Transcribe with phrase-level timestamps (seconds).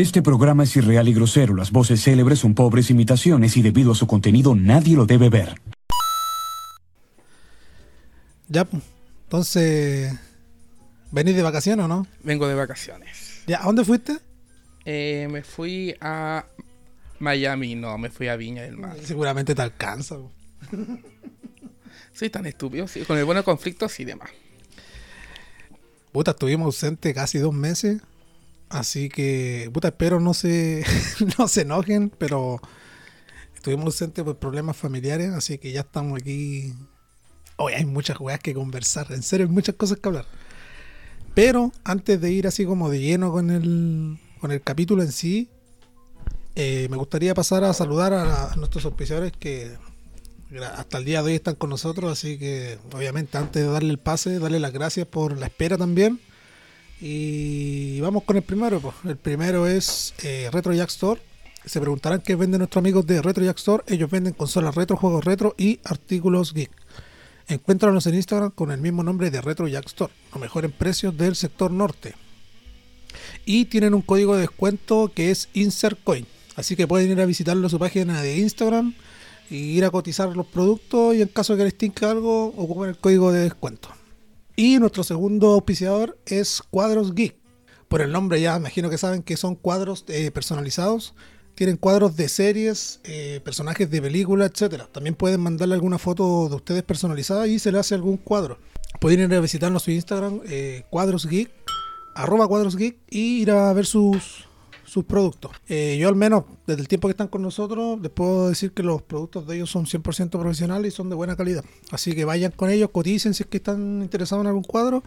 [0.00, 1.54] Este programa es irreal y grosero.
[1.54, 5.60] Las voces célebres son pobres imitaciones y debido a su contenido nadie lo debe ver.
[8.48, 8.82] Ya, pues.
[9.24, 10.18] Entonces,
[11.10, 12.06] ¿venís de vacaciones o no?
[12.22, 13.42] Vengo de vacaciones.
[13.46, 14.16] Ya, ¿a dónde fuiste?
[14.86, 16.46] Eh, me fui a
[17.18, 18.96] Miami, no, me fui a Viña del Mar.
[19.04, 20.16] Seguramente te alcanza.
[22.14, 24.30] Soy tan estúpido, sí, con el bueno conflictos y demás.
[26.10, 28.00] Puta, estuvimos ausentes casi dos meses.
[28.70, 30.84] Así que, puta, espero no se,
[31.38, 32.60] no se enojen, pero
[33.52, 36.72] estuvimos ausentes por problemas familiares, así que ya estamos aquí.
[37.56, 40.26] Hoy hay muchas weas que conversar, en serio, hay muchas cosas que hablar.
[41.34, 45.50] Pero antes de ir así como de lleno con el, con el capítulo en sí,
[46.54, 49.76] eh, me gustaría pasar a saludar a, a nuestros auspiciadores que
[50.76, 53.98] hasta el día de hoy están con nosotros, así que obviamente antes de darle el
[53.98, 56.20] pase, darle las gracias por la espera también.
[57.00, 58.80] Y vamos con el primero.
[58.80, 58.94] pues.
[59.04, 61.20] El primero es eh, Retro Jack Store.
[61.64, 63.84] Se preguntarán qué venden nuestros amigos de Retro Jack Store.
[63.86, 66.70] Ellos venden consolas retro, juegos retro y artículos geek.
[67.48, 70.12] Encuéntranos en Instagram con el mismo nombre de Retro Jack Store.
[70.32, 72.14] Lo mejor en precios del sector norte.
[73.44, 76.26] Y tienen un código de descuento que es InsertCoin.
[76.56, 78.94] Así que pueden ir a visitarlo a su página de Instagram
[79.50, 82.90] y ir a cotizar los productos y en caso de que les tinque algo, ocupen
[82.90, 83.88] el código de descuento.
[84.62, 87.34] Y nuestro segundo auspiciador es Cuadros Geek.
[87.88, 91.14] Por el nombre ya imagino que saben que son cuadros eh, personalizados.
[91.54, 94.86] Tienen cuadros de series, eh, personajes de películas, etcétera.
[94.92, 98.58] También pueden mandarle alguna foto de ustedes personalizada y se le hace algún cuadro.
[99.00, 101.50] Pueden ir a visitarnos su Instagram, eh, Cuadros Geek,
[102.14, 104.46] arroba Cuadros Geek, y ir a ver sus,
[104.90, 105.52] sus productos.
[105.68, 108.82] Eh, yo al menos, desde el tiempo que están con nosotros, les puedo decir que
[108.82, 111.64] los productos de ellos son 100% profesionales y son de buena calidad.
[111.92, 115.04] Así que vayan con ellos, coticen si es que están interesados en algún cuadro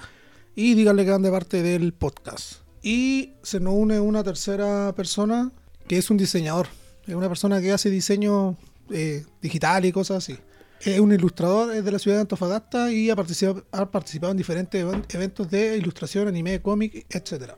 [0.55, 2.61] y díganle que van parte del podcast.
[2.81, 5.51] Y se nos une una tercera persona
[5.85, 6.67] que es un diseñador.
[7.05, 8.55] Es una persona que hace diseño
[8.89, 10.37] eh, digital y cosas así.
[10.79, 14.37] Es un ilustrador es de la ciudad de Antofagasta y ha participado, ha participado en
[14.37, 17.57] diferentes even- eventos de ilustración, anime, cómic, etcétera.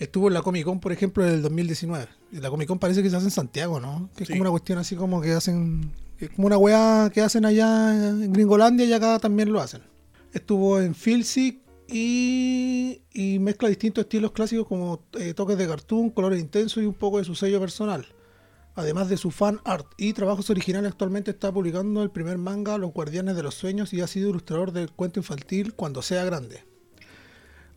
[0.00, 2.08] Estuvo en la Comic Con, por ejemplo, en el 2019.
[2.32, 4.10] Y la Comic Con parece que se hace en Santiago, ¿no?
[4.16, 4.32] Que es Sí.
[4.32, 5.92] como una cuestión así como que hacen.
[6.18, 9.82] Es como una weá que hacen allá en Gringolandia y acá también lo hacen.
[10.32, 16.40] Estuvo en Filsic y, y mezcla distintos estilos clásicos como eh, toques de cartoon, colores
[16.40, 18.06] intensos y un poco de su sello personal.
[18.76, 22.92] Además de su fan art y trabajos originales, actualmente está publicando el primer manga Los
[22.92, 26.64] Guardianes de los Sueños y ha sido ilustrador del cuento infantil Cuando sea grande.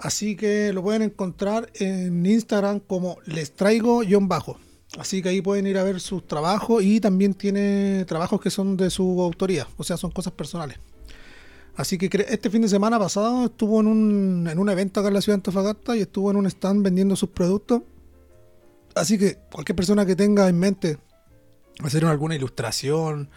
[0.03, 4.59] Así que lo pueden encontrar en Instagram como les traigo guion bajo.
[4.99, 8.75] Así que ahí pueden ir a ver sus trabajos y también tiene trabajos que son
[8.75, 10.77] de su autoría, o sea, son cosas personales.
[11.77, 15.13] Así que este fin de semana pasado estuvo en un, en un evento acá en
[15.13, 17.83] la ciudad de Antofagasta y estuvo en un stand vendiendo sus productos.
[18.95, 20.97] Así que cualquier persona que tenga en mente
[21.81, 23.29] hacer alguna ilustración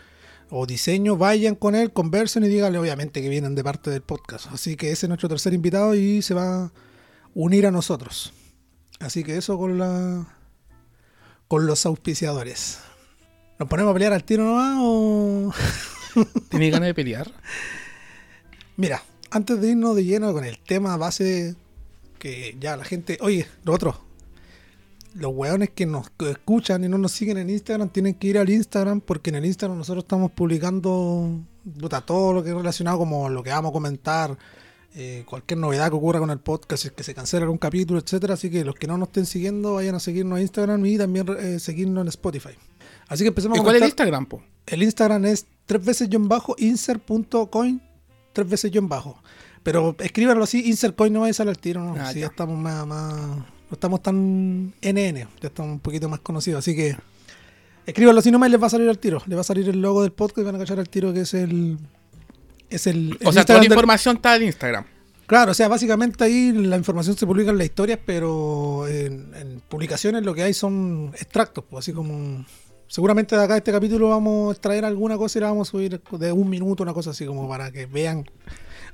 [0.51, 4.47] o diseño, vayan con él, conversen y díganle obviamente que vienen de parte del podcast.
[4.53, 6.73] Así que ese es nuestro tercer invitado y se va a
[7.35, 8.33] unir a nosotros.
[9.01, 10.27] Así que eso con la
[11.49, 12.79] con los auspiciadores.
[13.59, 15.53] ¿Nos ponemos a pelear al tiro nomás o...?
[16.49, 17.31] ¿Tienes ganas de pelear?
[18.77, 21.55] Mira, antes de irnos de lleno con el tema base
[22.19, 23.19] que ya la gente...
[23.21, 24.06] Oye, lo otro.
[25.19, 28.51] Los weones que nos escuchan y no nos siguen en Instagram tienen que ir al
[28.51, 31.41] Instagram porque en el Instagram nosotros estamos publicando
[31.81, 34.37] puta, todo lo que es relacionado como lo que vamos a comentar,
[34.95, 37.99] eh, cualquier novedad que ocurra con el podcast, si es que se cancela algún capítulo,
[38.01, 38.35] etcétera.
[38.35, 41.27] Así que los que no nos estén siguiendo vayan a seguirnos a Instagram y también
[41.39, 42.51] eh, seguirnos en Spotify.
[43.09, 44.43] Así que empecemos ¿Y a cuál es el Instagram, po?
[44.67, 47.81] el Instagram es tres veces guion bajo insert.coin
[48.33, 49.17] tres veces guion bajo.
[49.63, 51.95] Pero escríbanlo así, insertcoin no va a salir al tiro, ¿no?
[52.01, 52.21] Ah, Si ya.
[52.23, 53.39] ya estamos más, más-
[53.71, 56.97] no estamos tan NN, ya estamos un poquito más conocidos, así que
[57.87, 59.23] escríbanlo así nomás y les va a salir al tiro.
[59.27, 61.21] Les va a salir el logo del podcast y van a cachar al tiro que
[61.21, 61.79] es el
[62.69, 64.85] es el, el O sea, toda la del- información está en Instagram.
[65.27, 69.61] Claro, o sea, básicamente ahí la información se publica en las historias, pero en, en
[69.69, 72.45] publicaciones lo que hay son extractos, pues así como...
[72.89, 75.71] Seguramente de acá de este capítulo vamos a extraer alguna cosa y la vamos a
[75.73, 78.25] subir de un minuto, una cosa así como para que vean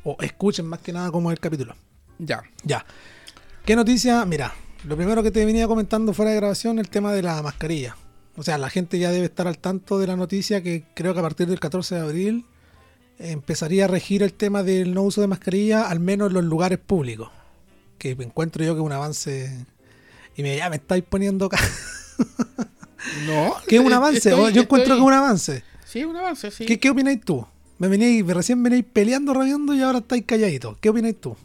[0.04, 1.74] o escuchen más que nada cómo es el capítulo.
[2.18, 2.42] Ya.
[2.64, 2.86] Ya.
[3.64, 4.24] ¿Qué noticia?
[4.24, 4.52] Mira,
[4.84, 7.96] lo primero que te venía comentando fuera de grabación, el tema de la mascarilla.
[8.36, 11.20] O sea, la gente ya debe estar al tanto de la noticia que creo que
[11.20, 12.46] a partir del 14 de abril
[13.18, 16.78] empezaría a regir el tema del no uso de mascarilla, al menos en los lugares
[16.78, 17.30] públicos.
[17.98, 19.64] Que encuentro yo que es un avance.
[20.36, 21.48] Y me, ya me estáis poniendo.
[23.26, 23.56] No.
[23.66, 25.64] que es un avance, estoy- yo encuentro que es un avance.
[25.84, 26.64] Sí, un avance, sí.
[26.66, 27.44] ¿Qué, qué opináis tú?
[27.78, 30.78] Me veníais, recién veníais peleando, rabiando y ahora estáis calladitos.
[30.78, 31.36] ¿Qué opináis tú?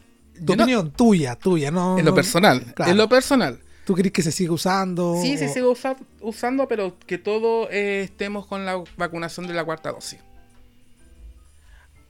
[0.44, 1.98] Tu no- opinión, tuya, tuya, no.
[1.98, 2.72] En lo no- personal.
[2.74, 2.90] Claro.
[2.90, 3.60] En lo personal.
[3.84, 5.16] ¿Tú crees que se sigue usando?
[5.22, 9.54] Sí, se o- sigue usa- usando, pero que todos eh, estemos con la vacunación de
[9.54, 10.18] la cuarta dosis.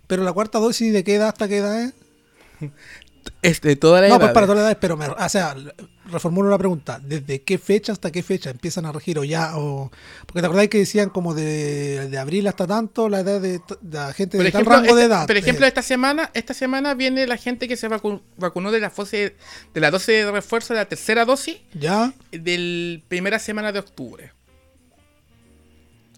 [0.06, 1.94] Pero la cuarta dosis, ¿de qué edad hasta qué edad es?
[3.42, 5.54] Este, toda la No, pues para todas las edades, pero me, o sea,
[6.10, 7.00] reformulo la pregunta.
[7.02, 9.56] ¿Desde qué fecha hasta qué fecha empiezan a regir o ya?
[9.56, 9.90] O,
[10.26, 13.60] porque te acordáis que decían como de, de abril hasta tanto la edad de,
[13.90, 15.26] la gente Por de ejemplo, tal rango de este- edad.
[15.26, 18.80] por ejemplo, Eh, esta semana, esta semana viene la gente que se vacu- vacunó de
[18.80, 19.36] la fase,
[19.74, 24.32] de la dosis de refuerzo de la tercera dosis ya, del primera semana de octubre.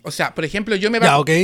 [0.03, 0.99] O sea, por ejemplo, yo me,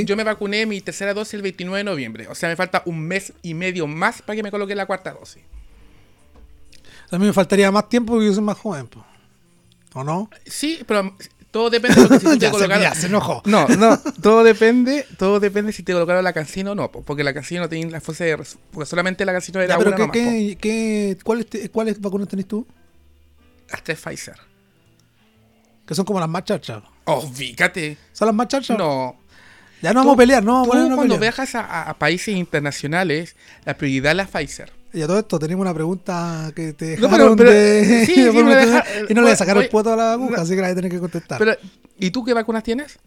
[0.05, 2.29] yo me vacuné mi tercera dosis el 29 de noviembre.
[2.29, 5.13] O sea, me falta un mes y medio más para que me coloque la cuarta
[5.13, 5.43] dosis.
[7.11, 8.87] a mí me faltaría más tiempo porque yo soy más joven.
[8.87, 9.05] po.
[9.95, 10.31] ¿O no?
[10.47, 11.15] Sí, pero
[11.51, 13.43] todo depende de lo que si te se, colocaron- ya, se enojó.
[13.45, 17.25] No, no, todo depende, todo depende si te colocaron la cancino o no, po, porque
[17.25, 18.37] la cancino no tiene la fuerza de
[18.73, 22.67] porque solamente la cancino era Ya, pero una ¿qué, qué, cuáles, ¿cuáles vacunas tenés tú?
[23.71, 24.37] Hasta es Pfizer.
[25.87, 26.83] Que son como las más chachas.
[27.05, 27.97] Oh, fíjate.
[28.17, 28.79] ¿Son las más chachas?
[28.79, 29.15] No.
[29.83, 31.35] Ya no vamos a pelear, no vamos Tú a ponernos a cuando pelear.
[31.37, 33.37] viajas a, países internacionales,
[33.67, 34.73] la prioridad es la Pfizer.
[34.95, 38.07] Y a todo esto tenemos una pregunta que te No, dejaron pero- pero- de...
[38.07, 40.43] sí, deja- y no le voy a sacar voy- el puesto a la aguja, no.
[40.43, 41.39] así que la voy a tener que contestar.
[41.39, 41.53] Pero,
[41.99, 42.99] ¿Y tú qué vacunas tienes?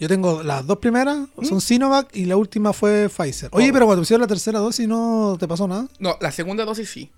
[0.00, 3.50] Yo tengo las dos primeras, son Sinovac y la última fue Pfizer.
[3.52, 3.70] Oye, ¿Mm?
[3.70, 3.72] Oh.
[3.74, 5.88] pero cuando pusieron la tercera dosis no te pasó nada.
[5.98, 7.10] No, la segunda dosis sí.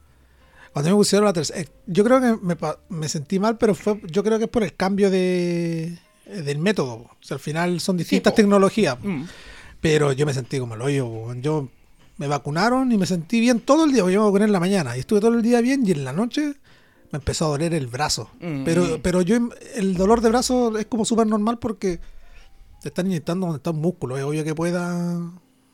[0.72, 2.56] Cuando me pusieron la tercera, eh, yo creo que me,
[2.88, 6.92] me sentí mal, pero fue, yo creo que es por el cambio de del método.
[6.94, 8.96] O sea, al final son distintas tecnologías.
[9.02, 9.22] Mm.
[9.80, 11.06] Pero yo me sentí como el hoyo.
[11.08, 11.34] po.
[11.34, 11.68] Yo
[12.18, 14.00] me vacunaron y me sentí bien todo el día.
[14.00, 16.12] Yo me vacuné en la mañana y estuve todo el día bien y en la
[16.12, 16.54] noche
[17.12, 18.30] me empezó a doler el brazo.
[18.40, 18.64] Mm.
[18.64, 19.36] Pero, pero yo
[19.74, 21.98] el dolor de brazo es como súper normal porque
[22.82, 24.16] te están inyectando donde está un músculo.
[24.16, 25.18] Es obvio que pueda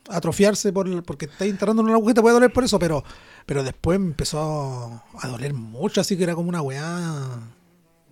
[0.09, 3.03] atrofiarse por el- porque está entrando en una agujeta, puede doler por eso, pero,
[3.45, 7.27] pero después me empezó a doler mucho, así que era como una weá.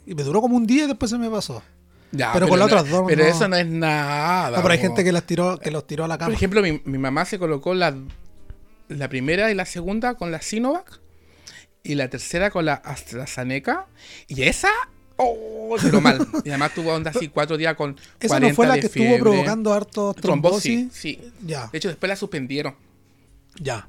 [0.06, 1.64] Y me duró como un día y después se me pasó.
[2.12, 3.30] Ya, Pero con las otras dos Pero no.
[3.30, 4.52] eso no es nada.
[4.58, 6.28] No, pero hay gente que las tiró, que los tiró a la cama.
[6.28, 7.94] Por ejemplo, mi, mi mamá se colocó la,
[8.88, 11.00] la primera y la segunda con la Sinovac
[11.84, 13.88] y la tercera con la AstraZeneca.
[14.28, 14.70] Y esa,
[15.18, 16.26] oh, duró mal.
[16.46, 18.90] Y además tuvo onda así cuatro días con Esa 40 no fue la de que
[18.90, 19.16] fiebre.
[19.16, 20.64] estuvo provocando hartos trombosis.
[20.74, 20.94] trombosis.
[20.94, 21.22] Sí.
[21.46, 22.76] Ya, De hecho, después la suspendieron.
[23.60, 23.88] ya.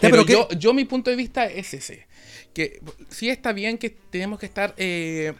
[0.00, 2.06] Pero, ¿qué- yo, yo mi punto de vista es ese.
[2.54, 5.34] Que sí está bien que tenemos que estar eh,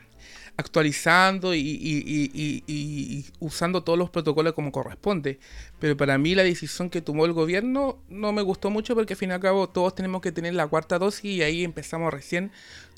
[0.63, 2.65] actualizando y, y- y- y-
[3.19, 5.39] y usando todos los protocolos como corresponde.
[5.81, 9.19] Pero para mí la decisión que tomó el gobierno no me gustó mucho porque al
[9.19, 12.51] fin y al cabo todos tenemos que tener la cuarta dosis y ahí empezamos recién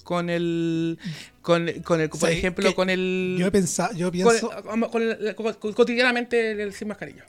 [0.05, 0.99] con el...
[1.43, 3.37] Con, con el, por Sí, con el...
[3.38, 4.50] Yo he pensado, yo pienso,
[4.90, 7.25] con el- con- con- cotidianamente el, sin mascarilla.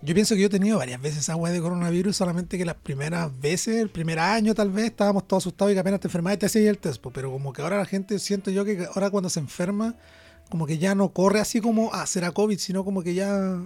[0.00, 2.76] Yo pienso que yo he tenido varias veces esa weá de coronavirus, solamente que las
[2.76, 6.36] primeras veces, el primer año tal vez, estábamos todos asustados y que apenas te enfermabas
[6.36, 9.10] y te hacías el test, pero como que ahora la gente, siento yo que ahora
[9.10, 9.96] cuando se enferma,
[10.50, 13.60] como que ya no corre así como a será COVID, sino como que ya...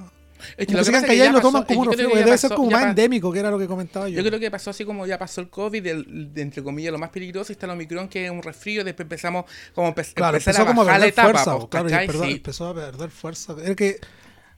[0.56, 1.94] Es Como lo que se pasa que callados y ya lo toman como yo un
[1.96, 3.67] creo que resfriado, ya debe ser pasó- como ya más endémico, que era lo que
[3.69, 4.17] comentaba yo.
[4.20, 6.99] Yo creo que pasó así como ya pasó el COVID, el- de, entre comillas, lo
[6.99, 10.55] más peligroso, está el Omicron, que es un resfrío, después empezamos como empe- Claro, empezar
[10.55, 12.32] empezó a como a bajar la perder etapa, fuerza, claro, perdón, Sí.
[12.32, 13.55] empezó a perder fuerza.
[13.64, 14.00] Es que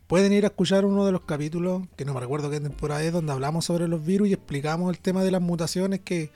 [0.06, 3.12] pueden ir a escuchar uno de los capítulos, que no me recuerdo qué temporada es,
[3.12, 6.31] donde hablamos sobre los virus y explicamos el tema de las mutaciones que,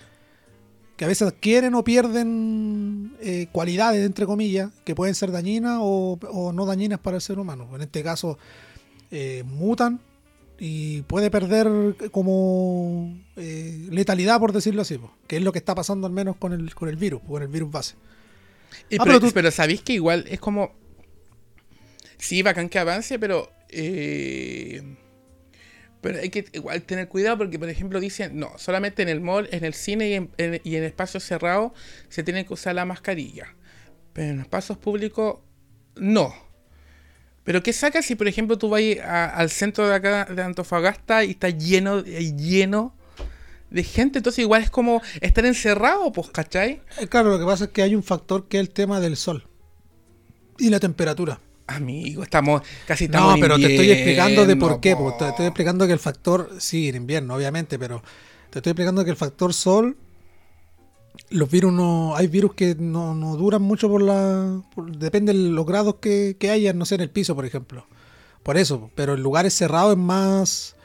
[0.97, 6.19] que a veces adquieren o pierden eh, cualidades, entre comillas, que pueden ser dañinas o,
[6.31, 7.69] o no dañinas para el ser humano.
[7.75, 8.39] En este caso,
[9.11, 10.01] eh, mutan
[10.59, 16.07] y puede perder como eh, letalidad, por decirlo así, que es lo que está pasando
[16.07, 17.95] al menos con el, con el virus, con el virus base.
[18.91, 20.73] Y Ah, pero, pero tú- pero sabéis que igual es como.
[22.19, 23.51] Sí, bacán que avance, pero.
[23.69, 24.83] Eh,
[26.01, 29.49] pero hay que igual tener cuidado porque, por ejemplo, dicen, no, solamente en el mall,
[29.51, 30.29] en el cine
[30.65, 31.73] y en, espacios cerrados
[32.09, 33.55] se tiene que usar la mascarilla.
[34.13, 35.41] Pero en espacios públicos,
[35.97, 36.33] no.
[37.43, 41.33] Pero ¿qué saca si, por ejemplo, tú vas al centro de acá de Antofagasta y
[41.33, 42.95] está lleno, eh, lleno
[43.71, 44.19] de gente?
[44.21, 46.83] Entonces igual es como estar encerrado, pues, ¿cachai?
[47.01, 49.17] Eh, Claro, lo que pasa es que hay un factor que es el tema del
[49.17, 49.49] sol
[50.59, 51.41] y la temperatura.
[51.69, 54.97] Amigo, estamos casi estamos No, en pero te estoy explicando de por qué.
[54.97, 55.13] po.
[55.15, 58.03] Te estoy explicando que el factor, sí, en invierno, obviamente, pero
[58.51, 59.97] te estoy explicando que el factor sol,
[61.31, 65.39] los virus no, hay virus que no, no duran mucho por la, por- depende de
[65.51, 67.87] los grados que, que hayan, no sé, en el piso, por ejemplo.
[68.43, 70.77] Por eso, pero en lugares cerrados es más,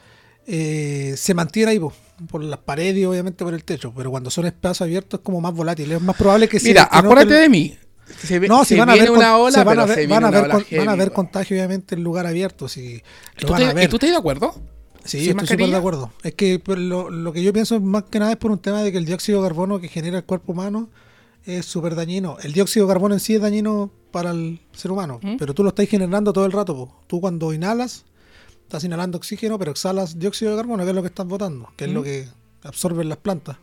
[0.46, 1.92] eh, se mantiene ahí, po,
[2.30, 5.40] por las paredes y obviamente por el techo, pero cuando son espacios abiertos es como
[5.40, 7.76] más volátil, es más probable que se- Mira, no acuérdate te- de mí.
[8.18, 10.00] Se, ve- No, se si van a ver una ola, se van a ver, se
[10.06, 11.14] viene van a una ver, ola con- van a heavy, ver po.
[11.14, 13.02] contagio obviamente en lugar abierto, si ¿Y
[13.46, 13.84] tú te- ver.
[13.84, 14.54] ¿Y tú estás de acuerdo?
[15.04, 16.12] Sí, ¿Sin estoy súper de acuerdo.
[16.22, 18.82] Es que pues, lo, lo que yo pienso más que nada es por un tema
[18.82, 20.88] de que el dióxido de carbono que genera el cuerpo humano
[21.44, 22.38] es súper dañino.
[22.42, 25.36] El dióxido de carbono en sí es dañino para el ser humano, ¿Mm?
[25.38, 26.74] pero tú lo estás generando todo el rato.
[26.74, 27.00] po.
[27.06, 28.06] Tú cuando inhalas,
[28.62, 31.84] estás inhalando oxígeno, pero exhalas dióxido de carbono, que es lo que estás botando, que
[31.84, 31.94] es ¿Mm?
[31.94, 32.28] lo que
[32.62, 33.56] absorben las plantas.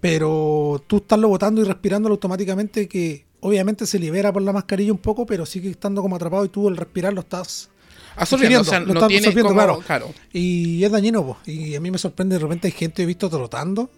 [0.00, 4.92] Pero tú estás lo botando y respirándolo automáticamente, que obviamente se libera por la mascarilla
[4.92, 7.70] un poco, pero sigue estando como atrapado y tú al respirar lo estás
[8.16, 9.60] Absorbiendo, o sea, lo no tiene absorbiendo, como...
[9.60, 9.78] claro.
[9.86, 10.14] Claro.
[10.32, 11.38] Y es dañino, po.
[11.44, 13.90] y a mí me sorprende, de repente hay gente, he visto trotando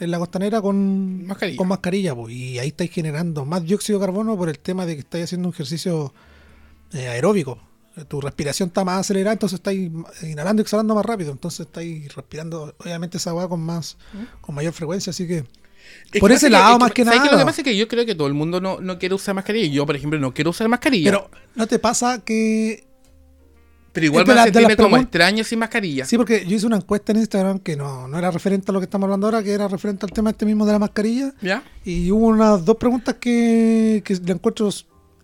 [0.00, 1.56] en la costanera con Mascarilla.
[1.56, 2.28] con mascarilla po.
[2.28, 5.48] y ahí estáis generando más dióxido de carbono por el tema de que estáis haciendo
[5.48, 6.12] un ejercicio
[6.92, 7.58] eh, aeróbico.
[8.08, 9.90] Tu respiración está más acelerada, entonces estáis
[10.22, 13.98] inhalando y exhalando más rápido, entonces estáis respirando, obviamente, esa agua con más,
[14.40, 15.44] con mayor frecuencia, así que
[16.12, 17.24] Es Por que ese lado, es más que ¿sabes qué?
[17.24, 17.46] Lo que nada.
[17.46, 19.72] pasa es que yo creo que todo el mundo no, no quiere usar mascarilla.
[19.72, 21.10] Yo, por ejemplo, no quiero usar mascarilla.
[21.10, 22.84] Pero ¿no te pasa que
[23.92, 26.04] Pero igual me sentirme como extraño sin mascarilla.
[26.04, 28.80] Sí, porque yo hice una encuesta en Instagram que no, no era referente a lo
[28.80, 31.32] que estamos hablando ahora, que era referente al tema este mismo de la mascarilla.
[31.40, 31.62] ¿Ya?
[31.84, 34.68] Y hubo unas dos preguntas que, que le encuentro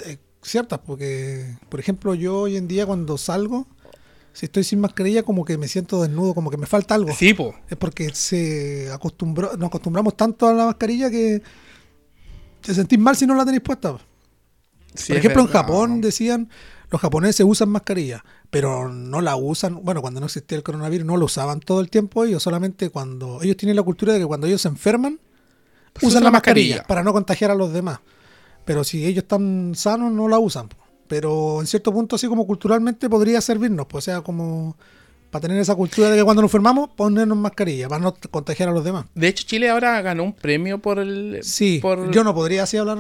[0.07, 3.67] eh, ciertas, porque, por ejemplo, yo hoy en día cuando salgo,
[4.39, 7.13] si estoy sin mascarilla, como que me siento desnudo, como que me falta algo.
[7.13, 7.57] Sí, po.
[7.69, 11.43] Es porque se acostumbró, nos acostumbramos tanto a la mascarilla que
[12.61, 13.99] te sentís mal si no la tenéis puesta.
[14.95, 15.49] Sí, Por ejemplo, en.
[15.49, 16.49] Japón decían,
[16.89, 21.17] los japoneses usan mascarilla, pero no la usan, bueno, cuando no existía el coronavirus no
[21.17, 24.47] lo usaban todo el tiempo ellos, solamente cuando ellos tienen la cultura de que cuando
[24.47, 25.19] ellos se enferman,
[25.97, 26.87] usan usa la la mascarilla, mascarilla.
[26.87, 27.99] para no contagiar a los demás.
[28.65, 30.69] Pero si ellos están sanos, no la usan.
[31.09, 34.77] Pero en cierto punto, así como culturalmente, podría servirnos, pues, o sea, como
[35.31, 38.73] para tener esa cultura de que cuando nos enfermamos, ponernos mascarilla, para no contagiar a
[38.73, 39.07] los demás.
[39.15, 41.41] De hecho, Chile ahora ganó un premio por el.
[41.43, 42.99] Sí, por- yo no podría así hablar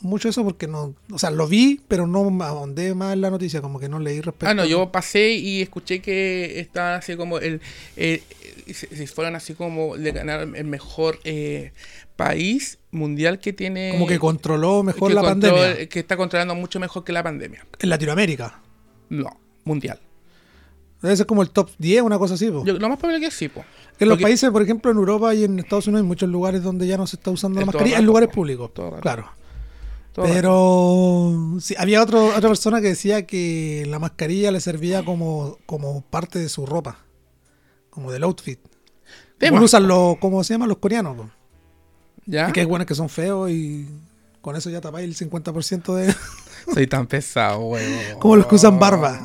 [0.00, 3.60] mucho eso porque no, o sea, lo vi, pero no ahondé más en la noticia,
[3.60, 4.48] como que no leí respecto.
[4.48, 7.60] Ah, no, yo pasé y escuché que estaban así como el.
[7.96, 8.22] eh,
[8.70, 11.72] si fueran así como de ganar el mejor eh,
[12.16, 13.90] país mundial que tiene.
[13.92, 17.22] como que controló mejor que la control- pandemia Que está controlando mucho mejor que la
[17.22, 17.64] pandemia.
[17.78, 18.60] en Latinoamérica.
[19.08, 19.30] No,
[19.64, 19.98] mundial.
[21.00, 22.50] Debe ser como el top 10, una cosa así.
[22.50, 22.64] po.
[22.64, 23.64] Yo, lo más probable que sí, po.
[24.00, 26.62] en los porque- países, por ejemplo, en Europa y en Estados Unidos hay muchos lugares
[26.62, 28.74] donde ya no se está usando la mascarilla, en lugares públicos.
[28.74, 28.98] Todo.
[29.00, 29.30] Claro.
[30.24, 36.02] Pero sí, había otro, otra persona que decía que la mascarilla le servía como, como
[36.02, 36.98] parte de su ropa,
[37.90, 38.58] como del outfit.
[39.40, 41.28] Como usan los, ¿cómo se llaman los coreanos?
[42.26, 42.48] ¿Ya?
[42.48, 43.86] Es que hay buenos que son feos y
[44.40, 46.14] con eso ya tapáis el 50% de...
[46.74, 48.18] Soy tan pesado, huevo.
[48.18, 49.18] Como los que usan barba.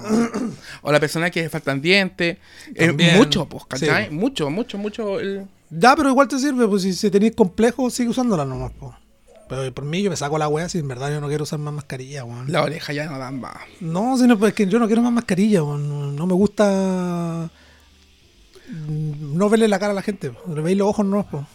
[0.82, 2.38] O la persona que faltan dientes.
[2.74, 3.18] Es También.
[3.18, 4.08] mucho, pues, ¿cachai?
[4.08, 4.14] Sí.
[4.14, 5.20] Mucho, mucho, mucho.
[5.20, 8.96] el- ya, pero igual te sirve, pues si, si tenéis complejo, sigue usándola nomás, po.
[9.50, 11.60] Pero por mí yo me saco la wea si en verdad yo no quiero usar
[11.60, 12.52] más mascarilla, weón.
[12.52, 13.56] La oreja ya no dan más.
[13.82, 15.88] No, sino pues, es que yo no quiero más mascarilla, weón.
[15.90, 17.50] No, no me gusta
[19.20, 20.32] no verle la cara a la gente.
[20.54, 21.46] Le veis los ojos no, po.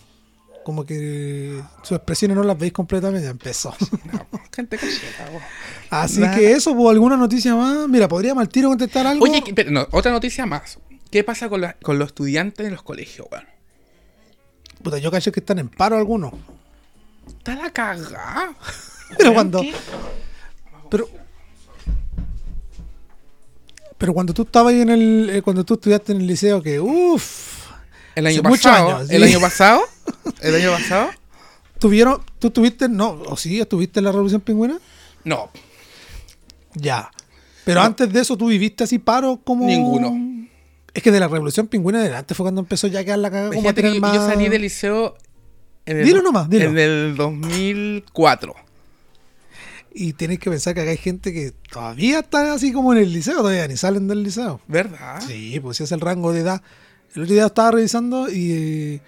[0.64, 3.24] Como que sus expresiones no las veis completamente.
[3.24, 3.74] Ya empezó.
[4.12, 4.78] No, gente.
[5.90, 6.36] Así Nada.
[6.36, 7.88] que eso, pues alguna noticia más.
[7.88, 9.24] Mira, podríamos al tiro contestar algo.
[9.24, 10.78] Oye, pero no, otra noticia más.
[11.10, 13.44] ¿Qué pasa con, la- con los estudiantes en los colegios, weón?
[14.82, 16.34] Puta, yo caché que están en paro algunos.
[17.28, 18.54] Está la cagada.
[19.18, 19.60] Pero cuando.
[19.60, 19.72] ¿qué?
[20.90, 21.08] Pero.
[23.96, 25.30] Pero cuando tú estabas ahí en el.
[25.30, 27.66] eh, cuando tú estudiaste en el liceo, que uff.
[28.14, 28.96] El año pasado.
[28.96, 29.80] años, El año pasado.
[30.40, 31.10] El año pasado.
[31.78, 32.20] ¿Tuvieron.
[32.38, 32.88] ¿Tú tuviste.
[32.88, 34.78] No, o sí, estuviste en la Revolución Pingüina?
[35.24, 35.50] No,
[36.74, 37.10] Ya.
[37.64, 39.66] Pero antes de eso, ¿tú viviste así paro como.?
[39.66, 40.14] Ninguno.
[40.94, 43.54] Es que de la Revolución Pingüina adelante fue cuando empezó ya a quedar la cagada.
[43.54, 44.14] Como a tener más.
[44.14, 45.16] yo salí del liceo.
[45.88, 46.66] En el, Dilo nomás, dilo.
[46.66, 48.54] En el 2004.
[49.94, 53.10] Y tienes que pensar que acá hay gente que todavía está así como en el
[53.10, 54.60] liceo, todavía ni salen del liceo.
[54.68, 55.22] ¿Verdad?
[55.26, 56.60] Sí, pues ese es el rango de edad.
[57.14, 59.00] El otro día estaba revisando y, eh,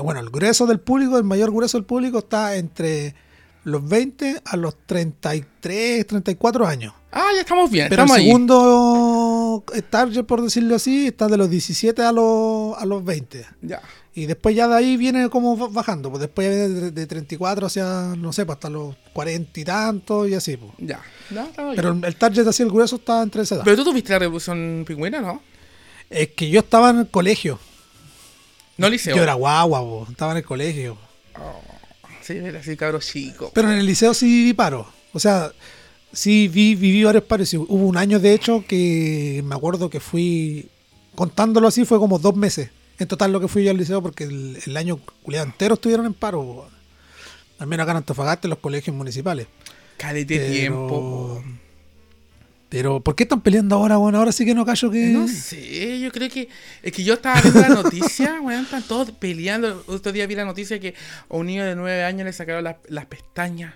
[0.00, 3.16] bueno, el grueso del público, el mayor grueso del público está entre
[3.64, 6.94] los 20 a los 33, 34 años.
[7.10, 7.88] Ah, ya estamos bien.
[7.88, 8.26] Pero el estamos ahí.
[8.26, 12.22] segundo target, por decirlo así, está de los 17 a los,
[12.76, 13.46] a los 20.
[13.62, 13.80] Ya.
[14.14, 16.10] Y después ya de ahí viene como ba- bajando.
[16.10, 20.34] Pues después de, de 34 hacia, no sé, pues hasta los 40 y tantos y
[20.34, 20.56] así.
[20.56, 20.72] Pues.
[20.78, 21.00] Ya.
[21.30, 23.64] Ya, Pero el target así, el grueso está entre esa edad.
[23.64, 25.40] Pero tú tuviste la revolución pingüina, ¿no?
[26.10, 27.58] Es que yo estaba en el colegio.
[28.76, 29.14] No liceo.
[29.16, 30.96] Yo era guagua, po, estaba en el colegio.
[32.22, 33.50] Sí, era así, cabro chico.
[33.54, 34.86] Pero en el liceo sí viví paro.
[35.12, 35.50] O sea,
[36.12, 37.52] sí vi, viví varios paros.
[37.54, 40.68] Y Hubo un año, de hecho, que me acuerdo que fui,
[41.18, 42.70] contándolo así, fue como dos meses.
[42.96, 46.06] En total lo que fui yo al liceo, porque el, el año culiado entero estuvieron
[46.06, 46.42] en paro.
[46.42, 46.68] po.
[47.58, 49.48] Al menos acá en Antofagasta, en los colegios municipales.
[49.96, 51.44] Calete Pero- tiempo.
[52.68, 53.96] Pero, ¿por qué están peleando ahora?
[53.96, 55.06] Bueno, ahora sí que no callo que...
[55.06, 56.48] No sé, yo yo creo que.
[56.82, 59.82] Es que yo estaba viendo la noticia, weón, están todos peleando.
[59.88, 60.94] Otro día vi la noticia que
[61.30, 63.74] a un niño de nueve años le sacaron las, las pestañas.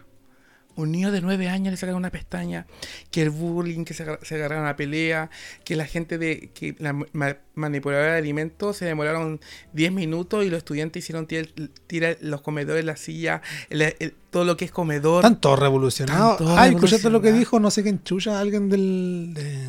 [0.74, 2.66] Un niño de nueve años le sacaron una pestaña.
[3.10, 5.28] Que el bullying, que se, se agarraron a la pelea.
[5.64, 6.50] Que la gente de.
[6.54, 9.40] que la ma- manipuladora de alimentos se demoraron
[9.74, 11.48] 10 minutos y los estudiantes hicieron tirar,
[11.86, 15.24] tirar los comedores, la silla, el- el- todo lo que es comedor.
[15.24, 16.32] Están todos revolucionados.
[16.32, 19.68] Están todos Ah, escuchaste lo que dijo, no sé quién chucha, alguien del, de,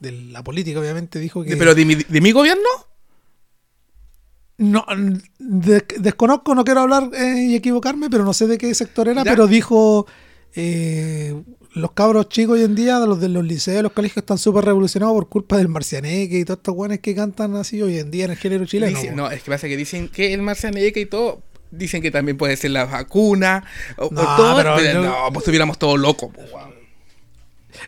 [0.00, 1.56] de la política, obviamente, dijo que.
[1.56, 2.64] Pero de mi, de mi gobierno.
[4.58, 4.84] No,
[5.38, 9.24] de- desconozco, no quiero hablar eh, y equivocarme, pero no sé de qué sector era,
[9.24, 9.30] Ya.
[9.30, 10.06] pero dijo
[10.54, 11.40] eh,
[11.74, 15.14] los cabros chicos hoy en día, los de los liceos, los colegios están súper revolucionados
[15.14, 18.32] por culpa del marcianeque y todos estos guanes que cantan así hoy en día en
[18.32, 18.98] el género chileno.
[18.98, 21.42] Dicen- no, es que pasa que dicen que el marcianeque y todo.
[21.70, 23.64] Dicen que también puede ser la vacuna.
[23.96, 26.30] O, todo, pero pero, no, pues estuviéramos todos locos.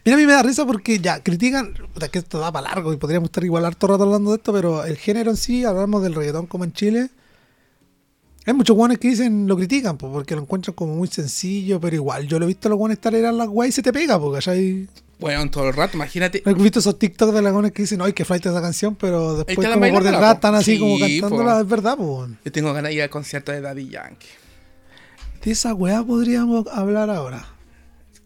[0.04, 1.75] Mira, a mí me da risa porque ya critican,
[2.12, 4.85] que esto da para largo y podríamos estar igual harto rato hablando de esto, pero
[4.85, 7.11] el género en sí, hablamos del reggaetón como en Chile.
[8.44, 11.94] Hay muchos guanes que dicen, lo critican, pues, porque lo encuentran como muy sencillo, pero
[11.94, 14.18] igual yo lo he visto a los guanes estar las guay y se te pega,
[14.18, 14.88] porque ¿cachai?
[15.20, 16.42] Weón, todo el rato, imagínate.
[16.44, 19.37] ¿No has visto esos TikTok de lagones que dicen, ay, que flight esa canción, pero
[19.37, 21.00] después como por detrás están así Sí, como po.
[21.06, 22.30] cantándola, es verdad, pues.
[22.44, 24.26] Yo tengo ganas de ir al concierto de Daddy Yankee.
[25.44, 27.46] De esa weá podríamos hablar ahora.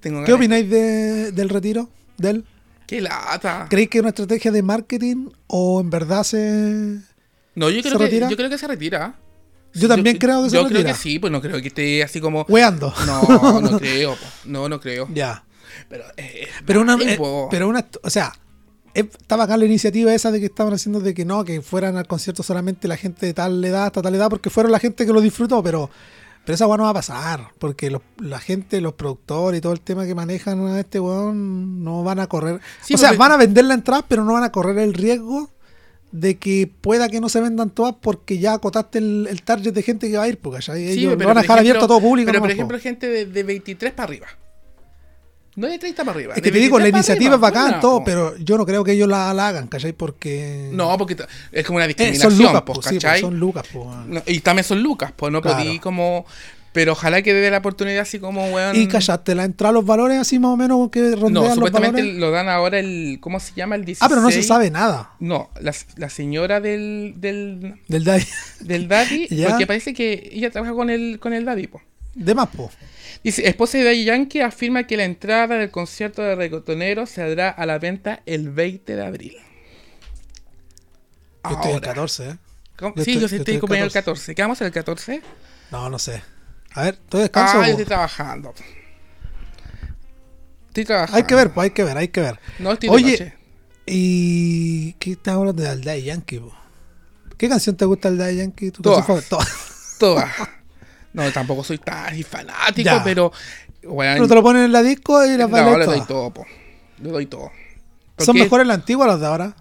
[0.00, 1.90] Tengo ¿Qué opináis de, del retiro?
[2.16, 2.44] ¿Del?
[2.86, 3.66] Qué lata.
[3.68, 7.00] ¿Creéis que es una estrategia de marketing o en verdad se...
[7.54, 8.28] No, yo ¿Se creo, que, retira?
[8.30, 9.16] yo creo que se retira.
[9.80, 10.80] Yo también creo que se Yo retira.
[10.82, 12.42] creo que sí, pues no creo que esté así como.
[12.48, 12.92] Weando.
[13.06, 14.12] No, no creo.
[14.12, 14.26] po.
[14.44, 15.08] No, no creo.
[15.12, 15.44] Ya.
[15.88, 17.18] Pero, eh, Pero una, eh,
[17.50, 18.32] pero una, o sea,
[18.94, 21.96] es- está bacán la iniciativa esa de que estaban haciendo de que no, que fueran
[21.96, 25.04] al concierto solamente la gente de tal edad hasta tal edad, porque fueron la gente
[25.04, 25.90] que lo disfrutó, pero,
[26.44, 29.72] pero esa weá no va a pasar, porque los- la gente, los productores y todo
[29.74, 32.60] el tema que manejan a este weón no van a correr.
[32.82, 35.50] Sí, o sea, van a vender la entrada, pero no van a correr el riesgo
[36.18, 39.82] de que pueda que no se vendan todas porque ya acotaste el, el target de
[39.82, 40.82] gente que va a ir, porque ¿cachai?
[40.94, 42.26] Sí, ellos lo van a dejar ejemplo- abierto a todo público.
[42.26, 42.52] Pero por po.
[42.54, 44.26] ejemplo, gente de, de 23 para arriba.
[45.56, 46.34] No de 30 para arriba.
[46.34, 48.04] Es que te digo, la 23 para iniciativa es bacán, todo, po.
[48.04, 49.92] pero yo no creo que ellos la, la hagan, ¿cachai?
[49.94, 50.68] Porque.
[50.72, 51.16] No, porque
[51.50, 53.20] es como una Eh, discriminación, son lucas, sí, ¿cachai?
[53.22, 53.64] son lucas.
[54.06, 55.56] No, y también son lucas, pues no Claro.
[55.58, 56.26] podí como.
[56.76, 58.76] Pero ojalá que dé la oportunidad así como, weón.
[58.76, 62.02] Y callaste, la entrada los valores así más o menos que rondean No, los supuestamente
[62.02, 62.20] valores.
[62.20, 63.16] lo dan ahora el.
[63.22, 63.76] ¿Cómo se llama?
[63.76, 64.02] El 16.
[64.02, 68.26] Ah, pero no se sabe nada No, la, la señora del, del, del daddy.
[68.60, 69.48] del daddy, Ya.
[69.48, 71.80] porque parece que ella trabaja con el, con el daddy, po.
[72.14, 72.70] De más, po.
[73.24, 77.48] Dice, esposa de Daddy Yankee afirma que la entrada del concierto de reggaetoneros se dará
[77.48, 79.36] a la venta el 20 de abril.
[81.44, 81.80] Yo estoy Ahora.
[81.88, 82.36] 14, ¿eh?
[82.76, 82.94] ¿Cómo?
[82.96, 83.94] yo sí, estoy- yo sí estoy estoy como el 14.
[83.94, 84.34] 14.
[84.34, 85.22] ¿Qué vamos el 14?
[85.72, 86.22] No, no sé.
[86.76, 87.58] A ver, ¿estoy descanso?
[87.60, 88.54] Ah, yo estoy trabajando.
[90.68, 91.16] Estoy trabajando.
[91.16, 92.38] Hay que ver, pues hay que ver, hay que ver.
[92.58, 93.34] No estoy de Oye, noche.
[93.86, 96.52] ¿y qué estás hablando del Daddy Yankee, po?
[97.38, 98.70] ¿Qué canción te gusta Daddy Yankee?
[98.70, 99.06] ¿Tu Todas.
[99.28, 99.96] Todas.
[99.98, 100.30] Todas.
[101.12, 103.02] No, tampoco soy tan fanático, Ya.
[103.02, 103.32] pero.
[103.82, 106.44] Bueno, Pero te lo ponen en la disco y las no, le doy todo, po.
[107.00, 107.50] Le doy todo.
[108.18, 109.56] ¿Son mejores las antiguas las de ahora?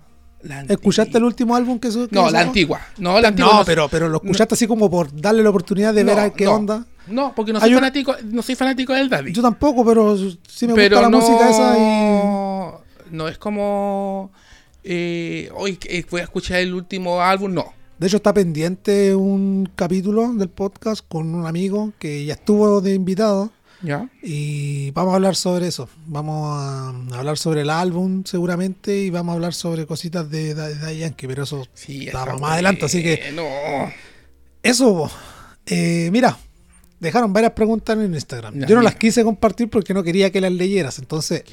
[0.67, 2.81] ¿Escuchaste el último álbum que su- que No, la antigua.
[2.97, 3.53] No, la antigua.
[3.59, 6.47] No, pero, pero lo escuchaste así como por darle la oportunidad de ver a qué
[6.47, 6.85] onda.
[7.07, 9.31] No, porque no soy fanático, no soy fanático del Daddy.
[9.31, 13.15] Yo tampoco, pero sí me pero gusta la no, música esa y...
[13.15, 14.31] no es como
[14.83, 17.73] eh, hoy que voy a escuchar el último álbum, no.
[17.97, 22.93] De hecho está pendiente un capítulo del podcast con un amigo que ya estuvo de
[22.93, 24.09] invitado ¿Ya?
[24.21, 25.87] y vamos a hablar sobre eso.
[26.05, 30.75] Vamos a hablar sobre el álbum seguramente y vamos a hablar sobre cositas de de
[30.75, 33.91] Daddy Yankee, pero eso Sí, está más adelante, así que bueno.
[34.61, 35.09] eso,
[35.65, 36.37] eh, mira,
[37.05, 38.53] dejaron varias preguntas en Instagram.
[38.59, 38.91] Ya, Yo no mira.
[38.91, 40.99] las quise compartir porque no quería que las leyeras.
[40.99, 41.43] Entonces,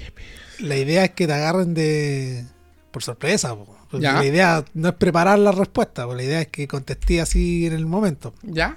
[0.58, 2.44] la idea es que te agarren de
[2.90, 3.54] por sorpresa.
[3.54, 3.76] po.
[3.98, 4.14] Ya.
[4.14, 6.14] la idea no es preparar la respuesta, po.
[6.14, 8.32] la idea es que contesté así en el momento.
[8.42, 8.76] ¿Ya?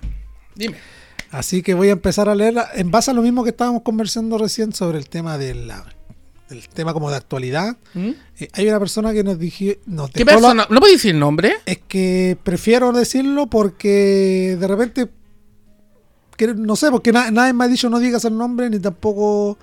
[0.56, 0.76] Dime.
[1.32, 4.38] Así que voy a empezar a leerla en base a lo mismo que estábamos conversando
[4.38, 5.86] recién sobre el tema de la-
[6.50, 7.76] del tema como de actualidad.
[7.94, 8.10] ¿Mm?
[8.40, 10.68] Eh, hay una persona que nos dije, nos ¿Qué la- persona?
[10.70, 11.54] ¿No puedo decir el nombre?
[11.66, 15.08] es que prefiero decirlo porque de repente
[16.38, 19.58] que no sé, porque na- nadie me ha dicho no digas el nombre ni tampoco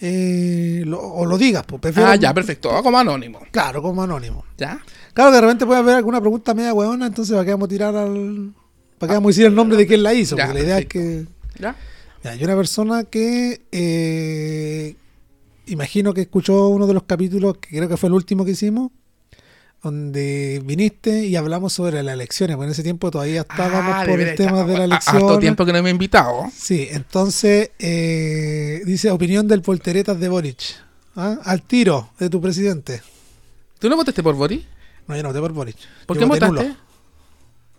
[0.00, 2.70] eh, lo- o lo digas, pues prefiero Ah, ya, perfecto.
[2.82, 3.40] Como anónimo.
[3.50, 4.44] Claro, como anónimo.
[4.56, 4.80] ¿Ya?
[5.12, 7.68] Claro que de repente puede haber alguna pregunta media huevona, entonces para qué vamos a
[7.70, 8.52] tirar al
[8.98, 10.78] para qué vamos a decir el nombre de quién la hizo, Ya, porque la idea
[10.78, 11.26] es que
[11.58, 11.74] ¿Ya?
[12.22, 14.94] ya, hay una persona que eh,
[15.66, 18.90] imagino que escuchó uno de los capítulos que creo que fue el último que hicimos,
[19.82, 24.20] donde viniste y hablamos sobre las elecciones, porque en ese tiempo todavía estábamos Ah, por
[24.20, 25.16] el tema de la elección.
[25.16, 26.46] Harto tiempo que no me he invitado.
[26.54, 30.58] Sí, entonces eh, dice opinión del Volteretas de Boric.
[31.16, 31.38] ¿ah?
[31.44, 33.02] Al tiro de tu presidente.
[33.78, 34.64] ¿Tú no votaste por Boris?
[35.06, 35.76] No, yo no voté por Boric.
[36.06, 36.54] ¿Por Yo qué votaste?
[36.64, 36.76] nulo.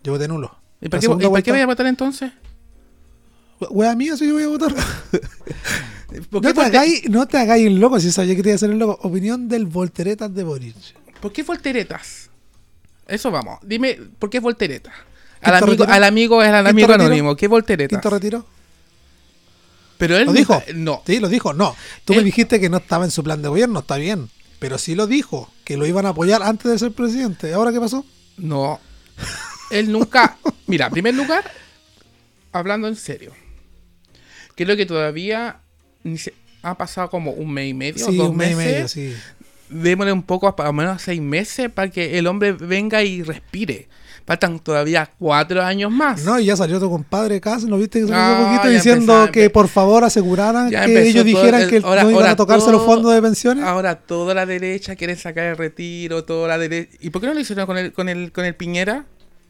[0.04, 0.56] Yo voté nulo.
[0.82, 2.32] ¿Y para qué, y para qué vaya a votar entonces?
[3.70, 4.74] Wea mía, si yo voy a votar.
[6.32, 8.56] ¿Por no, te hagáis, no te hagáis el loco si sabía que te iba a
[8.56, 8.98] hacer el loco.
[9.08, 10.76] Opinión del volteretas de Boric.
[11.22, 12.30] ¿Por qué volteretas?
[13.08, 13.60] Eso vamos.
[13.64, 14.94] Dime, ¿por qué volteretas?
[15.42, 17.36] Al ¿Quinto amigo, al amigo es al ¿Quinto amigo anónimo.
[17.36, 17.98] ¿Qué volteretas?
[17.98, 18.46] ¿Quinto retiro?
[19.98, 20.62] Pero él ¿Lo dijo?
[20.76, 21.02] No.
[21.06, 21.54] Sí, lo dijo.
[21.54, 24.30] No, tú Él- me dijiste que no estaba en su plan de gobierno, está bien.
[24.60, 27.54] Pero sí lo dijo, que lo iban a apoyar antes de ser presidente.
[27.54, 28.06] ¿Ahora qué pasó?
[28.38, 28.80] No.
[29.72, 30.38] Él nunca.
[30.68, 31.50] Mira, en primer lugar,
[32.52, 33.34] hablando en serio.
[34.56, 35.60] Creo que todavía
[36.04, 38.74] ni se- ha pasado como un mes y medio, Sí, dos un mes y meses.
[38.74, 39.16] medio, sí.
[39.70, 43.88] Démosle un poco, por lo menos seis meses, para que el hombre venga y respire.
[44.26, 46.24] Faltan todavía cuatro años más.
[46.24, 49.14] No, y ya salió tu compadre Cas, ¿no viste que salió No, hace poquito diciendo
[49.14, 52.36] empezaba- que por favor aseguraran que ellos dijeran el- que ahora- no iban ahora a
[52.36, 53.64] tocarse los fondos de pensiones?
[53.64, 56.96] Ahora toda la derecha quiere sacar el retiro, toda la derecha.
[57.00, 59.06] ¿Y por qué no lo hicieron con el, con el, con el Piñera?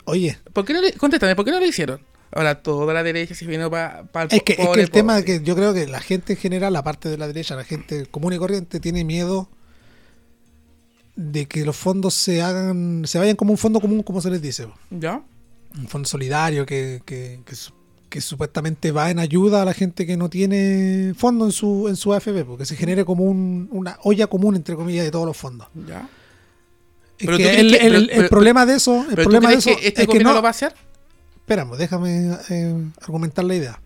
[0.06, 2.00] Oye, ¿Por qué no le, contéstame, ¿por qué no lo hicieron?
[2.32, 5.14] Ahora toda la derecha se vino para el es que, es que pobre el tema
[5.16, 5.26] pobre.
[5.26, 8.32] que yo creo que la gente en general, aparte de la derecha, la gente común
[8.34, 9.50] y corriente tiene miedo
[11.22, 14.42] de que los fondos se hagan, se vayan como un fondo común, como se les
[14.42, 14.68] dice.
[14.90, 15.22] ¿Ya?
[15.78, 17.74] un fondo solidario que, que, que su-
[18.10, 21.96] que supuestamente va en ayuda a la gente que no tiene fondo en su en
[21.96, 25.38] su AFP, porque se genere como un- una olla común entre comillas de todos los
[25.38, 25.68] fondos.
[25.88, 26.10] ¿Ya?
[27.20, 29.08] Es Pero que tú crees el, que- el- pero- el pero- problema de eso, el
[29.10, 30.36] ¿Pero tú problema de eso que este es que gobierno no.
[30.38, 30.74] lo va a hacer?
[31.36, 33.80] Espérame, déjame eh, argumentar la idea.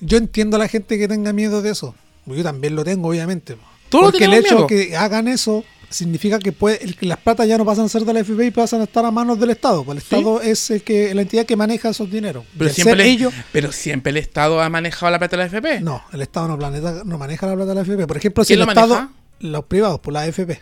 [0.00, 1.94] Yo entiendo a la gente que tenga miedo de eso.
[2.26, 3.56] Yo también lo tengo, obviamente.
[4.02, 4.66] Porque el hecho miedo.
[4.66, 8.12] que hagan eso significa que, puede, que las platas ya no pasan a ser de
[8.12, 9.84] la FP y pasan a estar a manos del Estado.
[9.84, 10.14] Pues el Sí.
[10.16, 12.44] Estado es el que, la entidad que maneja esos dineros.
[12.58, 15.46] Pero siempre, ser le- ellos, pero siempre el Estado ha manejado la plata de la
[15.46, 15.80] FP.
[15.82, 18.06] no, el Estado no, planeta, no maneja la plata de la FP.
[18.08, 19.12] Por ejemplo, si ¿Quién el lo Estado, maneja?
[19.40, 20.60] los privados, por la FP.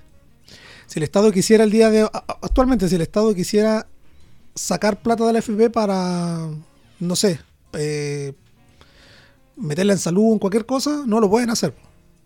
[0.86, 2.02] Si el Estado quisiera el día de
[2.42, 3.86] actualmente, si el Estado quisiera
[4.54, 6.46] sacar plata de la FP para,
[7.00, 7.40] no sé,
[7.72, 8.34] eh,
[9.56, 11.72] meterla en salud o en cualquier cosa, no lo pueden hacer.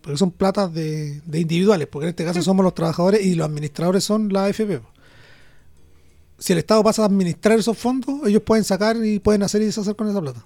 [0.07, 3.45] Porque son platas de, de individuales, porque en este caso somos los trabajadores y los
[3.45, 4.81] administradores son la AFP.
[6.39, 9.65] Si el Estado pasa a administrar esos fondos, ellos pueden sacar y pueden hacer y
[9.65, 10.45] deshacer con esa plata.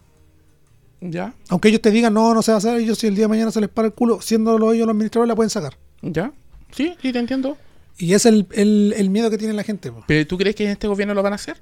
[1.03, 1.35] ¿Ya?
[1.51, 3.29] Aunque ellos te digan, no, no se va a hacer, ellos si el día de
[3.29, 5.77] mañana se les para el culo, siendo los- ellos los administradores, la pueden sacar.
[6.01, 6.33] ¿Ya?
[6.73, 7.59] Sí, sí, te entiendo.
[7.99, 9.93] Y ese es el, el- el miedo que tiene la gente.
[9.93, 10.05] po.
[10.07, 11.61] ¿Pero tú crees que en este gobierno lo van a hacer?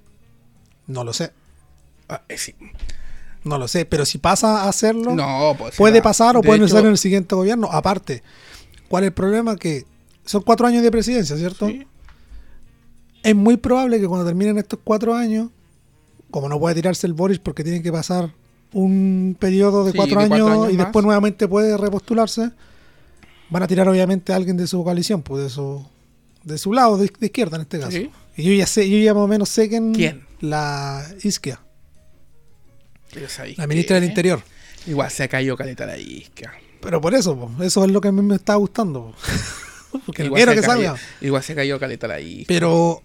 [0.87, 1.33] No lo sé,
[2.09, 2.55] Ah, eh, sí.
[3.45, 5.75] No lo sé, pero si pasa a hacerlo, No, pues.
[5.77, 6.03] puede será.
[6.05, 7.69] pasar o De puede ser en el siguiente gobierno.
[7.71, 8.23] Aparte,
[8.89, 9.57] ¿cuál es el problema?
[9.57, 9.85] Que
[10.25, 11.69] son cuatro años de presidencia, ¿cierto?
[11.69, 11.87] sí.
[13.23, 15.49] Es muy probable que cuando terminen estos cuatro años,
[16.31, 18.33] como no puede tirarse el Boris porque tiene que pasar
[18.73, 20.87] un periodo de Sí, cuatro, de años, cuatro años y más.
[20.87, 22.51] después nuevamente puede repostularse,
[23.51, 25.85] van a tirar obviamente a alguien de su coalición, pues de su,
[26.45, 27.91] de su lado, de, de izquierda en este caso.
[27.93, 28.11] Sí.
[28.37, 29.93] Y yo ya sé, yo ya más o menos sé quién.
[29.95, 30.25] ¿Quién?
[30.41, 31.61] La Isquia,
[33.57, 34.43] la ministra del Interior.
[34.87, 36.53] Igual se ha caído caleta la isca.
[36.81, 39.15] Pero por eso, po, eso es lo que a mí me está gustando.
[40.07, 40.97] Porque Igual quiero que salga.
[41.21, 42.45] Igual se ha caído caleta la isca.
[42.49, 43.03] Pero,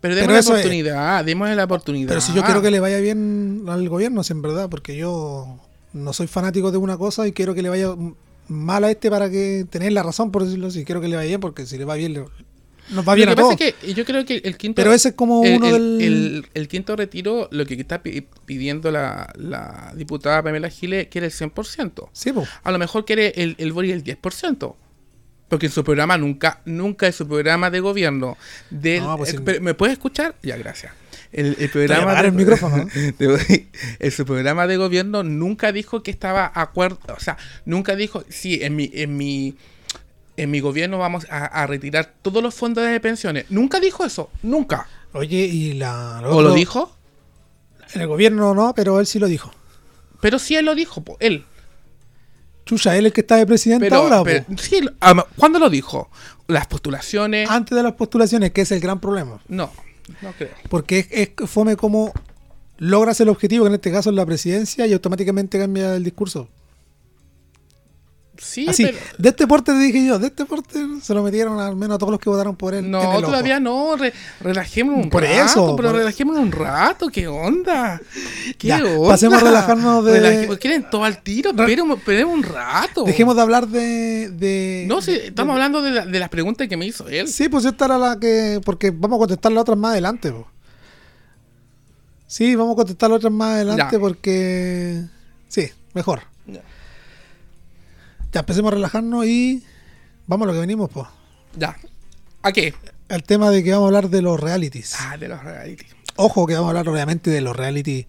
[0.00, 2.08] Pero la es- oportunidad, démosle la oportunidad.
[2.08, 5.60] pero si yo quiero que le vaya bien al gobierno, si en verdad, porque yo
[5.92, 7.94] no soy fanático de una cosa y quiero que le vaya
[8.48, 10.84] mal a este para que tener la razón, por decirlo así.
[10.84, 12.24] Quiero que le vaya bien, porque si le va bien, le-
[12.90, 13.60] nos va Lo bien que a pasa todos.
[13.60, 14.76] es que yo creo que el quinto.
[14.76, 16.02] Pero ese es como el, uno el- del.
[16.06, 21.28] el- el quinto retiro, lo que está pi- pidiendo la, la diputada Pamela Giles, quiere
[21.28, 22.08] el 100%.
[22.12, 22.46] Sí, po.
[22.62, 24.74] A lo mejor quiere el, el Boris el 10%.
[25.48, 28.38] Porque en su programa nunca, nunca en su programa de gobierno
[28.70, 29.02] del...
[29.02, 30.34] No, pues eh, ¿Me puedes escuchar?
[30.42, 30.92] Ya, gracias.
[31.30, 32.84] El, el programa de- el micrófono, ¿no?
[33.18, 33.66] de-
[33.98, 38.60] en su programa de gobierno nunca dijo que estaba acuerdo, o sea, nunca dijo, sí,
[38.62, 39.54] en mi, en mi,
[40.36, 43.46] en mi gobierno vamos a, a retirar todos los fondos de pensiones.
[43.50, 44.86] Nunca dijo eso, nunca.
[45.12, 46.22] Oye, y la.
[46.24, 46.94] ¿O lo dijo?
[47.94, 49.52] En el gobierno no, pero él sí lo dijo.
[50.20, 51.44] Pero sí él lo dijo, po, él.
[52.64, 54.80] Chucha, él es el que está de presidente Pero, ahora, pero- sí,
[55.36, 56.08] ¿cuándo lo dijo?
[56.46, 57.50] Las postulaciones.
[57.50, 59.40] Antes de las postulaciones, que es el gran problema.
[59.48, 59.70] No,
[60.22, 60.50] no creo.
[60.70, 61.08] Porque es,
[61.40, 62.12] es fome como
[62.78, 66.48] logras el objetivo, que en este caso es la presidencia, y automáticamente cambia el discurso.
[68.44, 71.60] Sí, Así, pero- de este porte te dije yo, de este porte se lo metieron
[71.60, 72.90] al menos a todos los que votaron por él.
[72.90, 73.94] No, todavía no.
[73.96, 75.44] Re, relajémonos un Por rato.
[75.44, 77.06] eso, pero por- relajémonos un rato.
[77.08, 78.00] ¿Qué onda?
[78.58, 79.08] ¿Qué Ya, onda?
[79.08, 81.52] pasemos a relajarnos de- Relajemos- Quieren todo al tiro.
[81.54, 83.04] Re- esperemos un rato.
[83.04, 84.30] Dejemos de hablar de.
[84.30, 87.28] de No, sí, de- estamos hablando de, la- de las preguntas que me hizo él.
[87.28, 88.60] Sí, pues esta era la que.
[88.64, 90.32] Porque vamos a contestar las otras más adelante.
[90.32, 90.48] po.
[92.26, 93.98] Sí, vamos a contestar las otras más adelante Ya.
[94.00, 95.02] porque.
[95.48, 96.22] Sí, mejor.
[96.46, 96.60] Ya.
[98.32, 99.62] Ya empecemos a relajarnos y.
[100.26, 101.06] Vamos a lo que venimos, pues.
[101.56, 101.76] Ya.
[102.42, 102.74] ¿A qué?
[103.08, 104.94] al tema de que vamos a hablar de los realities.
[104.98, 105.84] Ah, de los reality.
[106.16, 108.06] Ojo que vamos a hablar obviamente de los reality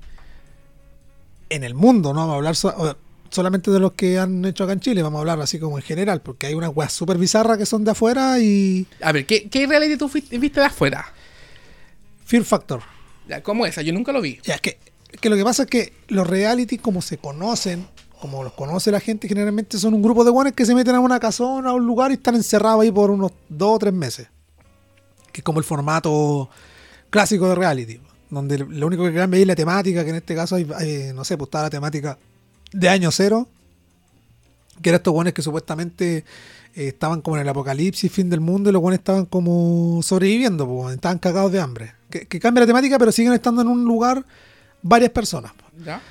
[1.49, 2.97] en el mundo, no vamos a hablar so-
[3.29, 5.83] solamente de los que han hecho acá en Chile, vamos a hablar así como en
[5.83, 9.49] general, porque hay unas weas súper bizarras que son de afuera y A ver, ¿qué,
[9.49, 11.05] qué reality tú viste de afuera?
[12.25, 12.81] Fear Factor.
[13.27, 13.81] Ya, ¿Cómo esa?
[13.81, 14.39] Yo nunca lo vi.
[14.43, 14.79] Ya, es que,
[15.19, 17.87] que lo que pasa es que los reality, como se conocen,
[18.23, 21.01] como los conoce la gente, generalmente son un grupo de guanes que se meten a
[21.01, 24.29] una casona, a un lugar y están encerrados ahí por unos dos o tres meses.
[25.33, 26.49] Que es como el formato
[27.09, 30.55] clásico de reality, donde lo único que cambia es la temática, que en este caso
[30.55, 30.63] hay,
[31.13, 32.17] no sé, pues está la temática
[32.71, 33.45] de año cero,
[34.81, 36.23] que eran estos guanes que supuestamente eh,
[36.75, 40.95] estaban como en el apocalipsis, fin del mundo, y los guanes estaban como sobreviviendo, pues,
[40.95, 41.91] estaban cagados de hambre.
[42.09, 44.23] Que, que cambia la temática, pero siguen estando en un lugar
[44.81, 45.51] varias personas.
[45.83, 46.01] ¿Ya?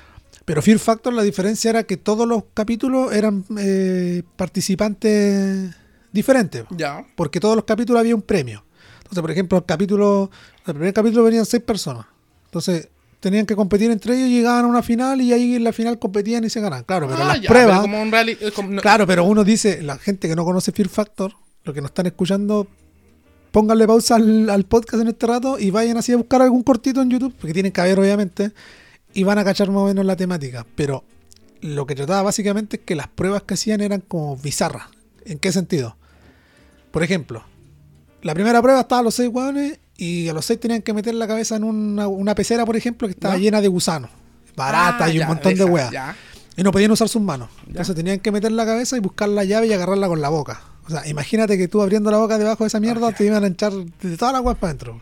[0.45, 5.75] Pero Fear Factor, la diferencia era que todos los capítulos eran eh, participantes
[6.13, 7.05] diferentes, Ya.
[7.15, 8.65] porque todos los capítulos había un premio.
[8.99, 10.31] Entonces, por ejemplo, el capítulo,
[10.67, 12.07] el primer capítulo venían seis personas.
[12.47, 12.89] Entonces,
[13.21, 16.45] tenían que competir entre ellos, llegaban a una final y ahí en la final competían
[16.45, 16.83] y se ganan.
[16.85, 17.79] Claro, pero Ah, las ya, pruebas.
[17.79, 18.45] pero como un reality.
[18.45, 21.33] eh, como- no- Claro, pero uno dice, la gente que no conoce Fear Factor,
[21.65, 22.67] lo que nos están escuchando,
[23.53, 27.01] pónganle pausa al, al podcast en este rato y vayan así a buscar algún cortito
[27.01, 28.51] en YouTube, porque tienen que haber obviamente,
[29.15, 30.67] y van a cachar más o menos la temática.
[30.75, 31.05] Pero
[31.61, 34.87] lo que trataba básicamente es que las pruebas que hacían eran como bizarras.
[35.25, 35.97] ¿En qué sentido?
[36.91, 37.45] Por ejemplo,
[38.23, 41.27] la primera prueba estaban los seis hueones y a los seis tenían que meter la
[41.27, 43.41] cabeza en una, una pecera, por ejemplo, que estaba ¿Ya?
[43.41, 44.11] llena de gusanos,
[44.57, 45.91] baratas Ah, y un ya, montón de hueas.
[45.91, 46.17] Ya.
[46.57, 47.49] Y no podían usar sus manos.
[47.67, 50.61] Entonces tenían que meter la cabeza y buscar la llave y agarrarla con la boca.
[50.87, 53.43] O sea, imagínate que tú abriendo la boca debajo de esa mierda Ah, te iban
[53.45, 55.01] a echar de todas las weas para adentro.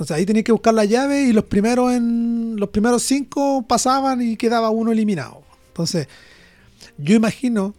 [0.00, 4.22] Entonces ahí tenías que buscar la llave y los primeros en los primeros cinco pasaban
[4.22, 5.42] y quedaba uno eliminado.
[5.68, 6.08] Entonces,
[6.96, 7.74] yo imagino,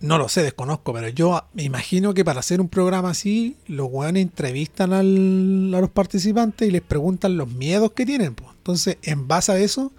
[0.00, 3.86] no lo sé, desconozco, pero yo me imagino que para hacer un programa así, los
[3.90, 8.34] weones entrevistan al- a los participantes y les preguntan los miedos que tienen.
[8.34, 8.50] pues.
[8.56, 9.92] Entonces, en base a eso,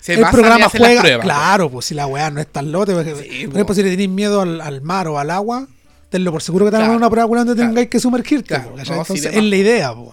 [0.00, 1.00] Se el programa juega.
[1.00, 2.92] pruebas, claro, pues si la weá no es tan lote.
[2.92, 3.56] porque, Sí, por po.
[3.58, 5.68] ejemplo, si le tenéis miedo al, al mar o al agua,
[6.10, 7.54] tenlo por seguro que te van a Claro, una prueba claro.
[7.54, 8.48] tengáis que sumergirte.
[8.48, 9.94] Claro, Entonces, es la idea.
[9.94, 10.12] po.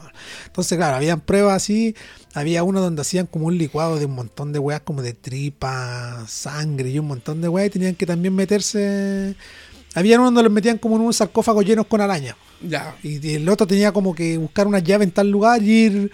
[0.53, 1.95] Entonces, claro, habían pruebas así.
[2.35, 6.23] Había uno donde hacían como un licuado de un montón de weas, como de tripa,
[6.27, 7.67] sangre y un montón de weas.
[7.67, 9.35] Y tenían que también meterse.
[9.95, 12.35] Había uno donde los metían como en un sarcófago llenos con arañas.
[12.61, 12.95] Ya.
[13.01, 16.11] Y y el otro tenía como que buscar una llave en tal lugar y ir,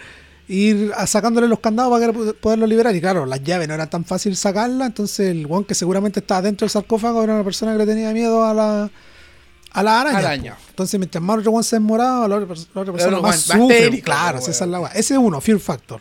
[0.48, 2.96] ir a- sacándole los candados para poderlo liberar.
[2.96, 6.40] Y claro, las llaves no era tan fácil sacarlas, entonces el guan que seguramente estaba
[6.42, 8.90] dentro del sarcófago era una persona que le tenía miedo a la
[9.72, 10.18] a la araña.
[10.18, 10.54] Araña.
[10.56, 10.60] po.
[10.70, 14.00] Entonces, mientras más otro se demoraba, la otra, la otra persona más sufre.
[14.02, 14.86] claro, esa es la.
[14.88, 16.00] Ese es uno, Fear Factor.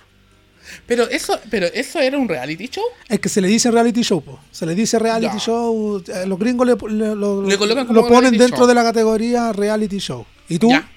[0.86, 2.84] Pero eso, pero eso era un reality show.
[3.08, 4.40] Es que se le dice reality show, po.
[4.52, 5.40] se le dice reality Ya.
[5.40, 6.04] show.
[6.08, 8.68] eh, Los gringos le, le- lo, Le ponen dentro show.
[8.68, 10.26] de la categoría reality show.
[10.48, 10.70] ¿Y tú?
[10.70, 10.88] Ya.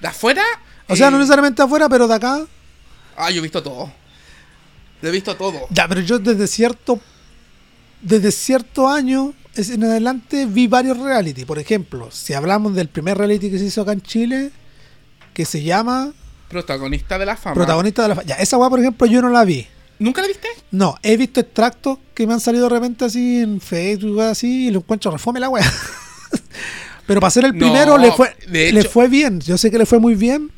[0.00, 0.42] De afuera.
[0.88, 2.40] O sea, eh, no necesariamente afuera, pero de acá.
[3.16, 3.90] Ah, yo he visto todo.
[5.00, 5.58] Lo he visto todo.
[5.70, 7.00] Ya, pero yo desde cierto.
[8.02, 11.44] Desde cierto año en adelante vi varios reality.
[11.44, 14.50] Por ejemplo, si hablamos del primer reality que se hizo acá en Chile,
[15.34, 16.12] que se llama
[16.48, 17.54] Protagonista de la fama.
[17.54, 18.14] Protagonista de la.
[18.16, 19.66] fa- Ya, esa weá, por ejemplo, yo no la vi.
[19.98, 20.46] ¿Nunca la viste?
[20.70, 24.70] No, he visto extractos que me han salido de repente así en Facebook así y
[24.70, 25.64] lo encuentro refome la weá.
[27.06, 29.40] pero para ser el No, primero le fue de le hecho- fue bien.
[29.40, 30.50] Yo sé que le fue muy bien,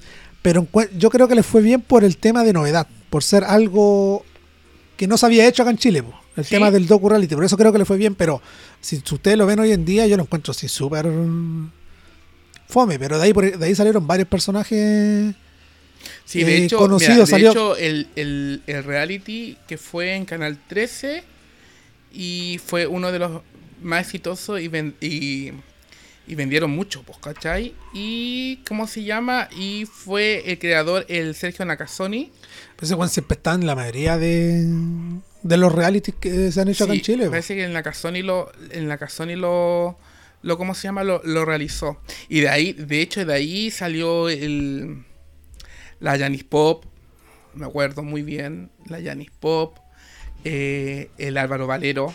[0.43, 4.25] pero yo creo que le fue bien por el tema de novedad, por ser algo
[4.97, 6.51] que no se había hecho acá en Chile, po, el Sí.
[6.51, 7.35] tema del docu reality.
[7.35, 8.41] Por eso creo que le fue bien, pero
[8.81, 11.07] si ustedes lo ven hoy en día, yo lo encuentro así súper
[12.69, 12.99] fome.
[12.99, 15.35] Pero de ahí, por- de ahí salieron varios personajes.
[16.25, 20.15] Sí, de Eh, hecho, conocido, mira, de salió- hecho el, el- el reality que fue
[20.15, 21.25] en Canal 13
[22.13, 23.43] y fue uno de los
[23.83, 25.51] más exitosos y, ven- y,
[26.27, 27.75] y vendieron mucho, pues, ¿cachai?
[27.93, 29.49] Y, ¿cómo se llama?
[29.57, 32.31] Y fue el creador, el Sergio Nakasoni.
[32.77, 34.65] Pues ese weón siempre está en la mayoría de,
[35.43, 37.31] de los realities que se han hecho acá en Chile.
[37.31, 39.99] Parece que en la Casoni lo, en la Casoni lo,
[40.43, 41.05] lo, ¿cómo se llama?
[41.05, 42.01] Lo, lo realizó.
[42.29, 45.05] Y de ahí, de hecho, de ahí salió el,
[46.01, 46.85] la Janis Pop,
[47.55, 49.79] me acuerdo muy bien, la Janis Pop,
[50.45, 52.13] eh, el Álvaro Valero.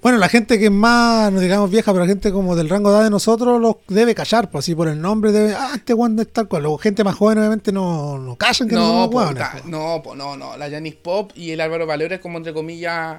[0.00, 2.90] Bueno, la gente que es más, no digamos vieja, pero la gente como del rango
[2.90, 5.92] de edad de nosotros los debe callar, pues así por el nombre debe, ah, este
[5.92, 6.62] weón es tal cual.
[6.62, 10.14] Luego gente más joven obviamente no, no callan que no, No, po, ta- no, po,
[10.14, 13.18] no, no, la Janis Pop y el Álvaro Valero es como entre comillas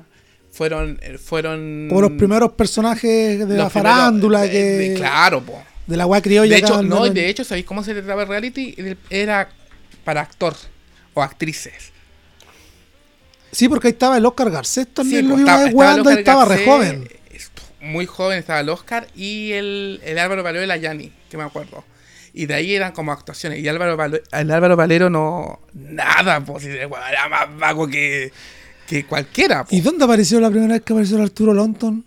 [0.52, 4.94] fueron, eh, fueron Como los primeros personajes de los la primeros, farándula, eh, que, de-
[4.96, 5.62] claro, po.
[5.86, 6.54] de la weá criolla.
[6.56, 8.76] De hecho, no, de hecho, ¿sabéis cómo se trataba el reality?
[9.10, 9.50] Era
[10.06, 10.56] para actor
[11.14, 11.92] o actrices.
[13.52, 16.50] Sí, porque ahí estaba el Oscar Garcés también Sí, lo pues, iba estaba- estaba ahí
[16.58, 17.10] re joven.
[17.82, 21.44] Muy joven, estaba el Oscar y el, el Álvaro Valero y la Yani, que me
[21.44, 21.84] acuerdo.
[22.34, 23.60] Y de ahí eran como actuaciones.
[23.60, 25.60] Y Álvaro Valero, el Álvaro Valero no.
[25.74, 28.32] Nada, pues era más vago que,
[28.86, 29.66] que cualquiera.
[29.70, 32.04] ¿Y dónde apareció la primera vez que apareció el Arturo Lonton?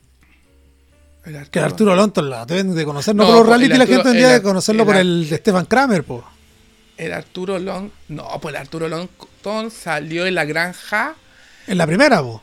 [1.24, 1.50] El Arturo.
[1.52, 4.28] Que el Arturo Lonton la deben de conocer, no, por los reality, la gente tendría
[4.28, 6.22] de conocerlo por el de Stefan Kramer, pues.
[6.98, 7.88] El Arturo Long.
[8.08, 11.14] No, pues el Arturo Lonton salió en la granja.
[11.66, 12.38] En la primera, pues.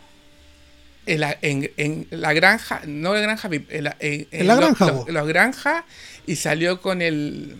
[1.05, 5.09] En la, en, la granja, no en la granja, en la, en, la granja, los,
[5.09, 5.85] los, granja
[6.27, 7.55] y salió con el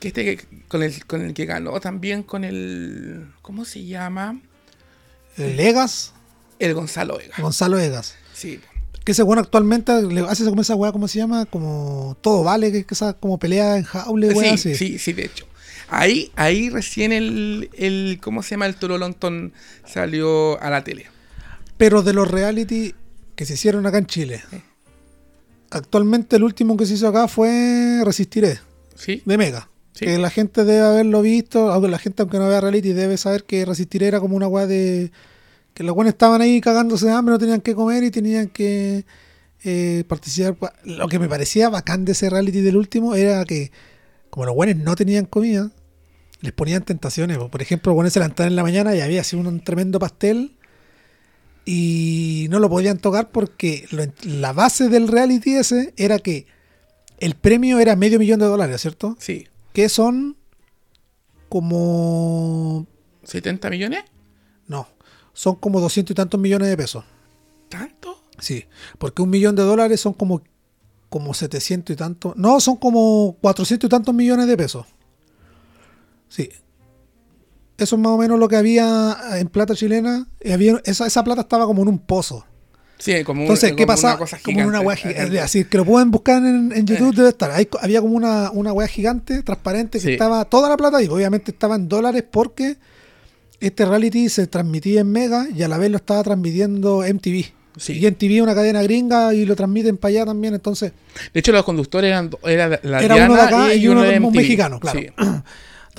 [0.00, 4.40] que este con el con el que ganó también con el ¿cómo se llama?
[5.36, 6.12] ¿El Egas?
[6.58, 7.38] El Gonzalo Egas.
[7.38, 8.16] Gonzalo Egas.
[8.34, 8.60] Sí.
[9.04, 11.46] Que ese bueno actualmente le hace como esa weá, ¿cómo se llama?
[11.46, 15.46] Como todo vale, que esa como pelea en jaule, weá, sí, sí, sí, de hecho.
[15.90, 18.66] Ahí, ahí recién el, el ¿cómo se llama?
[18.66, 19.52] El Toro Lonton
[19.84, 21.06] salió a la tele.
[21.76, 22.94] Pero de los reality
[23.34, 24.42] que se hicieron acá en Chile.
[25.70, 28.60] Actualmente el último que se hizo acá fue Resistiré.
[28.94, 29.22] Sí.
[29.24, 29.68] De Mega.
[29.94, 33.44] Que la gente debe haberlo visto, aunque la gente aunque no vea reality debe saber
[33.44, 35.10] que Resistiré era como una weá de...
[35.74, 39.04] Que los buenos estaban ahí cagándose de hambre, no tenían que comer y tenían que
[39.64, 40.74] eh, participar.
[40.84, 43.72] Lo que me parecía bacán de ese reality del último era que
[44.30, 45.70] como los buenos no tenían comida,
[46.40, 47.38] les ponían tentaciones.
[47.38, 50.56] Por ejemplo, los buenos se levantaban en la mañana y había así un tremendo pastel
[51.64, 53.86] y no lo podían tocar porque
[54.24, 56.46] la base del reality ese era que
[57.18, 59.16] el premio era medio millón de dólares, ¿cierto?
[59.18, 59.46] Sí.
[59.72, 60.36] Que son
[61.48, 62.86] como...
[63.24, 64.04] ¿70 millones?
[64.66, 64.88] No,
[65.34, 67.04] son como 200 y tantos millones de pesos.
[67.68, 68.24] ¿Tanto?
[68.38, 68.64] Sí,
[68.98, 70.42] porque un millón de dólares son como,
[71.10, 72.36] como 700 y tantos...
[72.36, 74.86] No, son como 400 y tantos millones de pesos.
[76.30, 76.48] Sí,
[77.80, 80.26] eso es más o menos lo que había en plata chilena.
[80.50, 82.44] Había, esa, esa plata estaba como en un pozo.
[82.98, 84.18] Sí, como Entonces, ¿qué pasa?
[84.44, 85.40] como una hueá gigante.
[85.40, 87.50] Así que lo pueden buscar en, YouTube, debe estar.
[87.80, 91.76] había como una, una hueá gigante, transparente, que estaba toda la plata y obviamente estaba
[91.76, 92.76] en dólares porque
[93.58, 97.46] este reality se transmitía en Mega y a la vez lo estaba transmitiendo MTV.
[97.78, 97.92] Sí.
[97.94, 100.92] Y MTV es una cadena gringa y lo transmiten para allá también, entonces...
[101.32, 104.78] De hecho, los conductores eran era, la era uno de acá y, uno, de mexicano,
[104.78, 105.00] claro.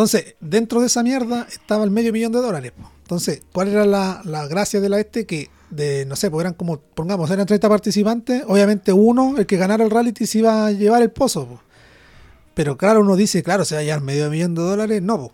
[0.01, 2.73] Entonces, dentro de esa mierda estaba el medio millón de dólares.
[3.03, 5.27] Entonces, ¿cuál era la, gracia de la este?
[5.27, 9.57] Que de, no sé, pues eran como, pongamos, eran 30 participantes, obviamente uno, el que
[9.57, 11.61] ganara el reality, se iba a llevar el pozo.
[12.55, 15.03] Pero claro, uno dice, claro, se va a llevar medio millón de dólares.
[15.03, 15.31] No,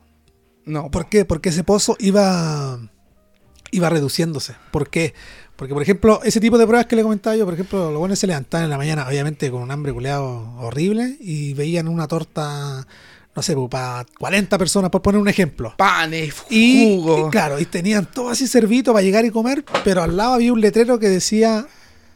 [0.65, 0.91] no.
[0.91, 1.23] ¿Por qué?
[1.23, 2.77] Porque ese pozo iba,
[3.71, 4.55] iba reduciéndose.
[4.71, 5.13] ¿Por qué?
[5.55, 8.19] Porque, por ejemplo, ese tipo de pruebas que le comentaba yo, por ejemplo, los buenos
[8.19, 12.85] se levantaban en la mañana, obviamente con un hambre culeado horrible, y veían una torta
[13.37, 15.75] no sé, pues, para 40 personas, por poner un ejemplo.
[15.77, 17.27] Panes, jugo.
[17.27, 20.51] Y, claro, y tenían todo así servido para llegar y comer, pero al lado había
[20.51, 21.67] un letrero que decía,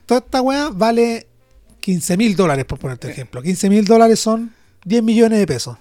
[0.07, 1.27] toda esta weá vale
[1.79, 3.43] 15 mil dólares, por ponerte ejemplo.
[3.43, 4.51] 15 mil dólares son
[4.85, 5.77] 10 millones de pesos.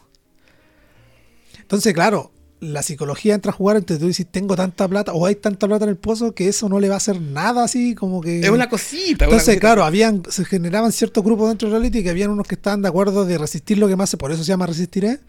[1.59, 5.35] Entonces, claro, la psicología entra a jugar entre tú dices, tengo tanta plata o hay
[5.35, 8.21] tanta plata en el pozo que eso no le va a hacer nada así como
[8.21, 8.41] que...
[8.41, 9.25] Es una cosita.
[9.25, 12.83] Entonces, claro, habían, se generaban ciertos grupos dentro del reality que habían unos que estaban
[12.83, 15.21] de acuerdo de resistir lo que más, por eso se llama Resistiré,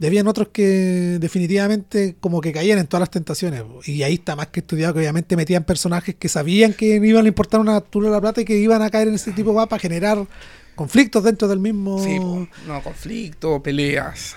[0.00, 3.62] y habían otros que definitivamente como que caían en todas las tentaciones.
[3.86, 7.28] Y ahí está más que estudiado que obviamente metían personajes que sabían que iban a
[7.28, 9.66] importar una altura de la plata y que iban a caer en ese tipo de
[9.66, 10.26] para generar
[10.74, 12.02] conflictos dentro del mismo...
[12.02, 14.36] Sí, no, conflictos, peleas.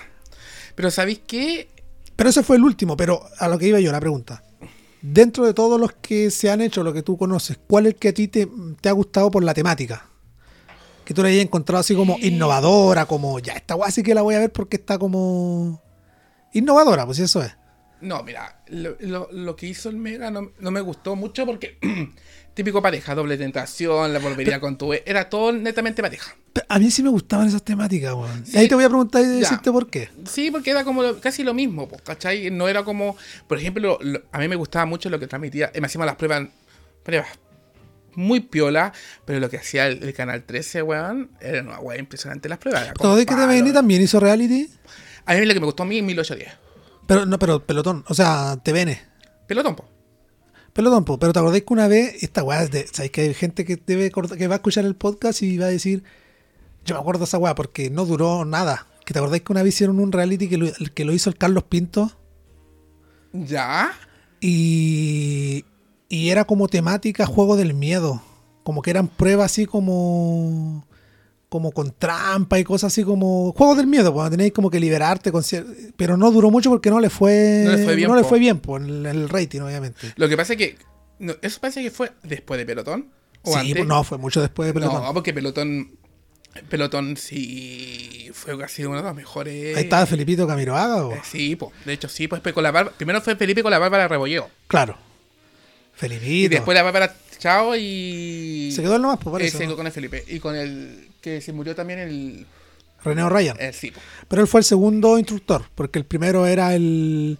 [0.76, 1.68] Pero ¿sabéis qué?
[2.18, 4.42] Pero ese fue el último, pero a lo que iba yo, la pregunta.
[5.00, 7.98] Dentro de todos los que se han hecho, lo que tú conoces, ¿cuál es el
[8.00, 8.48] que a ti te,
[8.88, 10.04] ha gustado por la temática?
[11.04, 14.22] Que tú le hayas encontrado así como innovadora, como ya, esta guay sí que la
[14.22, 15.80] voy a ver porque está como
[16.52, 17.56] innovadora, pues eso es.
[18.00, 21.78] No, mira, lo, que hizo el Mega no me gustó mucho porque
[22.58, 24.92] típico pareja, doble tentación, la volvería con tu...
[24.92, 26.34] Era todo netamente pareja.
[26.68, 28.42] A mí sí me gustaban esas temáticas, weón.
[28.56, 30.08] ahí te voy a preguntar y decirte por qué.
[30.28, 32.50] Sí, porque era como casi lo mismo, ¿cachai?
[32.50, 33.16] No era como...
[33.46, 34.00] Por ejemplo,
[34.32, 35.70] a mí me gustaba mucho lo que transmitía...
[35.80, 36.48] Me hacíamos las pruebas...
[37.04, 37.28] Pruebas
[38.16, 38.92] muy piola,
[39.24, 42.92] pero lo que hacía el, Canal 13, weón, era una weón impresionante las pruebas.
[42.94, 44.68] ¿Todo de que TVN también hizo reality?
[45.26, 46.52] A mí lo que me gustó a mí es 1810.
[47.06, 48.98] Pero, no, pero pelotón, o sea, TVN.
[49.46, 49.97] Pelotón, po.
[50.78, 52.86] Pelotón, pero te acordás que una vez, esta weá es de.
[52.86, 55.70] ¿Sabes que hay gente que debe que va a escuchar el podcast y va a
[55.70, 56.04] decir.
[56.84, 58.86] Yo me acuerdo de esa weá porque no duró nada.
[59.04, 61.36] Que te acordás que una vez hicieron un reality que lo, que lo hizo el
[61.36, 62.12] Carlos Pinto.
[63.32, 63.90] ¿Ya?
[64.40, 65.64] Y.
[66.08, 68.22] Y era como temática juego del miedo.
[68.62, 70.86] Como que eran pruebas así como
[71.48, 75.32] como con trampa y cosas así como juegos del miedo, cuando tenéis como que liberarte,
[75.32, 75.42] con
[75.96, 77.94] pero no duró mucho porque no le fue no le fue
[78.38, 80.12] bien, no por el, rating, obviamente.
[80.16, 80.76] Lo que pasa es que
[81.42, 83.10] eso parece que fue después de Pelotón.
[83.42, 83.76] ¿O Sí, antes?
[83.76, 85.02] pues no, fue mucho después de Pelotón.
[85.02, 85.92] No, porque Pelotón.
[86.68, 89.76] Pelotón sí fue casi uno de los mejores.
[89.76, 92.90] Ahí estaba Felipito Camiroaga, o- Eh, Sí, pues, de hecho sí, pues con la barba-
[92.96, 94.50] primero fue Felipe con la Bárbara Rebolleo.
[94.66, 94.96] Claro.
[95.94, 96.26] Felipito.
[96.30, 98.72] Y después la Bárbara Chao y.
[98.74, 99.76] Se quedó él nomás, pues por eh, eso.
[99.76, 100.24] con el Felipe.
[100.28, 101.07] Y con el.
[101.20, 102.46] Que se murió también el.
[103.04, 103.56] René O'Ryan.
[103.60, 103.92] el sí.
[104.28, 107.38] Pero él fue el segundo instructor, porque el primero era el.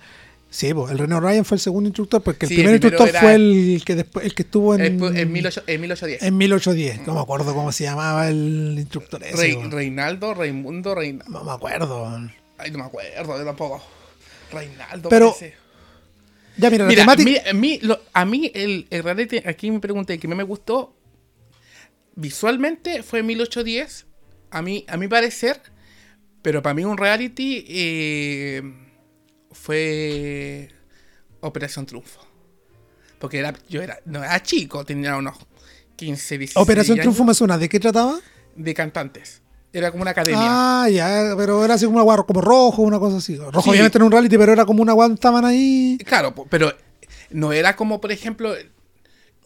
[0.51, 3.11] Sí, pues, el René O'Ryan fue el segundo instructor, porque el Sí, primer el instructor
[3.21, 6.23] fue el que después el que estuvo en, En, en, 18- en 1810.
[6.23, 7.07] en 1810.
[7.07, 9.37] No me acuerdo cómo se llamaba el instructor ese.
[9.37, 9.59] Rey-.
[9.71, 11.31] Reinaldo, Raimundo, Reinaldo.
[11.33, 12.07] No me acuerdo.
[12.57, 13.83] Ay, no me acuerdo, yo tampoco.
[14.53, 15.55] Reinaldo, Pero- parece.
[16.57, 17.25] Ya, mira, la Mira, temática.
[17.31, 20.93] mira, a mí, lo- a mí el, el reality, aquí me pregunté que me gustó
[22.19, 24.07] visualmente fue 1810,
[24.51, 25.61] a mí, a mi parecer,
[26.43, 28.63] pero para mí un reality eh,
[29.53, 30.69] fue
[31.41, 32.21] Operación Triunfo.
[33.19, 35.37] Porque era, yo era, no era chico, tenía unos
[35.97, 37.59] 15, 16 Operación años Triunfo me suena.
[37.59, 38.19] ¿De qué trataba?
[38.57, 39.41] de cantantes.
[39.73, 40.41] Era como una academia.
[40.43, 43.37] Ah, ya, pero era así como una como rojo, una cosa así.
[43.37, 43.71] Rojo, Sí.
[43.71, 45.97] obviamente en un reality, pero era como una guan estaban ahí.
[46.05, 46.73] Claro, pero
[47.31, 48.53] no era como, por ejemplo,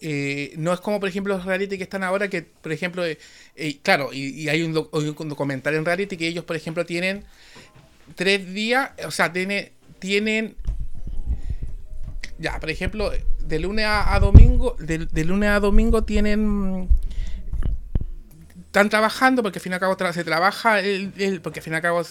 [0.05, 3.19] eh, no es como, por ejemplo, los reality que están ahora, que, por ejemplo, eh,
[3.55, 7.25] eh, claro, y, hay un, documental en reality que ellos, por ejemplo, tienen
[8.17, 10.57] tres días, o sea, tiene, tienen,
[12.39, 16.89] ya, por ejemplo, de lunes a, domingo, de, lunes a domingo tienen...
[18.67, 21.75] Están trabajando porque al fin y al cabo se trabaja, el, el- porque al fin
[21.75, 22.03] y al cabo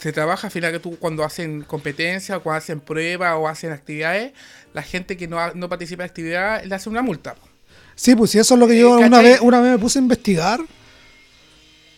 [0.00, 3.70] se trabaja, al final que tú cuando hacen competencia, o cuando hacen pruebas o hacen
[3.72, 4.32] actividades,
[4.74, 7.36] la gente que no, ha- no participa en actividad le hace una multa.
[7.94, 9.98] Sí, pues sí, eso es lo que yo Eh, una vez, una vez me puse
[9.98, 10.60] a investigar.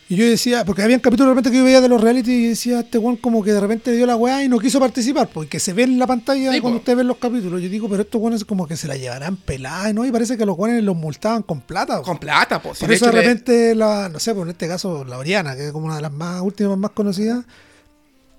[0.09, 2.47] Y yo decía, porque había capítulos de repente que yo veía de los reality y
[2.49, 5.59] decía, este weón como que de repente dio la weá y no quiso participar, porque
[5.61, 6.81] se ve en la pantalla Sí, cuando po.
[6.81, 7.61] usted ve los capítulos.
[7.61, 10.05] Yo digo, pero estos weones como que se la llevarán pelada, ¿no?
[10.05, 11.97] Y parece que los weones los multaban con plata.
[11.99, 12.03] po.
[12.03, 12.79] Con plata, pues.
[12.79, 15.71] Por eso de repente, la, no sé, por en este caso, la Oriana, que es
[15.71, 17.45] como una de las más últimas más conocidas,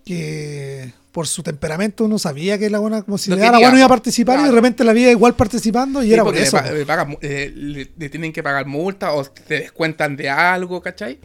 [0.05, 3.59] que por su temperamento uno sabía que la buena, como si No le daba la
[3.69, 6.61] buena iba a participar y de repente la veía igual participando y era por eso.
[6.73, 11.19] le pagan eh, le- le tienen que pagar multa o te descuentan de algo, ¿cachai?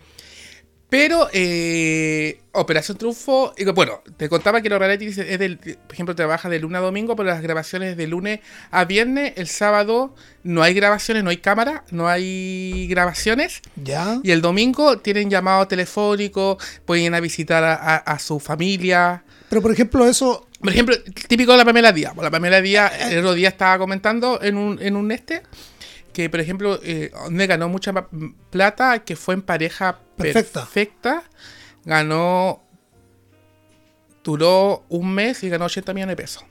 [0.90, 6.50] Pero eh, Operación Triunfo, bueno, te contaba que los reality es del, por ejemplo, trabaja
[6.50, 8.40] de lunes a domingo, pero las grabaciones de lunes
[8.72, 13.62] a viernes, el sábado no hay grabaciones, no hay cámara, no hay grabaciones.
[13.76, 14.20] Ya.
[14.24, 19.24] Y el domingo tienen llamado telefónico, pueden ir a visitar a, a- a su familia.
[19.50, 20.96] Pero por ejemplo, eso, Por ejemplo,
[21.28, 22.14] típico de la Pamela Díaz.
[22.18, 25.44] La Pamela Díaz el otro día estaba comentando en un, en un este
[26.14, 27.94] que, por ejemplo, eh, donde ganó mucha
[28.50, 30.62] plata, que fue en pareja Perfecta.
[30.62, 31.24] perfecta,
[31.86, 32.62] ganó,
[34.24, 36.44] duró un mes y ganó 80 millones de pesos.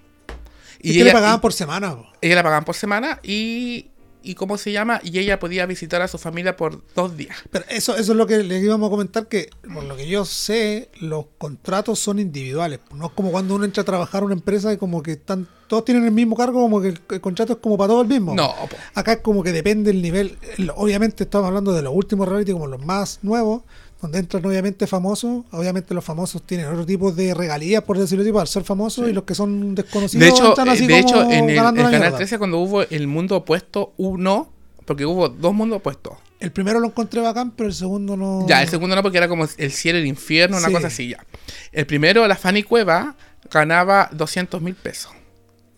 [0.80, 1.96] y que le pagaban por semana.
[1.96, 2.06] po.
[2.20, 3.90] ella la pagaban por semana y,
[4.22, 5.00] y ¿cómo se llama?
[5.02, 7.36] Y ella podía visitar a su familia por dos días.
[7.50, 10.24] Pero eso, eso es lo que le íbamos a comentar, que por lo que yo
[10.24, 12.80] sé, los contratos son individuales.
[12.94, 15.46] No es como cuando uno entra a trabajar a una empresa y como que están
[15.68, 18.08] todos tienen el mismo cargo, como que el, el contrato es como para todo el
[18.08, 18.34] mismo.
[18.34, 18.54] No.
[18.94, 20.38] Acá es como que depende el nivel.
[20.56, 23.62] El- Obviamente estamos hablando de los últimos reality como los más nuevos,
[24.00, 25.44] donde entran obviamente famosos.
[25.50, 29.12] Obviamente los famosos tienen otro tipo de regalías, por decirlo así, al ser famosos, y
[29.12, 31.90] los que son desconocidos De hecho, entran así de como hecho en el, la Canal
[31.90, 32.16] mierda.
[32.16, 34.52] 13 cuando hubo el mundo opuesto 1,
[34.84, 36.14] porque hubo dos mundos opuestos.
[36.40, 38.46] El primero lo encontré bacán, pero el segundo no.
[38.48, 40.72] Ya, el segundo no, porque era como el cielo el infierno, una Sí.
[40.72, 41.24] cosa así ya.
[41.72, 43.16] El primero, la Fanny Cueva,
[43.50, 45.10] ganaba 200 mil pesos.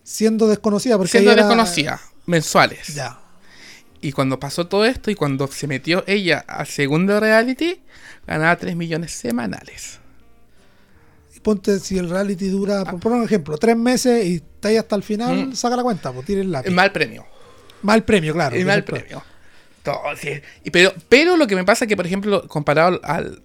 [0.03, 2.93] Siendo desconocida, porque Siendo era- desconocida, mensuales.
[2.93, 3.17] Ya.
[4.01, 7.81] Y cuando pasó todo esto y cuando se metió ella al segundo reality,
[8.25, 9.99] ganaba 3 millones semanales.
[11.35, 14.77] Y ponte si el reality dura, por poner un ejemplo, tres meses y está ahí
[14.77, 15.55] hasta el final, Mm.
[15.55, 16.71] saca la cuenta, pues tire el lápiz.
[16.71, 17.25] Mal premio.
[17.83, 18.55] Mal premio, claro.
[18.55, 19.23] el mal premio.
[19.77, 23.41] Entonces, y pero, pero lo que me pasa es que, por ejemplo, comparado al,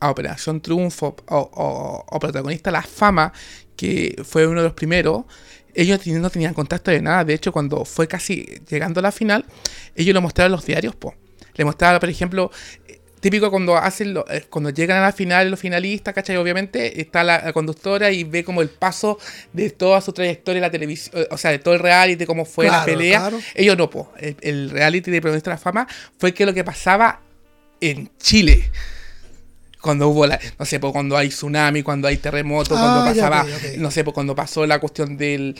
[0.00, 3.32] a Operación Triunfo o, o- o protagonista La Fama,
[3.76, 5.24] que fue uno de los primeros,
[5.74, 7.24] ellos no tenían contacto de nada.
[7.24, 9.44] De hecho, cuando fue casi llegando a la final,
[9.94, 11.14] ellos lo mostraron en los diarios, po.
[11.54, 12.50] Le mostraban, por ejemplo,
[12.88, 16.36] eh, típico cuando hacen lo- eh, cuando llegan a la final los finalistas, ¿cachai?
[16.36, 19.18] Obviamente está la, la conductora y ve como el paso
[19.52, 22.66] de toda su trayectoria en la televisión, o sea, de todo el reality, cómo fue
[22.66, 23.18] la pelea.
[23.20, 23.38] claro.
[23.54, 24.12] Ellos no, po.
[24.18, 25.86] El, el reality de Protagonista de la Fama
[26.18, 27.20] fue que lo que pasaba
[27.80, 28.70] en Chile.
[29.80, 33.46] Cuando hubo la, no sé, po, cuando hay tsunami, cuando hay terremoto, cuando Ah, pasaba,
[33.78, 35.56] no sé, po, cuando pasó la cuestión del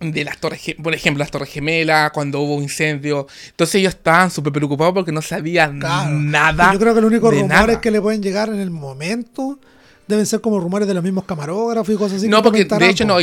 [0.00, 3.26] de las torres, por ejemplo, las torres gemelas, cuando hubo incendio.
[3.50, 6.10] Entonces ellos estaban súper preocupados porque no sabían Claro.
[6.10, 6.72] nada.
[6.72, 7.80] Yo creo que los únicos rumores nada.
[7.82, 9.58] que le pueden llegar en el momento
[10.06, 12.28] deben ser como rumores de los mismos camarógrafos y cosas así.
[12.28, 13.16] No, que porque de hecho no,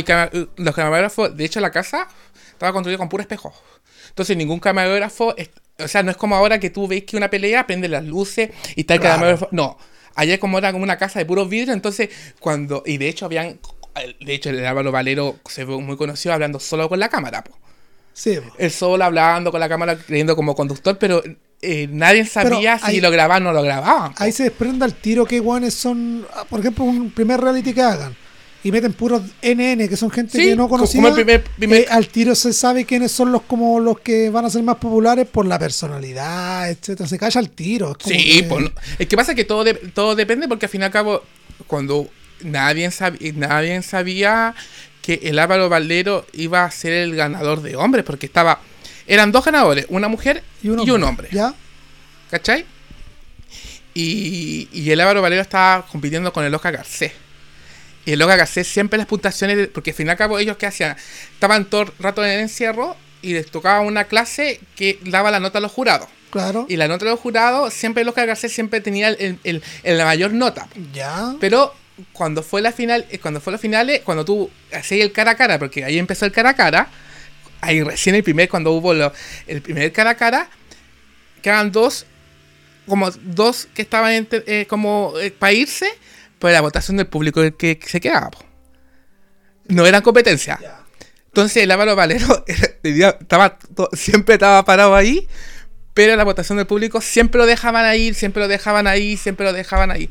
[0.56, 2.06] los camarógrafos, de hecho la casa
[2.52, 3.52] estaba construida con puro espejo.
[4.10, 5.34] Entonces ningún camarógrafo
[5.80, 8.50] O sea, no es como ahora que tú veis que una pelea, prende las luces
[8.76, 9.14] y está el Claro.
[9.16, 9.48] camarógrafo.
[9.52, 9.76] No.
[10.18, 12.10] Ayer como era como una casa de puros vidrios, entonces
[12.40, 12.82] cuando...
[12.84, 13.58] Y de hecho habían...
[14.20, 17.56] De hecho, el Álvaro Valero se fue muy conocido hablando solo con la cámara, po.
[18.12, 18.52] Sí, po.
[18.58, 21.22] Él solo hablando con la cámara, creyendo como conductor, pero
[21.62, 24.12] eh, nadie sabía Pero si ahí- lo grababan o no lo grababan.
[24.16, 27.82] Ahí se desprende al tiro que guanes son, ah, por ejemplo, un primer reality que
[27.82, 28.16] hagan.
[28.68, 31.08] Y meten puros NN, que son gente Sí, que no como conocía.
[31.08, 34.44] el primer- primer- eh, al tiro se sabe quiénes son los como los que van
[34.44, 37.08] a ser más populares por la personalidad, etcétera.
[37.08, 37.92] Se calla al tiro.
[37.92, 40.70] es como Sí, que- pues, es que pasa que todo, de- todo depende porque al
[40.70, 41.22] fin y al cabo,
[41.66, 42.08] cuando
[42.42, 44.54] nadie, sab- nadie sabía
[45.00, 48.60] que el Álvaro Valero iba a ser el ganador de hombres, porque estaba,
[49.06, 51.54] eran dos ganadores, una mujer y un hombre, ¿Ya?
[52.30, 52.66] ¿cachai?
[53.94, 57.12] Y, y el Álvaro Valero estaba compitiendo con el Oscar Garcés.
[58.08, 60.64] Y el Oscar Garcés siempre las puntuaciones, porque al fin y al cabo ellos qué
[60.64, 60.96] hacían,
[61.34, 65.40] estaban todo el rato en el encierro y les tocaba una clase que daba la
[65.40, 66.08] nota a los jurados.
[66.30, 66.64] Claro.
[66.70, 70.06] Y la nota de los jurados, siempre Oscar Garcés siempre tenía el, el- el- la
[70.06, 70.68] mayor nota.
[70.94, 71.34] Ya.
[71.38, 71.74] Pero
[72.14, 75.36] cuando fue la final, eh, cuando fue las finales, cuando tú hacías el cara a
[75.36, 76.88] cara, porque ahí empezó el cara a cara,
[77.60, 79.12] ahí recién el primer, cuando hubo lo-
[79.46, 80.48] el primer cara a cara,
[81.42, 82.06] quedaban dos,
[82.86, 85.88] como dos que estaban eh, como para irse,
[86.38, 88.30] pero la votación del público el que, que se quedaba.
[88.30, 88.38] po.
[89.68, 90.58] No eran competencia.
[91.26, 92.44] Entonces el Álvaro Valero
[92.82, 93.58] estaba
[93.92, 95.28] siempre estaba parado ahí,
[95.94, 99.52] pero la votación del público siempre lo dejaban ahí, siempre lo dejaban ahí, siempre lo
[99.52, 100.10] dejaban ahí.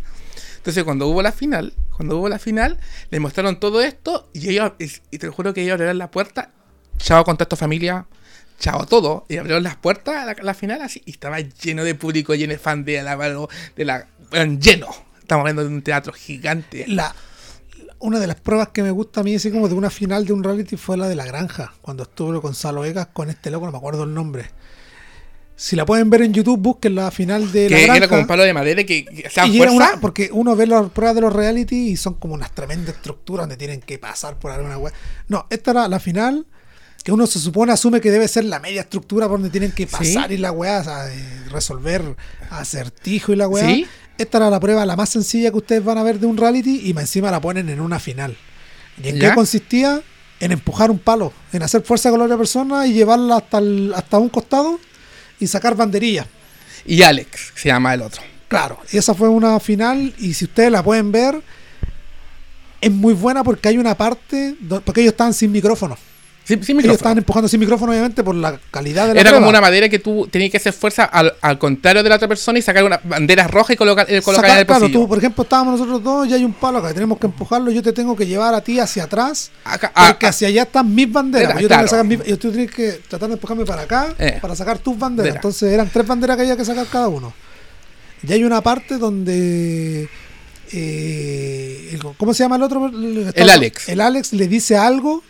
[0.57, 4.73] Entonces cuando hubo la final, cuando hubo la final, le mostraron todo esto y ellos,
[4.79, 6.51] y, te lo juro que ellos abrieron la puerta,
[6.97, 8.05] chao contacto familia,
[8.59, 11.95] chao todo, y abrieron las puertas a la, la final así, y estaba lleno de
[11.95, 15.06] público, lleno de fan de Álvaro, de la, bueno, lleno.
[15.27, 16.85] Estamos hablando de un teatro gigante.
[16.87, 17.13] La,
[17.99, 20.31] una de las pruebas que me gusta a mí, así como de una final de
[20.31, 21.73] un reality, fue la de la granja.
[21.81, 24.45] Cuando estuvo Gonzalo Vegas con este loco, no me acuerdo el nombre.
[25.57, 27.97] Si la pueden ver en YouTube, busquen la final de la que granja.
[27.97, 30.89] era como un palo de madera que, que Y era una- porque uno ve las
[30.91, 34.51] pruebas de los reality y son como unas tremendas estructuras donde tienen que pasar por
[34.51, 34.93] alguna web.
[35.27, 36.45] No, esta era la final
[37.03, 39.87] que uno se supone asume que debe ser la media estructura por donde tienen que
[39.87, 40.35] pasar Sí.
[40.35, 42.15] y la weá, o sea, eh, resolver
[42.49, 43.65] acertijo y la weá.
[43.67, 43.87] Sí.
[44.17, 46.81] Esta era la prueba la más sencilla que ustedes van a ver de un reality
[46.83, 48.35] y encima la ponen en una final.
[49.03, 49.29] ¿Y en ¿Ya?
[49.29, 50.01] qué consistía?
[50.39, 53.93] En empujar un palo, en hacer fuerza con la otra persona y llevarla hasta, el-
[53.95, 54.79] hasta un costado
[55.39, 56.27] y sacar banderillas.
[56.85, 58.21] Y Alex, se llama el otro.
[58.47, 61.41] Claro, y esa fue una final y si ustedes la pueden ver,
[62.79, 64.55] es muy buena porque hay una parte,
[64.85, 65.97] porque ellos estaban sin micrófono.
[66.47, 66.93] Sin Ellos micrófono.
[66.93, 69.99] estaban empujando sin micrófono obviamente por la calidad de la Era como una madera que
[69.99, 73.01] tú tenías que hacer fuerza al, al contrario de la otra persona y sacar una
[73.03, 76.01] bandera roja y colocar, eh, colocar Sacar- en el claro, tú, por ejemplo, estábamos nosotros
[76.01, 78.61] dos y hay un palo acá, tenemos que empujarlo, yo te tengo que llevar a
[78.61, 81.51] ti hacia atrás, Acá- ah, porque ah, hacia allá están mis banderas.
[81.51, 84.37] Era, yo tengo que sacar mis- tú tienes que tratar de empujarme para acá Eh.
[84.41, 85.07] para sacar tus banderas.
[85.17, 85.35] Bandera.
[85.35, 87.33] Entonces eran tres banderas que había que sacar cada uno.
[88.25, 90.07] Y hay una parte donde.
[90.71, 92.87] eh, ¿Cómo se llama el otro?
[93.35, 93.89] El Alex.
[93.89, 95.23] El Alex le dice algo,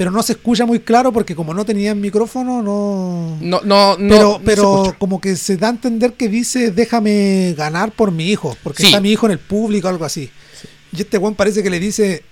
[0.00, 3.36] pero no se escucha muy claro porque como no tenían micrófono, no.
[3.38, 4.08] no, no, no.
[4.08, 8.56] pero pero como que se da a entender que dice déjame ganar por mi hijo,
[8.62, 8.86] porque Sí.
[8.88, 10.30] está mi hijo en el público o algo así.
[10.96, 12.22] Y este weón parece que le dice,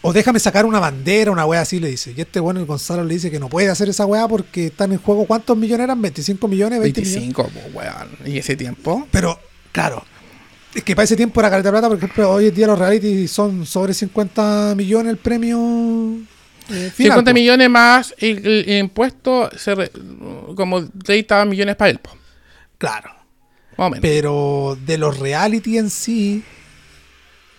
[0.00, 2.14] o déjame sacar una bandera, una weá así le dice.
[2.16, 4.92] Y este weón, el Gonzalo, le dice que no puede hacer esa weá porque están
[4.92, 6.00] en juego, ¿cuántos millones eran?
[6.00, 6.78] ¿25 millones?
[6.78, 6.94] ¿20 millones?
[6.94, 8.10] 25, po, weón.
[8.24, 9.08] Y ese tiempo.
[9.10, 9.40] Pero,
[9.72, 10.04] claro,
[10.72, 12.78] es que para ese tiempo era caleta de plata, por ejemplo, hoy en día los
[12.78, 16.29] reality son sobre 50 millones el premio.
[16.70, 17.34] Eh, final, 50 po.
[17.34, 19.90] millones más el, impuesto, se re-
[20.56, 22.10] como 30 millones para él, po,
[22.78, 23.10] Claro.
[24.02, 26.42] Pero de los reality en sí,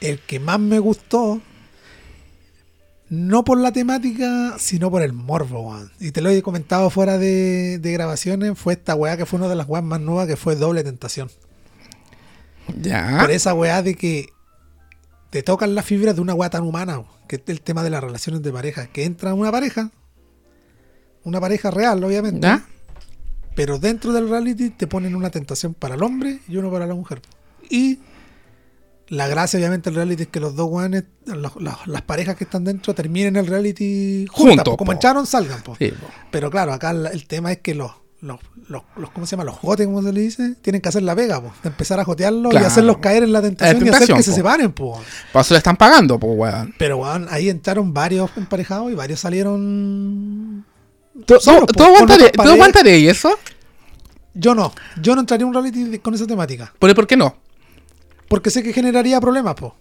[0.01, 1.41] el que más me gustó,
[3.09, 5.91] no por la temática, sino por el morbo, weón.
[5.99, 9.49] Y te lo he comentado fuera de, de grabaciones, fue esta weá que fue una
[9.49, 11.29] de las weas más nuevas que fue Doble Tentación.
[12.79, 13.17] ya.
[13.19, 14.29] Por esa weá de que
[15.31, 18.03] te tocan las fibras de una weá tan humana, que es el tema de las
[18.03, 18.87] relaciones de pareja.
[18.87, 19.89] Que entra una pareja,
[21.23, 22.47] una pareja real, obviamente.
[23.55, 26.93] Pero dentro del reality te ponen una tentación para el hombre y uno para la
[26.95, 27.21] mujer.
[27.69, 27.99] Y
[29.07, 30.69] la gracia, obviamente, del reality es que los dos
[31.25, 34.55] los- las parejas que están dentro, terminen el reality juntas.
[34.57, 34.77] Juntos, po.
[34.77, 34.93] como po.
[34.93, 35.61] entraron, salgan.
[35.63, 35.75] po.
[35.77, 36.07] Sí, po.
[36.31, 37.91] Pero claro, acá el tema es que los,
[38.21, 39.43] los, los, los- ¿cómo se llama?
[39.43, 41.51] Los jotes, como se le dice, tienen que hacer la pega, po.
[41.63, 42.65] de empezar a jotearlos Claro.
[42.65, 44.71] y hacerlos caer en la tentación, y hacer tentación, que se separen.
[44.73, 45.01] Po.
[45.33, 46.73] Para eso le están pagando, pues, weón.
[46.77, 50.65] Pero weón, ahí entraron varios emparejados y varios salieron.
[51.25, 52.53] ¿Tú, solos, tú- po, tú con aguantaré, otras ¿tú parejas.
[52.55, 53.39] aguantaré eso?
[54.33, 56.73] Yo no, yo no entraría en un reality con esa temática.
[56.79, 57.35] ¿Por, ¿Por qué no?
[58.29, 59.75] Porque sé que generaría problemas, po.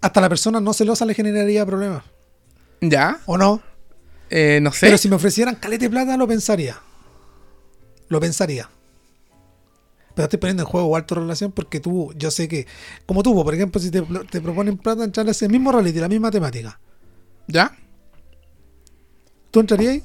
[0.00, 2.02] Hasta la persona no celosa le generaría problemas.
[2.80, 3.20] ¿Ya?
[3.26, 3.60] ¿O no?
[4.30, 4.86] Eh, no sé.
[4.86, 6.78] Pero si me ofrecieran calete plata, lo pensaría.
[8.10, 8.68] Lo pensaría.
[10.14, 12.66] Pero estoy poniendo en juego tu relación porque tú, yo sé que,
[13.06, 16.08] como tú, por ejemplo, si te, te proponen plata entrar a ese mismo reality, la
[16.08, 16.78] misma temática,
[17.46, 17.74] ¿Ya?
[19.50, 20.02] ¿tú entrarías ahí?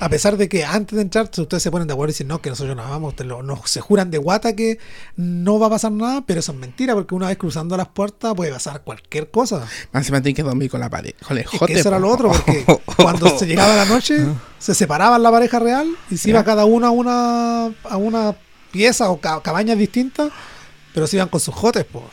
[0.00, 2.40] A pesar de que antes de entrar ustedes se ponen de acuerdo y dicen no,
[2.40, 4.78] que nosotros nos vamos, lo- nos, se juran de guata que
[5.16, 8.34] no va a pasar nada, pero eso es mentira porque una vez cruzando las puertas
[8.34, 9.66] puede pasar cualquier cosa.
[9.92, 11.14] Más tienen que dormir con la pared.
[11.18, 12.64] Es jote, que eso era lo otro, porque
[12.96, 14.24] cuando se llegaba la noche,
[14.58, 18.34] se separaban la pareja real y se iba cada uno a una, a una
[18.70, 20.30] pieza o ca- cabañas distintas,
[20.94, 22.04] pero se iban con sus jotes, pues.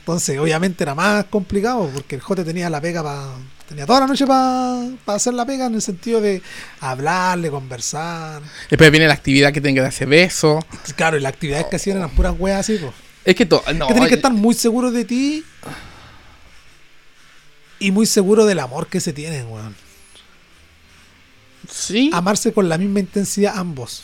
[0.00, 3.28] Entonces, obviamente era más complicado porque el jote tenía la pega para.
[3.68, 6.42] Tenía toda la noche para hacer la pega en el sentido de
[6.80, 8.42] hablarle, conversar.
[8.68, 10.62] Después viene la actividad que tienen que darse besos.
[10.96, 12.92] Claro, y las actividades que hacían eran puras weas así, pues.
[13.24, 13.62] Es que todo.
[13.74, 15.44] No, que tenés que estar muy seguro de ti
[17.78, 19.74] y muy seguro del amor que se tienen, weón.
[21.70, 22.10] Sí.
[22.12, 24.02] amarse con la misma intensidad ambos.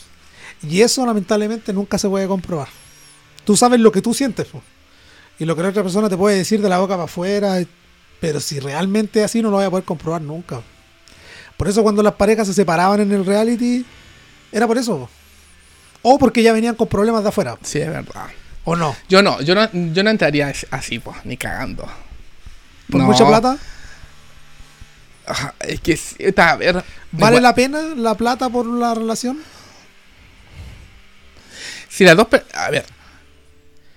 [0.61, 2.67] Y eso lamentablemente nunca se puede comprobar.
[3.45, 4.61] Tú sabes lo que tú sientes po.
[5.39, 7.57] y lo que la otra persona te puede decir de la boca para afuera,
[8.19, 10.61] pero si realmente es así no lo voy a poder comprobar nunca.
[11.57, 13.85] Por eso cuando las parejas se separaban en el reality,
[14.51, 14.97] era por eso.
[14.97, 15.09] po.
[16.01, 17.57] O porque ya venían con problemas de afuera.
[17.61, 18.27] Sí, es verdad.
[18.65, 18.95] O no.
[19.09, 21.85] Yo no, yo no, yo no entraría así, pues, ni cagando.
[22.89, 23.07] Por No.
[23.07, 23.57] mucha plata.
[25.29, 26.73] Ajá, Es que, está, a ver.
[27.11, 29.39] ¿Vale igual- la pena la plata por la relación?
[31.89, 32.27] Si las dos.
[32.53, 32.85] A ver.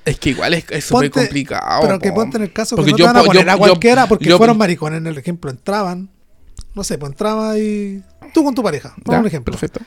[0.04, 1.82] Es que igual es súper complicado.
[1.82, 2.16] pero que po.
[2.16, 4.06] ponte en el caso Porque que no yo te van a yo- poner a cualquiera
[4.06, 4.98] porque yo- fueron maricones.
[4.98, 6.10] En el ejemplo, entraban.
[6.74, 8.02] No sé, pues entraba y.
[8.34, 8.94] Tú con tu pareja.
[9.04, 9.52] Por un ejemplo.
[9.52, 9.80] Perfecto.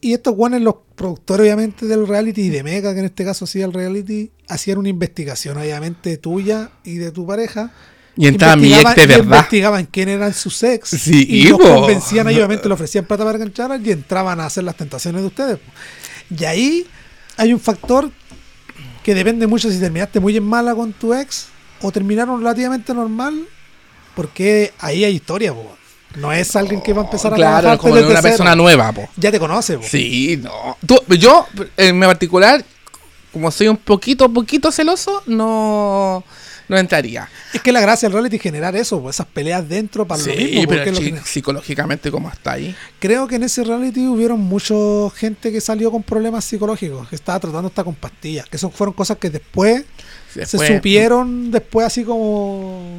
[0.00, 3.46] Y estos guanes, los productores, obviamente, del reality y de Mega, que en este caso
[3.46, 7.72] hacía el reality, hacían una investigación, obviamente, tuya y de tu pareja.
[8.16, 9.24] Y entraba mi ex Investigaban- de y verdad.
[9.24, 10.88] investigaban quién eran sus ex.
[10.90, 14.62] Sí, y los convencían, y obviamente, le ofrecían plata para entraran y entraban a hacer
[14.64, 15.58] las tentaciones de ustedes.
[16.36, 16.86] Y ahí
[17.36, 18.10] hay un factor
[19.02, 21.46] que depende mucho si terminaste muy en mala con tu ex
[21.82, 23.44] o terminaron relativamente normal,
[24.14, 25.76] porque ahí hay historia, po.
[26.16, 28.30] No es alguien que va a empezar a Claro, trabajar como desde una cero.
[28.30, 29.08] persona nueva, po.
[29.16, 29.84] Ya te conoce, po.
[29.84, 30.78] Sí, no.
[30.86, 31.46] Tú- yo,
[31.76, 32.64] en mi particular,
[33.32, 36.22] como soy un poquito, poquito celoso, no,
[36.74, 37.28] no entraría.
[37.54, 40.26] Es que la gracia del reality es generar eso, pues, esas peleas dentro para lo
[40.34, 40.62] mismo.
[40.66, 42.74] porque pero lo que- psicológicamente, ¿cómo está ahí?
[42.98, 44.74] Creo que en ese reality hubieron mucha
[45.16, 48.92] gente que salió con problemas psicológicos, que estaba tratando hasta con pastillas, que eso fueron
[48.94, 49.84] cosas que después,
[50.34, 52.98] Después- se supieron, después así como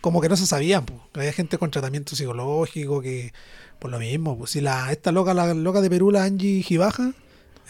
[0.00, 0.98] como que no se sabían, pues.
[1.14, 3.32] Había gente con tratamiento psicológico que
[3.78, 7.12] por lo mismo, pues si la esta loca la loca de Perú, la Angie Gibaja,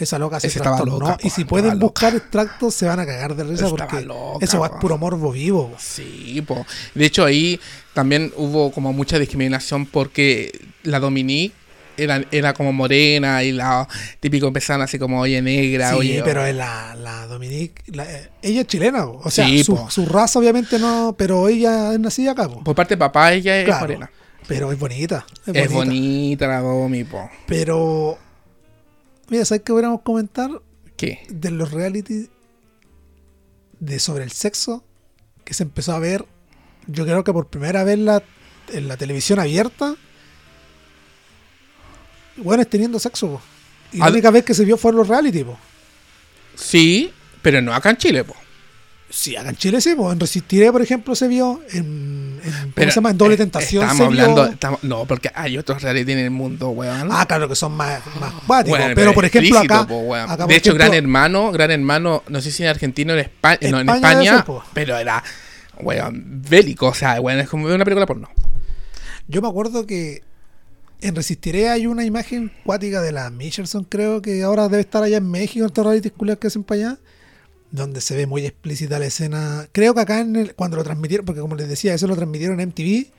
[0.04, 0.98] esa loca se trastornó.
[0.98, 1.84] loca, y si pueden loca.
[1.86, 4.78] buscar extractos se van a cagar de risa Estaba porque loca, eso va po.
[4.80, 5.68] puro morbo vivo.
[5.70, 5.76] po.
[5.78, 6.66] Sí, po.
[6.94, 7.60] De hecho, ahí
[7.94, 10.52] también hubo como mucha discriminación porque
[10.84, 11.54] la Dominique
[11.96, 13.86] era, era como morena y la
[14.20, 16.22] típico empezaron así como, oye, negra, Sí, oye.
[16.24, 18.06] pero es la, la Dominique, la-
[18.40, 22.32] ella es chilena, o sea, Sí, su, su raza obviamente no, pero ella es nacida
[22.32, 22.64] acá, po.
[22.64, 24.10] Por parte de papá, ella es Claro, morena.
[24.46, 25.74] pero es bonita, es, Es bonita.
[25.74, 27.28] bonita la Domi, po.
[27.46, 28.16] Pero,
[29.30, 30.50] mira, ¿sabes qué hubiéramos comentar
[30.96, 31.20] ¿Qué?
[31.30, 32.28] de los reality
[33.78, 34.84] de sobre el sexo
[35.44, 36.26] que se empezó a ver,
[36.86, 38.22] yo creo que por primera vez la,
[38.72, 39.94] en la televisión abierta,
[42.36, 43.42] bueno, teniendo sexo, po.
[43.92, 45.58] Y la Al- única vez que se vio fueron los reality, po.
[46.54, 47.10] Sí,
[47.42, 48.34] pero no acá en Chile, po.
[49.12, 52.72] Sí, acá en Chile sí, pues en Resistiré, por ejemplo, se vio en, en, ¿cómo
[52.76, 53.10] Pero, se llama?
[53.10, 54.22] En Doble eh, Tentación Estamos se vio.
[54.22, 54.52] hablando.
[54.52, 57.08] estamos- no, porque hay otros reality en el mundo, weón.
[57.10, 58.78] Ah, claro, que son más, más cuáticos.
[58.78, 62.40] Weón, pero, por ejemplo, acá, po, por de hecho, ejemplo, Gran Hermano, Gran Hermano, no
[62.40, 64.62] sé si en Argentina o en España, no, en España ser, po.
[64.72, 65.22] pero era,
[65.80, 68.28] weón, bélico, o sea, weón, es como una película porno.
[69.26, 70.22] Yo me acuerdo que
[71.00, 75.16] en Resistiré hay una imagen cuática de la Michelson, creo que ahora debe estar allá
[75.16, 76.98] en México, en estos reality culiados que hacen para allá,
[77.72, 79.68] donde se ve muy explícita la escena.
[79.72, 82.60] Creo que acá en el- cuando lo transmitieron, porque como les decía, eso lo transmitieron
[82.60, 83.12] en MTV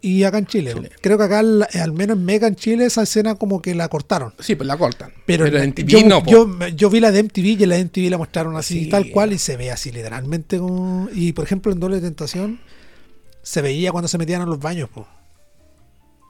[0.00, 0.74] y acá en Chile.
[0.74, 0.90] Chile.
[1.00, 3.88] Creo que acá, al al menos en Mega en Chile, esa escena como que la
[3.88, 4.32] cortaron.
[4.38, 5.12] Sí, pues la cortan.
[5.26, 7.68] Pero, Pero, en- en TV yo, no, yo, yo vi la de MTV y en
[7.70, 8.90] la de MTV la mostraron así, Sí.
[8.90, 11.08] tal cual, y se ve así literalmente como...
[11.12, 12.60] Y por ejemplo en Doble Tentación
[13.42, 15.08] se veía cuando se metían a los baños, po.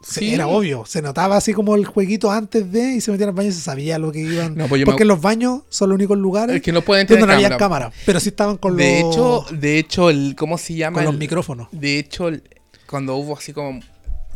[0.00, 0.32] Sí.
[0.34, 3.48] Era obvio, se notaba así como el jueguito antes de y se metían al baño
[3.48, 4.54] y se sabía lo que iban.
[4.54, 7.06] No, pues yo me- Porque los baños son los únicos lugares Es que no pueden
[7.06, 7.86] donde no había cámara.
[7.86, 10.94] cámara, pero sí estaban con de los, hecho, de hecho, el, ¿cómo se llama?
[10.94, 11.68] con los El- micrófonos.
[11.72, 12.42] De hecho, el-
[12.86, 13.80] cuando hubo así como.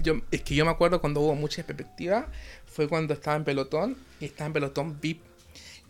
[0.03, 2.27] Yo, es que yo me acuerdo cuando hubo mucha perspectiva.
[2.67, 3.97] Fue cuando estaba en pelotón.
[4.21, 5.21] Y estaba en pelotón VIP.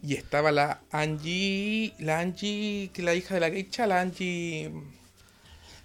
[0.02, 1.94] Y estaba la Angie.
[1.98, 3.86] La Angie, que es la hija de la Geisha.
[3.86, 4.70] La Angie.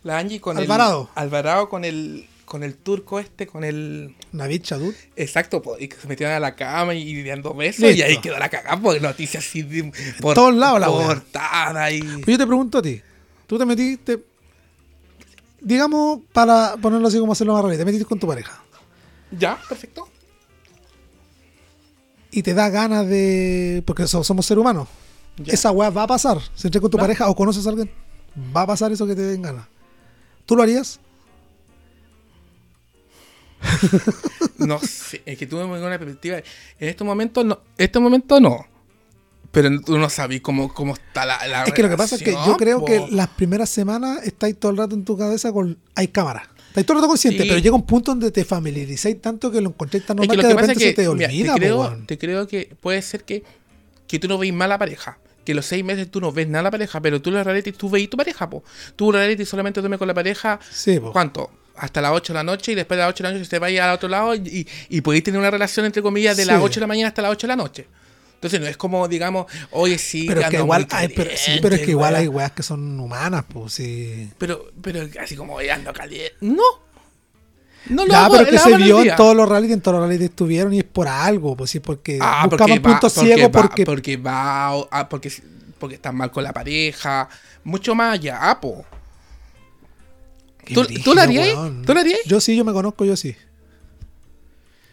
[0.03, 1.09] La Angie con Alvarado.
[1.15, 1.21] el.
[1.23, 2.25] Alvarado con el.
[2.47, 4.15] Con el turco este, con el...
[4.31, 4.95] Navid Chadut.
[5.17, 7.97] Exacto, po, y que se metieron a la cama y, dando besos Listo.
[7.97, 9.91] y ahí quedó la cagada por noticias así de,
[10.21, 11.99] por todos lados la portada y...
[11.99, 13.01] Pues yo te pregunto a ti.
[13.47, 14.23] Tú te metiste.
[15.59, 18.63] Digamos, para ponerlo así como hacerlo más rápido, te metiste con tu pareja.
[19.37, 20.07] Ya, perfecto.
[22.31, 23.83] Y te da ganas de.
[23.85, 24.87] Porque so- somos seres humanos.
[25.37, 25.53] Ya.
[25.53, 26.39] Esa weá va a pasar.
[26.55, 27.91] Si entres con tu pareja o conoces a alguien,
[28.55, 29.65] va a pasar eso que te den ganas.
[30.45, 30.99] ¿Tú lo harías?
[34.57, 36.37] No sé, es que tuve una perspectiva.
[36.37, 38.65] En estos momentos no, este momento no.
[39.51, 42.23] Pero tú no sabes cómo, cómo está la, la Es que lo que pasa es
[42.23, 42.85] que yo creo po.
[42.85, 45.77] que las primeras semanas estáis todo el rato en tu cabeza con.
[45.95, 46.49] Hay cámara.
[46.69, 47.49] Estáis todo el rato consciente, Sí.
[47.49, 50.41] pero llega un punto donde te familiarizáis tanto que lo encontréis tan Es normal que
[50.41, 51.53] que, lo de que pasa es repente que se te mira, olvida.
[51.53, 53.43] te, creo, po, te creo que puede ser que,
[54.07, 55.17] que tú no veis mal a la pareja.
[55.45, 57.71] Que los seis meses tú no ves nada a la pareja, pero tú la reality
[57.71, 58.63] tú veis tu pareja, po.
[58.95, 60.59] Tú la reality solamente duermes con la pareja.
[60.69, 61.13] Sí, po.
[61.13, 61.49] ¿Cuánto?
[61.77, 63.59] Hasta las 8 de la noche y después de las 8 de la noche te
[63.59, 66.49] vayas al otro lado y, y, podéis tener una relación entre comillas de Sí.
[66.49, 67.87] las 8 de la mañana hasta las 8 de la noche.
[68.35, 71.59] Entonces no es como, digamos, oye, sí, Pero es que igual, muy hay, pero, sí,
[71.61, 74.29] pero es que igual hay weas que son humanas, pues sí.
[74.37, 76.35] Pero, pero así como oye, ando caliente.
[76.41, 76.61] No.
[77.89, 80.07] No lo Ya, hago, pero que se vio en todos los reality, en todos los
[80.07, 83.47] reality estuvieron y es por algo, pues sí, porque Ah, buscaban porque puntos porque ciegos
[83.55, 85.31] va- porque, porque va ah, porque
[85.79, 87.29] porque están mal con la pareja,
[87.63, 88.85] mucho más allá, ah, po.
[90.73, 91.47] ¿Tú, brígido, ¿tú lo harías?
[91.55, 91.83] weón.
[91.85, 92.19] ¿Tú lo harías?
[92.25, 93.35] Yo sí, yo me conozco, yo sí.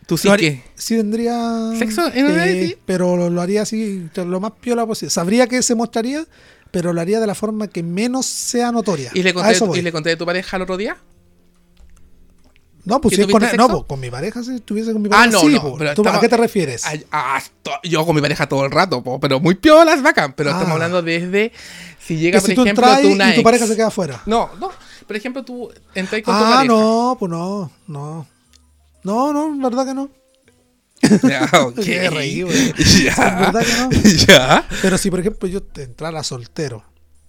[0.06, 0.62] ¿Tú sí que?
[0.74, 1.72] Sí tendría...
[1.78, 2.76] ¿Sexo en eh, reality?
[2.84, 5.10] Pero lo, lo haría así, lo más piola posible.
[5.10, 6.26] Sabría que se mostraría,
[6.70, 9.10] pero lo haría de la forma que menos sea notoria.
[9.14, 9.56] ¿Y le, conté.
[9.78, 10.96] ¿Y le conté de tu pareja el otro día?
[12.84, 15.00] No, pues ¿Que si es con, tuviste no, pues, con mi pareja, si estuviese con
[15.00, 15.76] mi Ah, pareja, no, sí, no, po.
[15.78, 16.82] pero ¿Tú, ¿A qué te refieres?
[17.10, 20.34] Ah, to- yo con mi pareja todo el rato, po, pero muy piolas, bacán.
[20.36, 20.52] Pero Ah.
[20.52, 21.50] estamos hablando desde
[21.98, 23.86] si llega, que por si tú ejemplo, entras tú y una tu pareja se queda
[23.86, 24.20] afuera.
[24.26, 24.70] No, no.
[25.06, 26.64] Por ejemplo, tú entras con tu Ah, pareja.
[26.64, 28.26] no, pues no, no.
[29.02, 30.08] No, no, verdad que no.
[31.28, 31.80] Ya, ok.
[31.84, 32.72] Qué reí, güey.
[33.04, 33.50] Ya.
[33.52, 34.02] ¿Verdad que no?
[34.26, 34.66] Ya.
[34.80, 36.82] Pero si, por ejemplo, yo entrara soltero,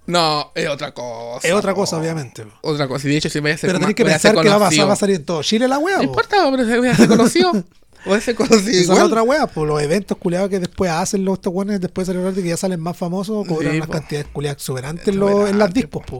[0.05, 1.45] No, es otra cosa.
[1.47, 2.45] es otra cosa, obviamente.
[2.61, 3.07] Otra cosa.
[3.07, 4.88] Y de hecho, si voy a ser Pero tenés que pensar que va a, pasar,
[4.88, 6.09] va a salir en todo Chile la wea, No po.
[6.09, 7.51] importa, pero se voy a ser conocido.
[8.05, 11.39] A ser conocido Esa es otra wea, por los eventos culiados que después hacen los
[11.39, 13.93] estos weones después de salir reality que ya salen más famosos, cobran Sí, unas po.
[13.93, 16.19] cantidades culiadas exuberantes en, los- en las dispos, po.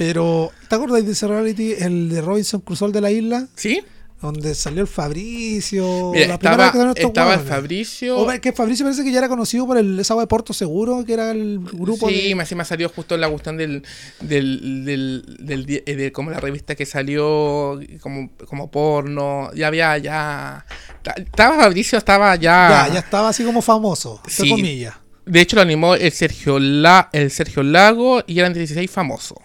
[0.00, 3.48] Pero, ¿te acuerdas de ese reality, el de Robinson Crusoe de la isla?
[3.54, 3.82] ¿Sí?
[4.22, 6.12] Donde salió el Fabricio.
[6.14, 7.40] Mira, la primera estaba, estaba el.
[7.40, 8.16] Fabricio.
[8.16, 11.12] O que Fabricio parece que ya era conocido por el, esa de Porto Seguro, que
[11.12, 12.34] era el grupo sí, de...
[12.34, 13.82] me, salió justo en la cuestión del,
[14.22, 19.50] del, del, eh, de como la revista que salió como, como porno.
[19.54, 20.64] Ya había, ya.
[21.02, 22.86] ta- Estaba Fabricio, estaba ya.
[22.86, 24.48] Ya, ya estaba así como famoso, entre Sí.
[24.48, 24.94] comillas.
[25.26, 29.36] De hecho, lo animó el Sergio, La, el Sergio Lago y eran 16 famosos.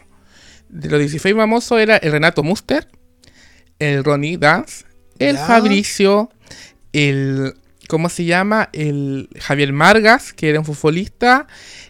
[0.70, 2.88] De los 16 famosos era el Renato Muster,
[3.80, 4.86] el Ronnie Dance,
[5.20, 5.46] el Ya.
[5.46, 6.30] Fabricio,
[6.94, 7.54] el.
[7.88, 8.70] ¿Cómo se llama?
[8.74, 11.46] El Javier Margas, que era un futbolista.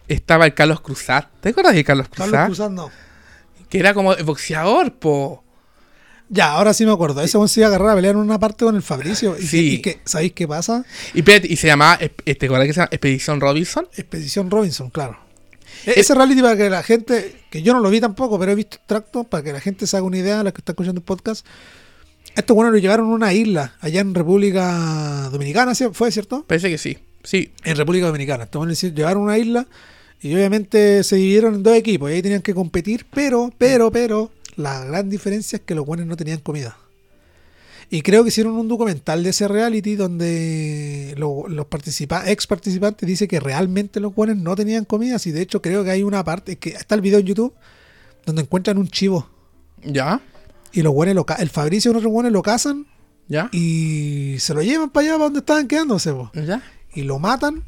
[0.09, 1.29] Estaba el Carlos Cruzat.
[1.39, 2.31] ¿Te acuerdas de Carlos Cruzat?
[2.31, 2.91] Carlos Cruzat no.
[3.69, 5.43] Que era como boxeador, po.
[6.27, 7.21] Ya, ahora sí me acuerdo.
[7.21, 9.37] Ese weón se iba a agarrar a pelear en una parte con el Fabricio.
[9.39, 9.57] Y, Sí.
[9.81, 10.83] que, y que- ¿sabéis qué pasa?
[11.13, 13.87] Y, y se llamaba, este, ¿te acuerdas que se llama Expedición Robinson?
[13.95, 15.17] Expedición Robinson, claro.
[15.85, 18.55] E- Ese reality para que la gente, que yo no lo vi tampoco, pero he
[18.55, 21.05] visto extractos para que la gente se haga una idea, la que está escuchando el
[21.05, 21.45] podcast.
[22.35, 25.85] Estos buenos lo llevaron a una isla, allá en República Dominicana, ¿sí?
[25.93, 26.43] ¿fue cierto?
[26.47, 26.97] Parece que sí.
[27.23, 27.51] Sí.
[27.63, 28.47] En República Dominicana.
[28.51, 29.67] Buenos llevaron a una isla
[30.21, 34.31] y obviamente se dividieron en dos equipos y ahí tenían que competir, pero, pero, pero,
[34.57, 36.77] la gran diferencia es que los buenos no tenían comida.
[37.89, 43.07] Y creo que hicieron un documental de ese reality donde lo- los participa ex participantes
[43.07, 45.17] dicen que realmente los buenos no tenían comida.
[45.23, 47.53] Y de hecho creo que hay una parte, que está el video en YouTube,
[48.25, 49.29] donde encuentran un chivo.
[49.83, 50.19] ¿Ya?
[50.73, 52.85] Y los buenos, lo el Fabricio y otros buenos lo cazan
[53.27, 53.49] ¿Ya?
[53.53, 56.11] y se lo llevan para allá, para donde estaban quedándose.
[56.11, 56.31] po.
[56.33, 56.61] ¿Ya?
[56.93, 57.63] Y lo matan.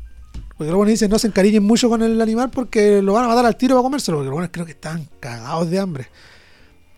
[0.57, 3.27] Porque los buenos dicen no se encariñen mucho con el animal porque lo van a
[3.27, 4.17] matar al tiro para comérselo.
[4.17, 6.07] Porque los buenos creo que estaban cagados de hambre.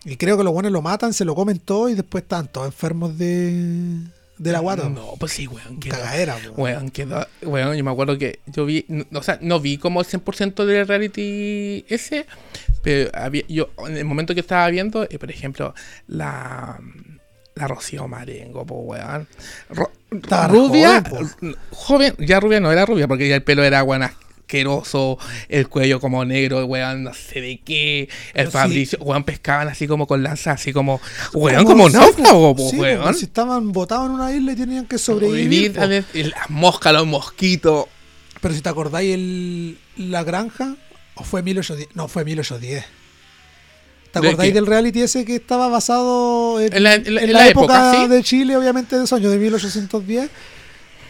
[0.04, 2.66] Y creo que los buenos lo matan, se lo comen todo y después están todos
[2.68, 3.96] enfermos de,
[4.38, 4.88] de la guata.
[4.88, 5.78] No, pues sí, weón.
[5.78, 6.36] quedó- Cagadera.
[6.56, 7.26] Weón, quedó.
[7.42, 8.84] Weón, yo me acuerdo que yo vi.
[8.88, 12.26] no- o sea, no vi como el 100% del reality ese.
[12.82, 15.74] Pero había, yo, en el momento que estaba viendo, eh, por ejemplo,
[16.08, 16.78] la.
[17.56, 19.26] La Rocío Marengo, po, weón.
[19.68, 21.02] Ro- Estaba rubia.
[21.06, 24.08] joven, joven, ya rubia no era rubia, porque ya el pelo era, weón,
[24.50, 25.18] asqueroso.
[25.48, 28.08] El cuello como negro, weón, no sé de qué.
[28.34, 31.00] El Fabricio, weón, pescaban así como con lanza, así como.
[31.32, 33.14] Weón, Como- como náufrago, sí, weón.
[33.14, 35.74] Si estaban botados en una isla y tenían que sobrevivir.
[35.76, 37.86] Las moscas, los mosquitos.
[38.40, 40.74] Pero si te acordáis, el, la granja,
[41.14, 42.84] o fue 1810, no, fue 1810.
[44.12, 47.28] ¿Te ¿De acordáis del reality ese que estaba basado en, En la- en la- en
[47.28, 48.08] en la la época, época, ¿sí?
[48.08, 50.30] de Chile, obviamente, de esos años, de 1810?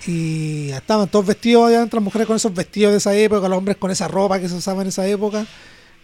[0.07, 3.77] Y estaban todos vestidos, obviamente, las mujeres con esos vestidos de esa época, los hombres
[3.77, 5.47] con esa ropa que se usaba en esa época.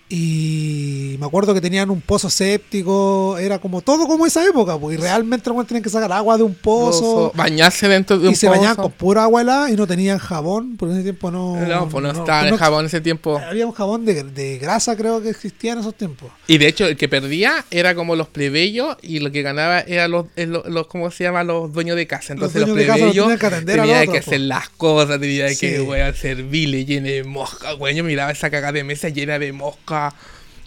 [0.09, 4.99] Y me acuerdo que tenían un pozo séptico, era como todo como esa época, pues,
[4.99, 7.33] y realmente los tenían que sacar agua de un pozo.
[7.35, 8.89] Bañarse dentro de un Y se bañaban pozo.
[8.89, 11.57] con pura agua helada y no tenían jabón, porque en ese tiempo no.
[11.57, 13.39] No, pues no, estaba el no- jabón en ese tiempo.
[13.39, 16.31] Había un jabón de, de grasa, creo que existía en esos tiempos.
[16.47, 20.09] Y de hecho, el que perdía era como los plebeyos y lo que ganaba era
[20.09, 21.43] los, el- los, los- ¿cómo se llama?
[21.45, 22.33] Los dueños de casa.
[22.33, 25.57] Entonces los, plebeyos tenían que atender a tenían los que hacer las cosas, tenían Sí.
[25.67, 27.97] que, weón, servirle lleno de mosca, weón.
[27.97, 29.96] Yo miraba esa cagada de mesa llena de mosca.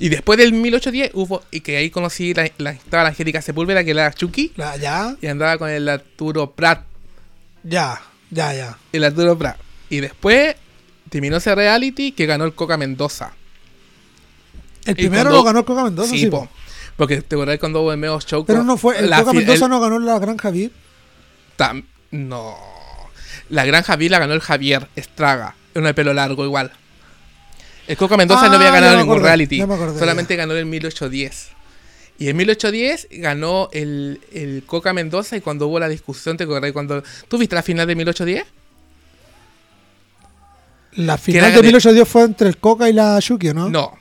[0.01, 3.83] Y después del 1810 hubo, y que ahí conocí, la, la, estaba la Angélica Sepúlveda,
[3.83, 6.83] que era Chucky, La- ya, y andaba con el Arturo Prat.
[7.63, 8.01] ya,
[8.31, 8.77] ya, ya.
[8.93, 9.57] El Arturo Prat.
[9.89, 10.55] Y después
[11.09, 13.33] terminó ese reality que ganó el Coca Mendoza.
[14.85, 16.45] El Y primero cuando- lo ganó el Coca Mendoza, sí, sí, po.
[16.45, 16.49] po.
[16.95, 18.45] Porque te acordás cuando hubo el medio show.
[18.45, 20.71] Pero no fue, el Coca Mendoza el- no ganó la Gran Javier.
[21.57, 22.55] Tam- no.
[23.49, 25.55] La gran Javier la ganó el Javier Estraga.
[25.75, 26.71] Uno de pelo largo igual.
[27.89, 29.59] El Coca Mendoza Ah, no había ya ganado ningún acordé, reality.
[29.99, 31.49] solamente ganó en 1810.
[32.19, 36.71] Y en 1810 ganó el, el Coca Mendoza y cuando hubo la discusión, ¿te acordás?
[36.71, 38.45] Cuando, ¿Tú viste la final de 1810?
[40.93, 43.69] La final de de- 1810 fue entre el Coca y la Yuki, ¿o ¿no?
[43.69, 43.97] No.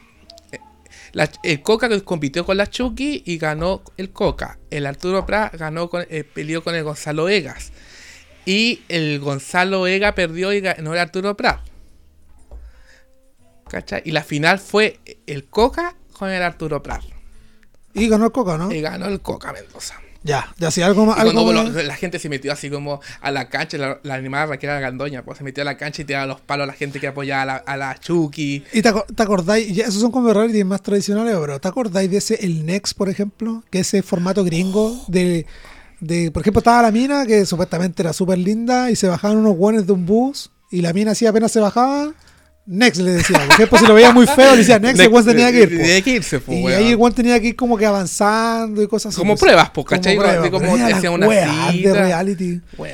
[1.13, 4.59] La- el Coca compitió con la Chucky y ganó el Coca.
[4.71, 7.73] El Arturo Prat ganó con, eh, peleó con el Gonzalo Egas.
[8.45, 11.61] Y el Gonzalo Ega perdió y ganó el Arturo Prat.
[13.69, 14.03] ¿Cachai?
[14.05, 17.03] Y la final fue el Coca con el Arturo Prat.
[17.95, 18.73] Y ganó el Coca, ¿no?
[18.73, 19.95] Y ganó el Coca Mendoza.
[20.25, 21.17] Ya, ya sí, algo más.
[21.19, 24.15] Algo cuando más- lo- la gente se metió así como a la cancha, la, la
[24.15, 26.73] animada Raquel Gandoña, pues se metió a la cancha y tiraba los palos a la
[26.73, 28.65] gente que apoyaba a la, a la Chucky.
[28.73, 29.73] ¿Y te, te acordáis?
[29.75, 33.09] Ya, esos son como reality más tradicionales, pero ¿te acordáis de ese, el Next, por
[33.09, 33.63] ejemplo?
[33.71, 35.47] Que ese formato gringo de,
[36.01, 39.57] de por ejemplo, estaba la mina que supuestamente era súper linda y se bajaban unos
[39.57, 42.13] guones de un bus y la mina así apenas se bajaba,
[42.71, 43.39] Next le decía.
[43.47, 45.69] Por ejemplo, si lo veía muy feo, le decía Next, el guan tenía que ir.
[45.71, 45.77] po.
[45.77, 46.79] Tenía que irse, po, Y weón.
[46.79, 49.19] ahí el guan tenía que ir como que avanzando y cosas así.
[49.19, 49.41] Como pues.
[49.41, 50.17] pruebas, pues, Como ¿cachai?
[50.17, 51.93] pruebas, Así como te hacían una weá cita.
[51.95, 52.61] de reality.
[52.77, 52.93] Pues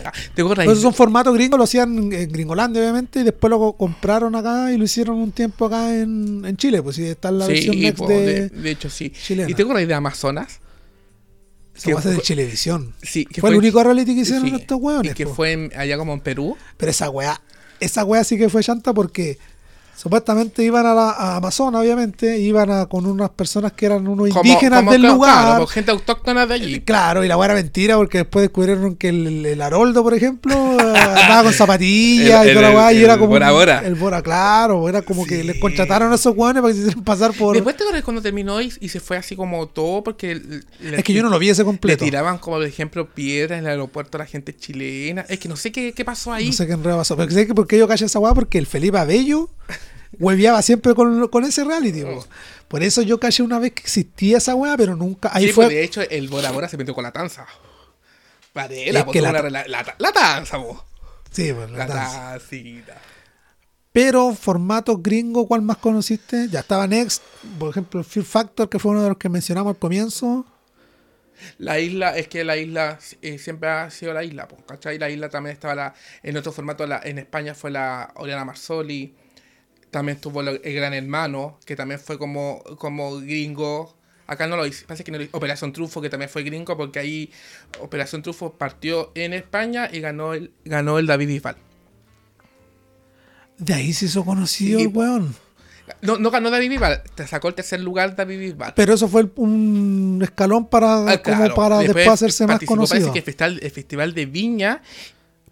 [0.58, 4.70] esos son formatos gringos, lo hacían en Gringolandia, obviamente, y después lo co- compraron acá
[4.72, 6.80] y lo hicieron un tiempo acá en, en Chile.
[6.80, 9.10] Pues sí, está en la versión sí, next po, de, de, de hecho sí.
[9.10, 9.50] chilena.
[9.50, 10.60] ¿Y te acuerdas de Amazonas?
[11.84, 12.94] Weá que es de fue- Chilevisión.
[13.02, 15.10] Sí, que fue, el único reality que hicieron sí, estos hueones.
[15.10, 15.34] Y que po.
[15.34, 16.56] fue en- allá como en Perú.
[16.76, 17.40] Pero esa weá,
[17.80, 19.38] esa weá sí que fue chanta porque
[19.96, 24.28] supuestamente iban a, la, a Amazonas, obviamente, iban a, con unas personas que eran unos
[24.30, 25.42] Como, indígenas como del claro, lugar.
[25.44, 26.80] claro, pues, gente autóctona de allí.
[26.80, 30.96] Claro, y la era mentira porque después descubrieron que el, el Haroldo, por ejemplo, eh,
[30.98, 33.30] andaba con zapatillas El- y toda la y era como.
[33.30, 33.78] Bora un- Bora.
[33.84, 37.04] El Bora, claro, era como que les contrataron a esos weones para que se hicieran
[37.04, 37.54] pasar por.
[37.54, 40.34] Después te acuerdas cuando terminó y, y se fue así como todo porque
[40.80, 42.04] le- es que yo no lo vi ese le completo.
[42.04, 45.24] tiraban como por ejemplo piedras en el aeropuerto a la gente chilena.
[45.28, 46.46] Es que no sé qué, qué pasó ahí.
[46.46, 47.16] No sé qué enredo pasó.
[47.16, 49.48] Pero sé que por qué yo caché esa weá porque el Felipe Abello
[50.20, 52.02] hueveaba siempre con, con ese reality.
[52.02, 52.24] po.
[52.68, 55.30] Por eso yo caché una vez que existía esa weá, pero nunca.
[55.32, 55.66] Ahí Sí, fue.
[55.66, 57.46] pues, de hecho, el Bora Bora se metió con la tanza.
[58.54, 60.58] Varela, Es pues, que la- una rela- la, ta- la tanza.
[61.30, 62.96] Sí, pues, la tancita.
[63.92, 66.48] Pero formato gringo, ¿cuál más conociste?
[66.50, 67.22] Ya estaba Next,
[67.58, 70.44] por ejemplo, Fear Factor, que fue uno de los que mencionamos al comienzo.
[71.58, 74.98] La isla, es que la isla eh, siempre ha sido la isla, pues, ¿cachai?
[74.98, 79.14] La isla también estaba la- en otro formato, la- en España fue la Oriana Marsoli,
[79.94, 83.96] también estuvo lo- el Gran Hermano, que también fue como, como gringo.
[84.26, 85.36] Acá no lo hice, parece que no lo hice.
[85.36, 87.30] Operación Trufo, que también fue gringo, porque ahí
[87.80, 91.56] Operación Trufo partió en España y ganó el, ganó el David Bisbal.
[93.58, 95.34] De ahí se hizo conocido Sí, el weón.
[96.00, 98.72] No, no ganó David Bisbal, te sacó el tercer lugar David Bisbal.
[98.74, 102.88] Pero eso fue el- un escalón para, Ah, como para después, hacerse más participó, parece
[102.94, 103.12] conocido.
[103.12, 104.82] que el festival, el festival de Viña.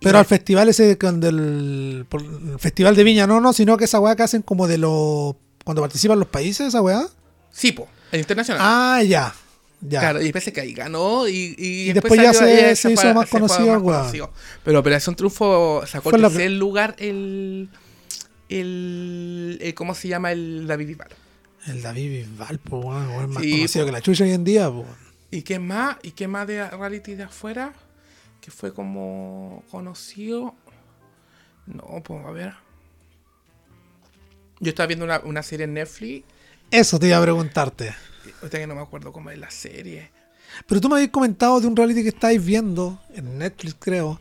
[0.02, 4.00] Pero la- al festival ese del el festival de Viña, no, no, sino que esa
[4.00, 5.34] weá que hacen como de los
[5.64, 7.06] cuando participan los países, esa weá.
[7.50, 8.60] Sí, po, el internacional.
[8.64, 9.34] Ah, ya.
[9.80, 9.98] Ya.
[10.00, 12.92] Claro, y parece que ahí ganó y, y, Y después ya salió- se- eh, se
[12.92, 14.30] hizo más conocido, weón.
[14.64, 17.68] Pero Operación Trufo sacó Fue el la- tercer lugar el,
[18.48, 20.32] el, el- ¿Cómo se llama?
[20.32, 21.08] El David Bisbal.
[21.66, 23.86] El David Bisbal, po, weón, weón, más Sí, conocido po.
[23.86, 24.84] que la chucha hoy en día, po.
[25.30, 25.96] ¿Y qué más?
[26.02, 27.72] ¿Y qué más de reality de afuera?
[28.42, 30.54] Que fue como conocido.
[31.66, 32.52] No, pues a ver.
[34.60, 36.26] Yo estaba viendo una, una serie en Netflix.
[36.70, 37.94] Eso te iba a preguntarte.
[38.40, 40.10] Ahorita que no me acuerdo cómo es la serie.
[40.66, 44.20] Pero tú me habías comentado de un reality que estáis viendo en Netflix, creo,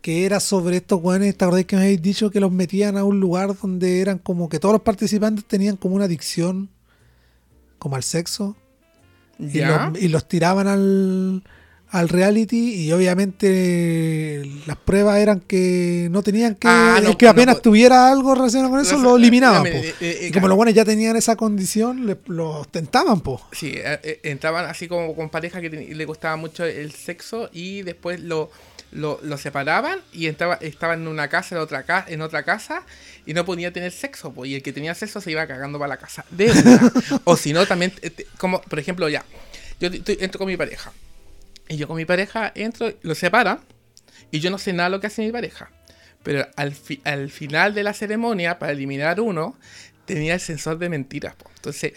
[0.00, 1.36] que era sobre estos weones.
[1.36, 4.48] ¿Te acordás que me habéis dicho que los metían a un lugar donde eran como
[4.48, 6.68] que todos los participantes tenían como una adicción,
[7.78, 8.56] como al sexo?
[9.38, 9.88] y Ya.
[9.88, 11.42] los, y los tiraban al,
[11.92, 17.26] al reality y obviamente las pruebas eran que no tenían que Ah, no, el que
[17.28, 20.48] apenas no, tuviera algo relacionado con eso lo eliminaban eh, eh, eh, y como claro.
[20.48, 23.40] los buenos ya tenían esa condición le- los tentaban po.
[23.52, 27.82] Sí, eh, entraban así como con pareja que ten- le gustaba mucho el sexo y
[27.82, 28.50] después lo,
[28.92, 32.82] lo, lo separaban y entraba, estaban en una casa, en otra, ca- en otra casa
[33.26, 34.32] y no podía tener sexo.
[34.32, 36.24] po, y el que tenía sexo se iba cagando para la casa.
[36.30, 36.92] De una.
[37.24, 37.92] o si no, también,
[38.38, 39.24] como por ejemplo, ya,
[39.80, 40.92] yo entro con mi pareja
[41.70, 43.60] y yo con mi pareja entro, lo separa
[44.30, 45.70] y yo no sé nada de lo que hace mi pareja.
[46.22, 49.56] Pero al, fi- al final de la ceremonia, para eliminar uno,
[50.04, 51.34] tenía el sensor de mentiras.
[51.36, 51.50] po.
[51.56, 51.92] Entonces,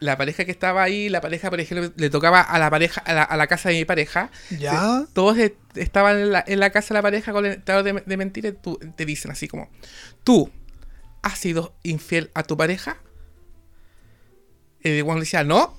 [0.00, 3.12] la pareja que estaba ahí, la pareja, por ejemplo, le tocaba a la pareja, a
[3.12, 4.30] la, a la casa de mi pareja.
[4.58, 5.04] Ya.
[5.12, 5.36] Todos
[5.74, 8.54] estaban en la, en la casa de la pareja con el sensor de, de mentiras.
[8.62, 9.70] Tú, te dicen así como,
[10.24, 10.50] ¿tú
[11.22, 12.96] has sido infiel a tu pareja?
[14.82, 15.76] Y cuando decía, no,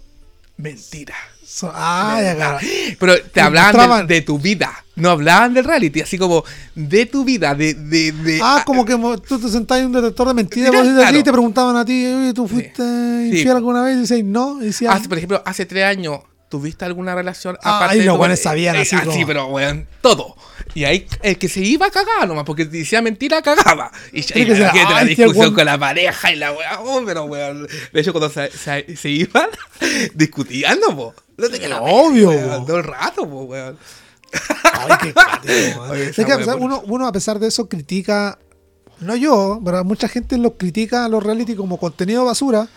[0.62, 1.16] mentira.
[1.46, 2.60] So- ah, claro.
[2.98, 6.46] Pero te hablaban de, de tu vida, no hablaban del reality, así como
[6.76, 7.74] de tu vida, de...
[7.74, 8.96] de, de- Ah, como que
[9.28, 11.18] tú te sentás en un detector de mentiras claro.
[11.18, 13.50] y te preguntaban a ti, oye, ¿tú fuiste infiel Sí.
[13.50, 13.98] alguna vez?
[13.98, 14.64] Y dices, no.
[14.64, 16.20] Y Hace, por ejemplo, hace tres años,
[16.52, 19.88] ¿tuviste alguna relación Ah, ahí los buenos sabían Eh, así ah, como- Sí, pero, weón,
[20.02, 20.36] todo.
[20.76, 23.92] Y ahí el que se iba cagaba nomás, porque decía mentira, cagaba.
[24.14, 27.02] Y, y que la, gente, la discusión buen- con la pareja y la weá, oh,
[27.06, 27.68] pero weón.
[27.92, 29.48] De hecho, cuando se, se, se iban,
[30.14, 31.16] discutían, ¿no, po?
[31.38, 32.66] No te quedas Obvio, weón.
[32.68, 33.78] Todo el rato, po, weón.
[34.74, 35.90] Ay, qué man.
[35.92, 38.38] Oye, Es que por- uno, uno, a pesar de eso critica,
[39.00, 42.68] no yo, pero mucha gente los critica a los reality como contenido basura.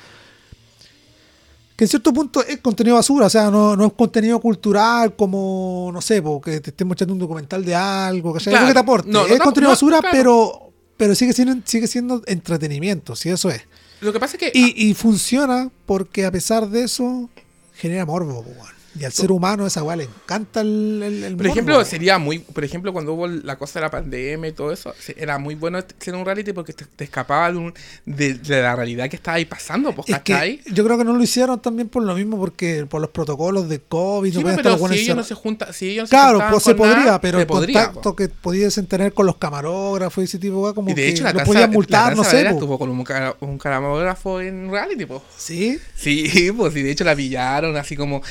[1.77, 5.91] Que en cierto punto es contenido basura, o sea, no, no es contenido cultural como,
[5.93, 8.53] no sé, porque te estemos echando un documental de algo, ¿cachai?
[8.53, 8.67] Claro.
[8.67, 9.11] Algo que te aporte.
[9.11, 10.17] No, es te- contenido basura, claro.
[10.17, 13.63] pero, pero sigue, siendo, sigue siendo entretenimiento, si eso es.
[14.01, 14.53] Lo que pasa es que...
[14.57, 17.29] Y, y funciona porque a pesar de eso
[17.75, 18.74] genera morbo, weón.
[18.99, 22.39] Y al ser humano esa weá le encanta el, el, el Por ejemplo, sería muy,
[22.39, 25.55] por ejemplo, cuando hubo la cosa de la pandemia y todo eso, se- era muy
[25.57, 27.75] bueno ser un reality porque te, te escapaba de, un-
[28.07, 31.13] de- de la realidad que estaba ahí pasando, pues, Es que yo creo que no
[31.13, 34.31] lo hicieron también por lo mismo, porque por los protocolos de COVID.
[34.31, 36.53] Sí, no podían pero los si ellos no se juntan, si ellos se Claro, juntaban
[36.53, 38.17] pues se nada, podría, pero se el podría, contacto po.
[38.17, 41.25] que pudiesen tener con los camarógrafos y ese tipo de como Y de que hecho,
[41.25, 42.47] la lo Tanza, podían multar, la no sé.
[42.49, 43.05] Estuvo con un,
[43.41, 45.23] un camarógrafo en reality, pues.
[45.37, 48.23] Sí, Sí, pues, y de hecho la pillaron, así como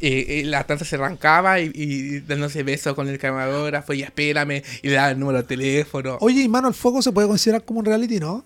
[0.00, 4.88] eh, la tanza se arrancaba y, y dándose besos con el camarógrafo y espérame y
[4.88, 6.18] le daba el número de teléfono.
[6.20, 8.44] Oye, y Mano al Fuego se puede considerar como un reality, ¿no?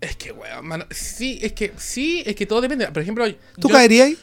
[0.00, 2.86] Es que, weón, mano, sí, es que, sí, es que todo depende.
[2.88, 3.24] Por ejemplo,
[3.58, 4.18] ¿Tú yo- caerías ahí?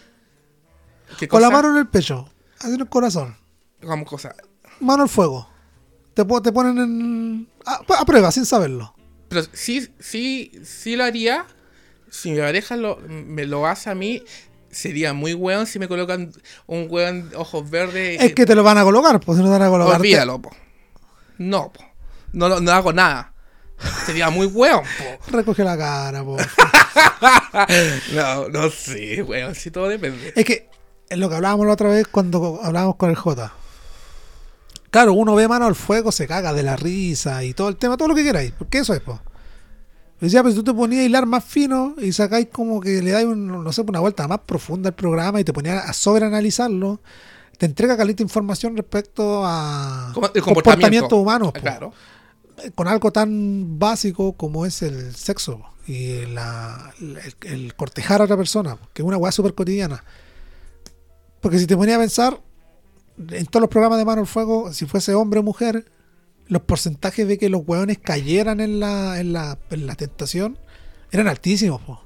[1.19, 3.35] ¿qué Con la mano en el pecho, haciendo el corazón.
[3.81, 4.35] Como cosa.
[4.79, 5.47] Mano al fuego.
[6.15, 7.47] Te, te ponen en.
[7.65, 8.95] A, a prueba, sin saberlo.
[9.29, 11.45] Pero sí, sí, sí lo haría.
[12.09, 14.23] Si mi pareja lo, me lo hace a mí,
[14.77, 16.31] sería muy weón si me colocan
[16.67, 18.21] un weón ojos verdes.
[18.21, 19.99] Es que te lo van a colocar, pues no te van a colocar.
[19.99, 20.51] Olvídalo, po.
[21.39, 21.83] No, po.
[22.33, 23.33] No, no, no hago nada.
[24.05, 25.31] Sería muy weón, po.
[25.31, 26.37] Recoge la cara, po.
[28.13, 29.55] No, no sé, weón.
[29.55, 30.33] Si todo depende.
[30.35, 30.69] Es que
[31.09, 33.51] es lo que hablábamos la otra vez cuando hablábamos con el J.
[34.91, 37.97] Claro, uno ve mano al fuego, se caga de la risa y todo el tema,
[37.97, 39.17] todo lo que queráis, porque eso es, pues.
[40.19, 43.11] Decía, pues si tú te ponías a hilar más fino y sacáis como que le
[43.11, 46.99] dais, un, no sé, una vuelta más profunda al programa y te ponías a sobreanalizarlo,
[47.57, 51.17] te entrega caliente información respecto a Como- el comportamiento.
[51.17, 51.59] humanos, po.
[51.61, 51.93] Claro.
[52.73, 58.35] con algo tan básico como es el sexo y la, el, el cortejar a otra
[58.35, 60.03] persona, que es una weá súper cotidiana.
[61.39, 62.41] Porque si te ponía a pensar,
[63.29, 65.85] en todos los programas de Mano al Fuego, si fuese hombre o mujer,
[66.47, 70.57] los porcentajes de que los hueones cayeran en la, en la, en la tentación
[71.11, 71.81] eran altísimos.
[71.81, 72.01] po.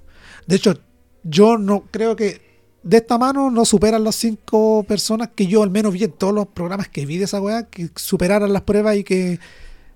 [0.48, 0.80] De hecho,
[1.24, 2.42] yo no creo que
[2.84, 6.34] de esta mano no superan las cinco personas que yo al menos vi en todos
[6.34, 9.40] los programas que vi de esa weá, que superaran las pruebas y que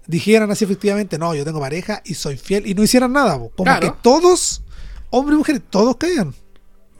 [0.07, 3.39] dijeran así efectivamente, no, yo tengo pareja y soy fiel, y no hicieran nada.
[3.39, 3.49] po.
[3.49, 3.91] Como Claro.
[3.91, 4.61] que todos,
[5.09, 6.33] hombres y mujeres, todos caían.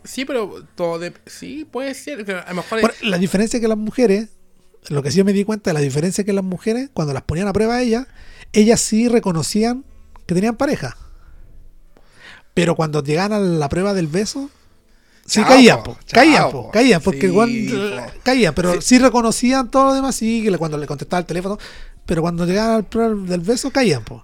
[0.04, 1.14] Sí, pero todo de...
[1.26, 2.30] Sí, puede ser.
[2.32, 2.94] A lo mejor...
[3.02, 4.30] La diferencia es que las mujeres,
[4.90, 7.24] lo que sí yo me di cuenta, la diferencia es que las mujeres, cuando las
[7.24, 8.08] ponían a prueba a ellas,
[8.54, 9.84] ellas sí reconocían
[10.26, 10.96] que tenían pareja.
[12.54, 14.50] Pero cuando llegaban a la prueba del beso,
[15.26, 18.12] sí Chao, caían, po, chao, caían, po, caían, porque Sí, po.
[18.24, 18.80] caían, pero Sí.
[18.82, 19.00] sí.
[19.00, 21.58] reconocían todo lo demás, sí, que cuando le contestaba el teléfono,
[22.06, 24.22] pero cuando llegaban al prueba del beso, caían, po.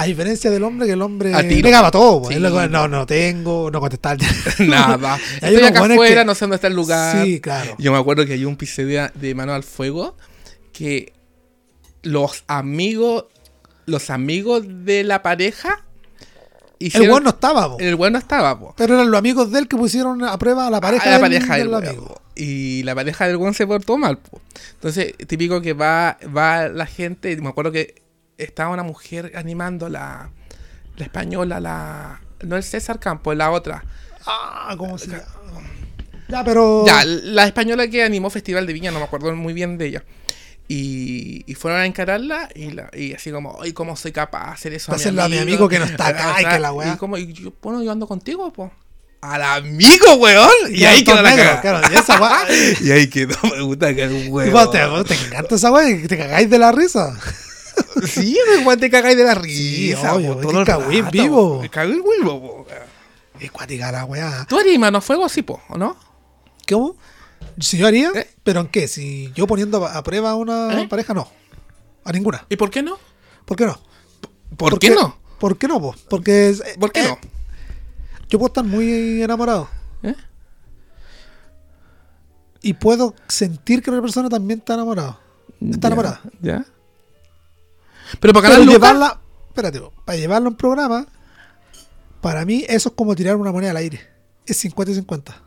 [0.00, 1.62] A diferencia del hombre, que el hombre A tiro.
[1.68, 2.28] negaba todo.
[2.28, 2.68] Sí, po.
[2.68, 4.18] no, no tengo, no teléfono.
[4.70, 5.14] Nada.
[5.42, 7.24] Hay Estoy acá afuera, que- no sé dónde está el lugar.
[7.24, 7.74] Sí, claro.
[7.78, 10.16] Yo me acuerdo que hay un episodio de Mano al Fuego
[10.72, 11.12] que
[12.02, 13.26] los amigos,
[13.86, 15.84] los amigos de la pareja
[16.78, 17.76] El weón no estaba, po.
[17.78, 18.74] el weón no estaba, po.
[18.78, 21.12] Pero eran los amigos de él que pusieron a prueba a la pareja, a la
[21.12, 22.06] del, pareja del del weón, amigo.
[22.06, 22.22] po.
[22.36, 24.40] Y la pareja del weón se portó mal, po.
[24.74, 27.36] Entonces, típico que va, va la gente.
[27.36, 28.00] Me acuerdo que
[28.44, 30.30] estaba una mujer animando la,
[30.96, 32.20] la española, la.
[32.42, 33.84] No el César Campos, la otra.
[34.26, 35.24] Ah, ¿cómo se llama?
[36.28, 36.84] Ya, pero.
[36.86, 40.04] Ya, la española que animó Festival de Viña, no me acuerdo muy bien de ella.
[40.68, 44.52] Y, y fueron a encararla y, la, y así como, ay, ¿cómo soy capaz de
[44.52, 44.92] hacer eso?
[44.92, 46.94] Hacerlo a mi amigo que no está acá y que la weá.
[46.94, 48.70] Y como, y yo, bueno, yo ando contigo, po.
[49.20, 50.48] Al amigo, weón.
[50.70, 51.60] Y ahí quedó la negro, cagada.
[51.60, 52.46] claro, y esa weá.
[52.80, 56.48] Y ahí quedó, me gusta que era un vos te, encanta esa weá te cagáis
[56.48, 57.18] de la risa.
[58.06, 59.40] Sí, igual te cagáis de la Sí,
[59.94, 60.14] risa.
[60.14, 61.60] obvio, es todo el cagüín vivo.
[61.62, 61.70] po.
[61.70, 62.66] Cagüín vivo, po.
[63.38, 64.46] Es cuática la weá.
[64.48, 65.96] ¿Tú harías mano a fuego, sí, po, o no?
[66.68, 66.96] ¿Cómo?
[67.58, 68.28] Si yo haría, ¿Eh?
[68.42, 68.86] pero ¿en qué?
[68.88, 70.88] Si yo poniendo a prueba a una ¿Eh?
[70.88, 71.28] pareja, no.
[72.04, 72.44] A ninguna.
[72.48, 72.98] ¿Y por qué no?
[73.44, 73.78] ¿Por qué no?
[74.56, 75.16] ¿Por, qué no?
[75.38, 75.94] ¿Por qué no, po?
[76.08, 76.50] Porque.
[76.50, 77.18] es- ¿Por qué eh, no?
[78.28, 79.68] Yo puedo estar muy enamorado.
[80.02, 80.14] ¿Eh?
[82.62, 85.18] Y puedo sentir que la persona también está enamorada.
[85.60, 86.20] Está enamorada.
[86.42, 86.64] ¿Ya?
[88.18, 89.20] Pero para ganar llevarla.
[89.48, 91.06] Espérate, para llevarlo a un programa,
[92.20, 94.00] para mí eso es como tirar una moneda al aire.
[94.46, 95.42] Es 50 y 50.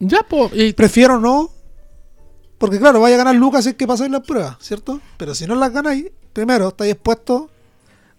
[0.00, 1.50] Ya, y- Prefiero no.
[2.58, 5.00] Porque claro, vaya a ganar Lucas si es que pasáis las pruebas, ¿cierto?
[5.16, 7.44] Pero si no las ganáis, primero estáis expuestos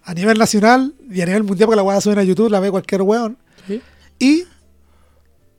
[0.02, 2.70] a nivel nacional y a nivel mundial, porque la weá suben a YouTube, la ve
[2.70, 3.38] cualquier weón.
[3.68, 3.80] Sí.
[4.18, 4.44] Y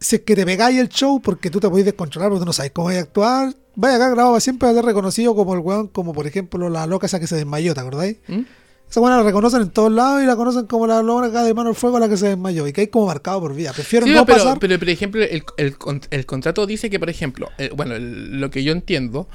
[0.02, 2.52] si es que te pegáis el show porque tú te podéis descontrolar, porque tú no
[2.52, 5.88] sabes cómo vais a actuar, vaya acá grabado siempre a ser reconocido como el weón,
[5.88, 8.18] como por ejemplo la loca esa que se desmayó, ¿te acordáis?
[8.28, 8.42] ¿Mm?
[8.90, 11.70] Esa weona la reconocen en todos lados y la conocen como la loca de mano
[11.70, 12.68] al fuego a la que se desmayó.
[12.68, 13.74] Y que hay como marcado por vida.
[13.74, 14.60] Prefiero Sí, no pero, pasar.
[14.60, 18.52] pero, por ejemplo, el, el con- el contrato dice que, por ejemplo, el- bueno, lo
[18.52, 19.28] que yo entiendo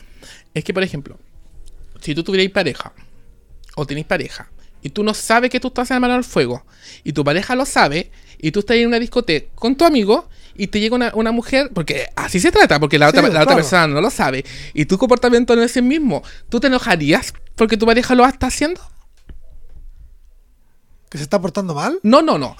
[0.55, 1.19] es que, por ejemplo,
[2.01, 2.93] si tú tuvierais pareja
[3.75, 4.49] o tenéis pareja
[4.81, 6.65] y tú no sabes que tú estás en la mano al fuego
[7.03, 10.29] y tu pareja lo sabe y tú estás en una discoteca con tu amigo
[10.59, 13.55] y te llega una, una mujer, porque así se trata, porque la otra, la otra
[13.55, 14.45] persona no lo sabe
[14.75, 18.49] y tu comportamiento no es el mismo, ¿tú te enojarías porque tu pareja lo está
[18.49, 18.81] haciendo?
[21.09, 21.99] que se está portando mal.
[22.03, 22.55] No, no, no.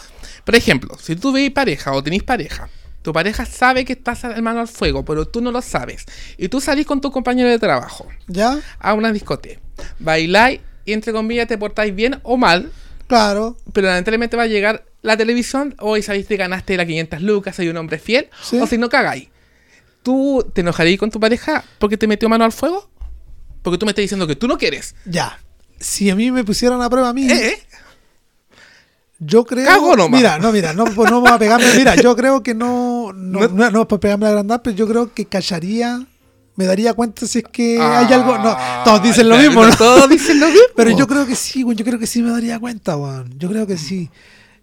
[0.45, 2.69] Por ejemplo, si tú veis pareja o tenéis pareja,
[3.03, 6.07] tu pareja sabe que estás en mano al fuego, pero tú no lo sabes.
[6.39, 8.59] Y tú salís con tu compañero de trabajo ¿Ya?
[8.79, 9.61] a una discoteca.
[9.99, 12.73] Bailáis y entre comillas te portáis bien o mal,
[13.07, 13.57] Claro.
[13.75, 17.69] pero lamentablemente va a llegar la televisión, hoy sabéis que ganaste las 500 lucas, soy
[17.69, 18.59] un hombre fiel, Sí.
[18.59, 19.29] o si no cagáis.
[20.03, 22.89] ¿Tú te enojarías con tu pareja porque te metió mano al fuego?
[23.63, 24.95] Porque tú me estás diciendo que tú no quieres.
[25.05, 25.39] Ya.
[25.81, 27.59] Si a mí me pusieran a prueba a mí, ¿Eh?
[29.19, 29.67] yo creo.
[29.67, 30.19] Cago nomás.
[30.21, 31.67] Mira, no, mira, no, pues no me voy a pegarme.
[31.77, 33.13] Mira, yo creo que no.
[33.13, 36.07] No, No- no, no es por pegarme la grandad, pero yo creo que callaría.
[36.57, 38.37] Me daría cuenta si es que hay algo.
[38.39, 39.77] No, todos dicen lo Ah, mismo, ¿no?
[39.77, 40.63] Todos dicen lo mismo.
[40.75, 41.77] Pero yo creo que sí, güey.
[41.77, 43.33] Yo creo que sí me daría cuenta, weón.
[43.39, 44.11] Yo creo que sí.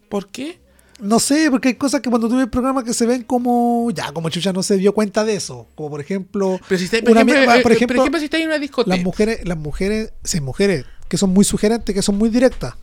[0.10, 0.60] ¿Por qué?
[1.00, 3.92] No sé, porque hay cosas que cuando tú ves programas que se ven como.
[3.92, 5.68] Ya, como Chucha no se dio cuenta de eso.
[5.76, 6.60] Como por ejemplo.
[6.68, 8.48] Pero si está, por, una ejemplo, eh, por eh, ejemplo, por ejemplo, si está en
[8.48, 8.96] una discoteca.
[8.96, 12.76] las mujeres, las mujeres, sí, mujeres que son muy sugerentes, que son muy directas.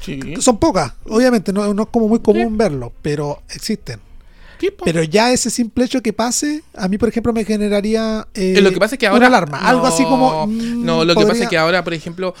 [0.00, 0.18] Sí.
[0.40, 4.00] Son pocas, obviamente, no, no es como muy común verlo, pero existen.
[4.76, 4.84] Po.
[4.84, 8.28] Pero ya ese simple hecho que pase, a mí, por ejemplo, me generaría.
[8.34, 9.18] eh, lo que pasa es que ahora.
[9.18, 10.30] Una alarma, algo así como.
[10.32, 12.34] No, mm, no, lo que pasa podría- es que ahora, por ejemplo.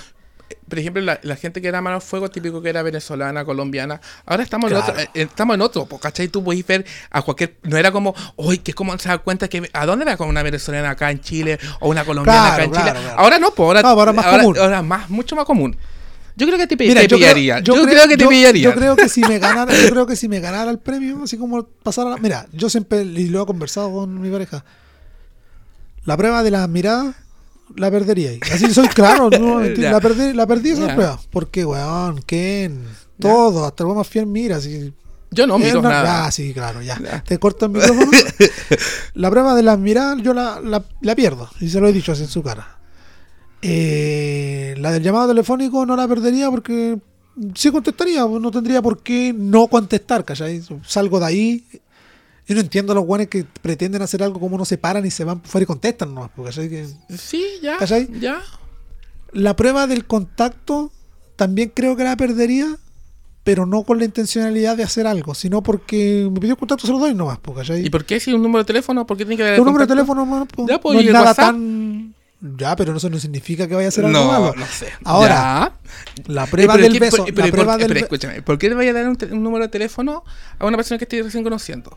[0.70, 4.00] Por ejemplo, la, la gente que era mano al fuego, típico que era venezolana, colombiana.
[4.24, 4.86] Ahora estamos Claro.
[4.86, 5.02] en otro.
[5.02, 6.28] eh, estamos en otro, ¿cachai?
[6.28, 7.56] Tú podés ver a cualquier.
[7.64, 9.68] No era como, uy, que es como se da cuenta que.
[9.74, 11.58] ¿A dónde va con una venezolana acá en Chile?
[11.80, 13.12] O una colombiana Claro, acá en claro, Chile.
[13.18, 14.56] Ahora no, pues ahora, No, ahora más común.
[14.58, 15.76] ahora más, mucho más común.
[16.36, 17.58] Yo creo que te, Mira, te yo creo- pillaría.
[17.58, 18.62] Yo, yo creo, que te yo- pillaría.
[18.62, 21.36] Yo creo que si me ganara, yo creo que si me ganara el premio, así
[21.36, 22.16] como pasara.
[22.16, 24.64] Mira, yo siempre, y lo he conversado con mi pareja,
[26.04, 27.14] la prueba de las miradas
[27.76, 28.30] la perdería.
[28.30, 28.40] ahí.
[28.52, 30.94] Así soy claro, no la perdí, la perdí esa Ya.
[30.94, 31.20] prueba.
[31.30, 32.84] Porque, weón, Ken,
[33.18, 34.58] todo, hasta el más fiel mira.
[35.32, 36.26] Yo no miro una- nada.
[36.26, 36.98] Ah, sí, claro, ya.
[37.26, 38.10] Te corto el micrófono.
[39.14, 41.48] la prueba de las miradas yo la, la, la pierdo.
[41.60, 42.78] Y se lo he dicho así en su cara.
[43.62, 46.98] Eh, la del llamado telefónico no la perdería porque
[47.54, 48.26] sí contestaría.
[48.26, 50.62] pues, No tendría por qué no contestar, ¿cachai?
[50.86, 51.64] Salgo de ahí.
[52.50, 55.10] Y no entiendo a los guanes que pretenden hacer algo como no se paran y
[55.12, 56.30] se van fuera y contestan nomás.
[56.34, 56.84] porque,
[57.16, 57.76] Sí, ya.
[57.76, 58.08] ¿Cachai?
[58.18, 58.40] Ya.
[59.32, 60.90] la prueba del contacto
[61.36, 62.76] también creo que la perdería,
[63.44, 66.98] pero no con la intencionalidad de hacer algo, sino porque me pidió contacto, se lo
[66.98, 67.86] doy nomás, po, ¿cachai?
[67.86, 69.06] ¿Y por qué si un número de teléfono?
[69.06, 70.66] ¿Por qué tiene que dar un número de teléfono más, po.
[70.68, 71.46] Ya, pues, no ¿y es nada WhatsApp?
[71.52, 72.14] tan...
[72.56, 74.54] Ya, pero eso no significa que vaya a ser algo No, malo.
[74.56, 74.88] no sé.
[75.04, 75.72] Ahora,
[76.16, 76.22] Ya.
[76.26, 78.74] la prueba Eh, pero del ¿qué- beso, prueba del pero be- escúchame, ¿por qué le
[78.74, 80.24] vaya a dar un, un número de teléfono
[80.58, 81.96] a una persona que estoy recién conociendo?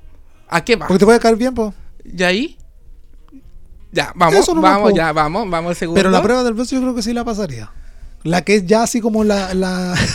[0.54, 0.88] ¿A qué va?
[0.88, 1.74] porque te puede caer bien, po.
[2.06, 2.58] ¿Y ahí?
[3.92, 5.98] Ya, vamos, vamos, ya, vamos, vamos al segundo.
[5.98, 7.72] Pero la prueba del beso yo creo que sí la pasaría.
[8.24, 9.54] La que es ya así como la...
[9.54, 9.96] la...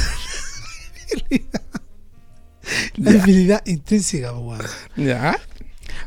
[2.96, 4.66] La debilidad intrínseca, po, weón.
[4.96, 5.38] ¿Ya?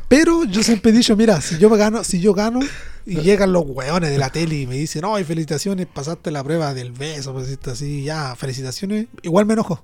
[0.08, 2.60] Pero yo siempre he dicho, mira, si yo gano, si yo gano
[3.04, 6.72] y llegan los weones de la tele y me dicen, no, felicitaciones, pasaste la prueba
[6.72, 9.82] del beso, pues esto así, ya, felicitaciones, igual me enojo.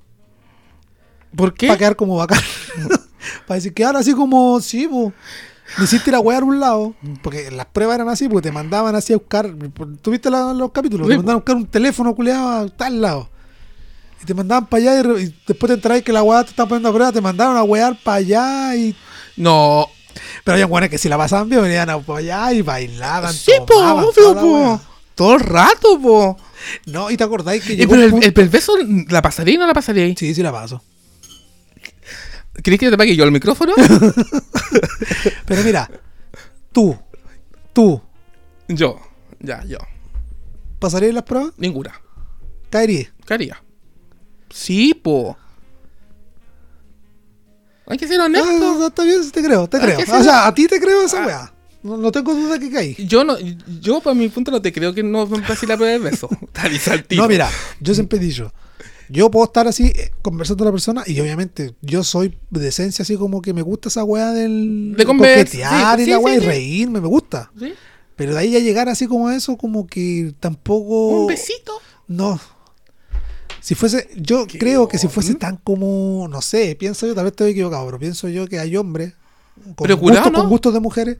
[1.34, 1.66] ¿Por qué?
[1.66, 2.40] Para quedar como bacán.
[3.46, 5.12] para decir que ahora así como, sí, pues.
[5.82, 9.12] Hiciste la weá a un lado, porque las pruebas eran así, porque te mandaban así
[9.12, 9.52] a buscar.
[10.00, 11.06] ¿Tuviste los capítulos?
[11.06, 13.28] Sí, Te mandaban a buscar un teléfono culeado a tal lado.
[14.22, 16.88] Y te mandaban para allá y, después te enteráis que la weá te están poniendo
[16.88, 18.96] a prueba, te mandaron a wear para allá y.
[19.36, 19.88] No.
[20.42, 23.32] Pero había weones que si la pasaban bien venían a para allá y bailaban.
[23.32, 24.80] Sí, po, tomaban, obvio, toda la po.
[25.14, 26.36] Todo el rato, po.
[26.86, 30.04] No, y te acordáis que llegó pero el, el, ¿la pasaría y no la pasaría
[30.04, 30.14] ahí?
[30.16, 30.82] Sí, sí la paso.
[32.62, 33.72] ¿Querés que te pague yo el micrófono?
[35.46, 35.90] Pero mira,
[36.72, 36.96] tú,
[37.72, 38.00] tú,
[38.68, 38.98] yo.
[39.40, 39.78] Ya, yo.
[40.78, 41.52] ¿pasarías las pruebas?
[41.56, 41.92] Ninguna.
[42.70, 43.08] Caerías.
[43.26, 43.62] ¿Qué haría?
[44.50, 45.36] Sí, po.
[47.86, 48.48] Hay que ser honesto.
[48.82, 49.98] Ah, está bien, te creo, te Hay creo.
[50.00, 51.26] O sea, a ti te creo esa Ah.
[51.26, 51.54] weá.
[51.82, 52.94] No, no tengo duda que caí.
[53.06, 53.36] Yo no,
[53.80, 56.28] yo por mi punto no te creo que no me pase la prueba del beso.
[57.06, 57.16] Te.
[57.16, 57.48] No, mira,
[57.80, 58.52] yo siempre he dicho,
[59.08, 63.02] yo puedo estar así eh, conversando con la persona y obviamente yo soy de esencia
[63.02, 66.24] así como que me gusta esa weá del De coquetear sí, y sí, la sí,
[66.24, 67.50] weá y reírme, me gusta.
[68.16, 71.20] Pero de ahí a llegar así como eso, como que tampoco...
[71.20, 71.72] Un besito.
[72.08, 72.40] No.
[73.60, 77.24] Si fuese, yo ¿Qué creo que si fuese tan como, no sé, pienso yo, tal
[77.24, 79.14] vez estoy equivocado, pero pienso yo que hay hombres
[79.76, 80.38] con, Pero curado, gustos, ¿no?
[80.40, 81.18] con gustos de mujeres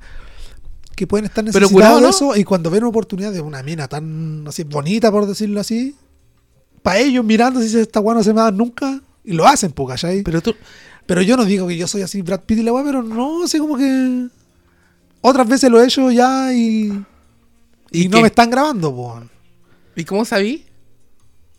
[0.97, 2.09] que pueden estar Pero necesitados curado, de ¿no?
[2.09, 5.95] eso y cuando ven una oportunidad de una mina tan así bonita, por decirlo así,
[6.83, 9.89] para ellos mirando si esta weá no se me da nunca y lo hacen, pues,
[9.91, 10.23] ¿cachai?
[10.23, 10.55] Pero tú.
[11.07, 13.45] Pero yo no digo que yo soy así Brad Pitt y la weá, pero no,
[13.45, 14.27] así como que
[15.21, 16.93] otras veces lo he hecho ya y,
[17.91, 18.23] y, ¿Y no qué?
[18.23, 19.25] me están grabando, pues.
[19.97, 20.65] ¿Y cómo sabí?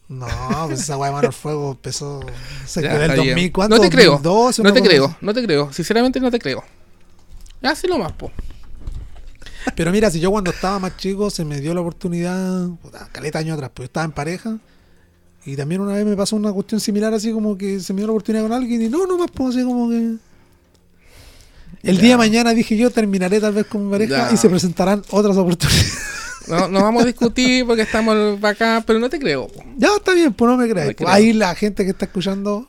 [0.07, 0.27] No,
[0.67, 2.19] pues esa weá de Mano al Fuego empezó.
[2.65, 3.35] Se Ya, quedó el está bien.
[3.35, 3.75] 2000, ¿cuánto?
[3.75, 4.11] No te creo.
[4.13, 5.17] 2012, no te creo.
[5.21, 5.73] No te creo.
[5.73, 6.63] Sinceramente no te creo.
[7.61, 8.31] Así nomás, po.
[9.75, 13.39] Pero mira, si yo cuando estaba más chico se me dio la oportunidad, puta, caleta
[13.39, 14.57] años atrás, pues yo estaba en pareja.
[15.51, 18.07] Y también una vez me pasó una cuestión similar, así como que se me dio
[18.07, 20.15] la oportunidad con alguien y no, no más, pues así como que.
[21.81, 22.01] El Ya.
[22.01, 24.33] día de mañana dije yo terminaré tal vez con mi pareja Ya.
[24.33, 25.97] y se presentarán otras oportunidades.
[26.47, 29.47] No, no vamos a discutir porque estamos acá, pero no te creo.
[29.47, 29.63] po.
[29.77, 30.91] ya está bien, pues no me creáis.
[30.91, 32.67] No Pues ahí la gente que está escuchando,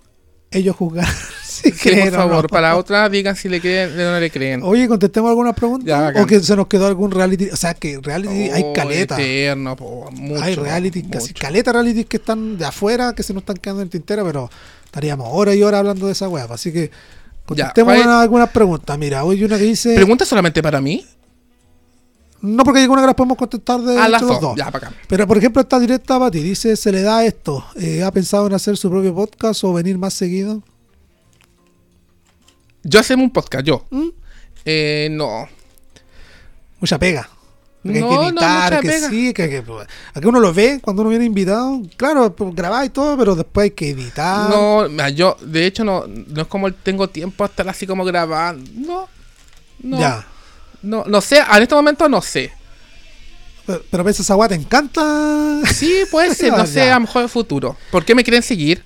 [0.51, 1.13] ellos juzgarán
[1.45, 2.19] si Sí, creen por no.
[2.29, 4.63] favor, para otra digan si le creen o no le creen.
[4.63, 5.87] Oye, contestemos algunas preguntas.
[5.87, 7.51] Ya, o que se nos quedó algún reality.
[7.51, 9.21] O sea, que reality hay Oh, caleta.
[9.21, 13.43] Eterno, po, mucho, hay reality, casi caleta reality que están de afuera, que se nos
[13.43, 14.51] están quedando en el tintero, pero
[14.85, 16.47] estaríamos horas y horas hablando de esa weá.
[16.51, 16.91] Así que
[17.45, 18.97] contestemos algunas preguntas.
[18.99, 19.95] Mira, hoy hay una que dice.
[19.95, 21.05] ¿Pregunta solamente para mí?
[22.43, 24.57] No, porque alguna que las podemos contestar de las los dos.
[24.57, 24.97] Ya, para acá.
[25.09, 26.41] Pero por ejemplo, esta directa para ti.
[26.41, 27.65] Dice: ¿se le da esto?
[27.77, 30.63] Eh, ¿Ha pensado en hacer su propio podcast o venir más seguido?
[32.83, 33.85] Yo hacemos un podcast, yo.
[33.91, 34.09] ¿Mm?
[34.65, 35.47] Eh, no.
[36.81, 37.29] Mucha pega.
[37.83, 39.09] Porque hay No, que no, editar, mucha que pega.
[39.11, 39.65] sí, que, que
[40.15, 43.65] aquí uno lo ve cuando uno viene invitado, claro, pues, grabar y todo, pero después
[43.65, 44.51] hay que editar.
[44.51, 48.71] No, yo, de hecho, no, no es como tengo tiempo a estar así como grabando.
[48.75, 49.09] No.
[49.83, 49.99] No.
[49.99, 50.27] Ya.
[50.83, 52.53] No, no sé, en este momento no sé.
[53.67, 55.61] Pero, pero ves esa weá, te encanta.
[55.73, 57.77] Sí, puede ser, no sé, a lo mejor en el futuro.
[57.91, 58.83] ¿Por qué me quieren seguir?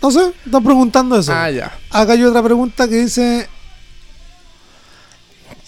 [0.00, 1.32] No sé, están preguntando eso.
[1.32, 1.76] Ah, ya.
[1.90, 3.48] Acá hay otra pregunta que dice.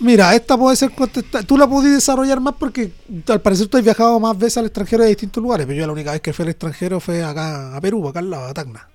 [0.01, 1.45] Mira, esta puede ser contestada.
[1.45, 2.91] Tú la podés desarrollar más porque
[3.29, 5.67] al parecer tú has viajado más veces al extranjero de distintos lugares.
[5.67, 8.31] Pero yo la única vez que fui al extranjero fue acá a Perú, acá al
[8.31, 8.89] lado, a Tacna.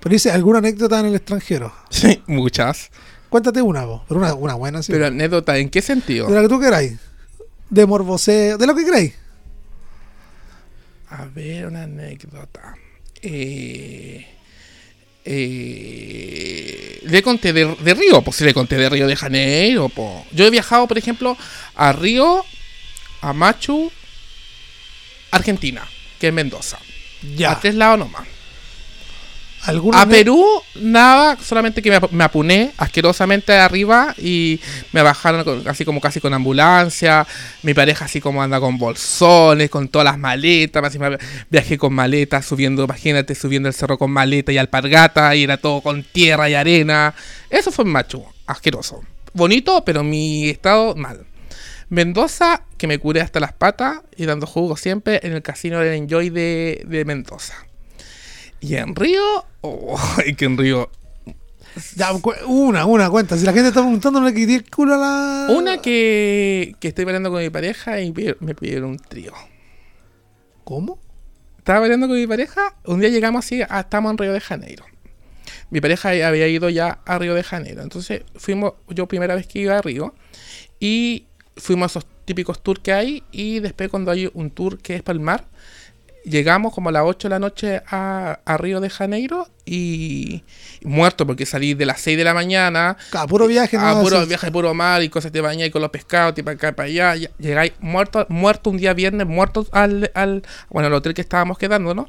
[0.00, 1.72] Pero dice, ¿alguna anécdota en el extranjero?
[1.90, 2.90] Sí, muchas.
[3.28, 4.02] Cuéntate una, vos.
[4.08, 4.92] Pero una, una buena, sí.
[4.92, 6.26] Pero anécdota, ¿en qué sentido?
[6.28, 6.94] De la que tú queráis.
[7.68, 9.14] De morboseo, de lo que queráis.
[11.10, 12.74] A ver, una anécdota.
[13.22, 14.26] Eh,
[15.24, 19.88] eh, le conté de, de Río, pues sí le conté de Río de Janeiro.
[19.88, 20.24] po.
[20.32, 21.36] Yo he viajado, por ejemplo,
[21.74, 22.44] a Río,
[23.20, 23.90] a Machu,
[25.30, 25.86] Argentina,
[26.18, 26.78] que es Mendoza.
[27.36, 27.52] Ya.
[27.52, 28.26] A tres lados nomás.
[29.64, 30.44] ¿Alguna A Perú,
[30.76, 34.60] nada, solamente que me, ap- me apuné asquerosamente de arriba y
[34.92, 37.26] me bajaron con- así como casi con ambulancia.
[37.62, 40.82] Mi pareja así como anda con bolsones, con todas las maletas.
[40.84, 41.18] Así me-
[41.50, 45.80] viajé con maletas, subiendo, imagínate, subiendo el cerro con maleta y alpargata y era todo
[45.80, 47.14] con tierra y arena.
[47.50, 49.02] Eso fue en Machu, asqueroso.
[49.34, 51.26] Bonito, pero mi estado mal.
[51.90, 55.94] Mendoza, que me curé hasta las patas y dando jugo siempre en el casino del
[55.94, 57.54] Enjoy de, de Mendoza.
[58.60, 60.90] Y en Río, oh, es que en Río.
[61.94, 62.10] Ya,
[62.46, 63.36] una, una cuenta.
[63.36, 65.46] Si la gente está preguntando, no le culo a la.
[65.54, 69.32] Una que, que estoy bailando con mi pareja y me pidieron un trío.
[70.64, 70.98] ¿Cómo?
[71.68, 74.86] Estaba bailando con mi pareja, un día llegamos así, ah, estamos en Río de Janeiro.
[75.68, 77.82] mi pareja había ido ya a Río de Janeiro.
[77.82, 80.14] Entonces fuimos, yo primera vez que iba a Río,
[80.80, 81.26] y
[81.58, 85.02] fuimos a esos típicos tours que hay, y después cuando hay un tour que es
[85.02, 85.46] para el mar,
[86.28, 90.42] llegamos como a las 8 de la noche a, a Río de Janeiro y,
[90.82, 92.96] muerto porque salí de las 6 de la mañana.
[93.12, 94.02] A puro viaje, A ¿no?
[94.02, 97.14] puro viaje, puro mar y cosas te bañáis con los pescados, tipo acá para allá.
[97.38, 101.94] Llegáis muerto, muerto un día viernes, muertos al, al, bueno, al hotel que estábamos quedando,
[101.94, 102.08] ¿no?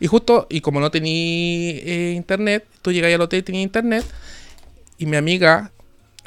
[0.00, 4.04] Y justo, y como no tenía eh, internet, tú llegáis al hotel y tenías internet,
[4.98, 5.72] y mi amiga,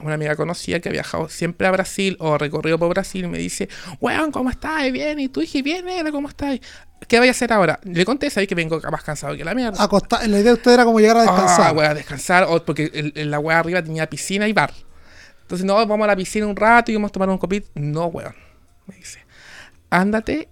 [0.01, 3.69] una amiga conocida que ha viajado siempre a Brasil o recorrido por Brasil, me dice,
[3.99, 4.91] weón, ¿cómo estás?
[4.91, 6.59] Bien, y tú dije, bien, negro, ¿cómo estás?
[7.07, 7.79] ¿Qué voy a hacer ahora?
[7.83, 9.81] Le conté, sabéis que vengo más cansado que la mierda.
[9.83, 11.73] Acosta- la idea de usted era como llegar a descansar.
[11.79, 14.73] Ah, descansar, o porque el- el- la weá arriba tenía piscina y bar.
[15.41, 17.69] Entonces, no, vamos a la piscina un rato y vamos a tomar un copito.
[17.75, 18.35] No, weón.
[18.85, 19.19] Me dice,
[19.89, 20.49] ándate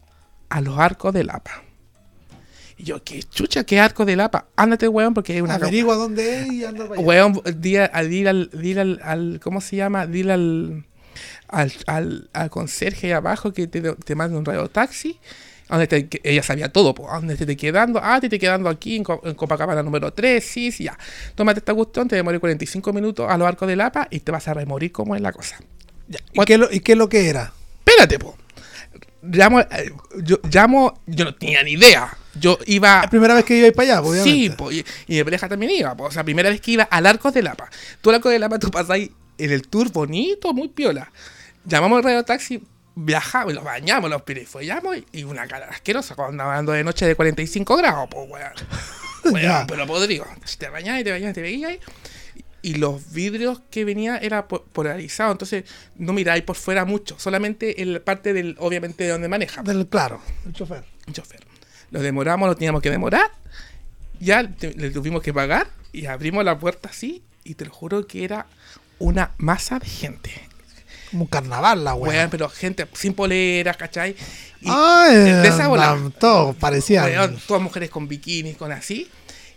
[0.49, 1.63] a los arcos de Lapa.
[2.77, 3.63] Y yo, ¿qué chucha?
[3.63, 4.45] ¿Qué arco de Lapa?
[4.55, 5.55] Ándate, weón, porque hay una...
[5.55, 7.07] Averigua dónde es y anda para allá.
[7.07, 10.05] Weón, dile, al- dile al, dile al, al- ¿Cómo se llama?
[10.05, 10.85] Dile al,
[11.47, 15.19] al, al, al conserje ahí abajo que te, te mande un radio taxi.
[15.69, 17.99] Donde te- ella sabía todo, po, a ¿dónde te esté quedando?
[18.01, 20.97] Ah, te esté quedando aquí en, en Copacabana número 3, sí, sí, ya.
[21.35, 24.47] Tómate esta cuestión, te demoré 45 minutos a los arcos de Lapa y te vas
[24.47, 25.57] a remorir como es la cosa.
[26.07, 27.51] Ya, ¿Y, qué, lo- ¿Y qué es lo que era?
[27.85, 28.37] Espérate, po.
[29.23, 29.91] Llamo, eh,
[30.23, 32.15] yo llamo, yo no tenía ni idea.
[32.39, 33.01] Yo iba...
[33.01, 34.55] La primera vez que iba a ir para allá, pues, Sí, obviamente.
[34.57, 35.95] po, y, y mi pareja también iba.
[35.95, 36.05] po.
[36.05, 37.69] O sea, primera vez que iba al Arco de Lapa.
[38.01, 41.11] Tú al Arco de Lapa, tú pasas ahí en el tour bonito, muy piola.
[41.65, 42.63] Llamamos al radio taxi,
[42.95, 47.77] viajamos, los bañamos, los pirifollamos y una cara asquerosa cuando andando de noche de 45
[47.77, 48.51] grados, pues, weón.
[49.25, 49.65] Weón, Ya.
[49.67, 50.25] pero podrido.
[50.57, 51.77] Te bañabas y te bañabas y te veías.
[52.61, 55.63] Y los vidrios que venía era po- polarizado, entonces
[55.95, 59.61] no miráis por fuera mucho, solamente en la parte del, obviamente, de donde maneja.
[59.63, 60.83] Del, claro, el chofer.
[61.11, 61.45] chofer.
[61.91, 63.31] Lo demoramos, lo teníamos que demorar.
[64.19, 67.23] Ya te- le tuvimos que pagar y abrimos la puerta así.
[67.43, 68.45] Y te lo juro que era
[68.99, 70.31] una masa de gente.
[71.11, 72.29] Como un carnaval la Weón, weá.
[72.29, 74.15] pero gente sin poleras, ¿cachai?
[74.61, 75.91] Y Ah, de esa bola.
[75.91, 77.05] andan todos parecían.
[77.05, 79.07] Weón, todas mujeres con bikinis, con así.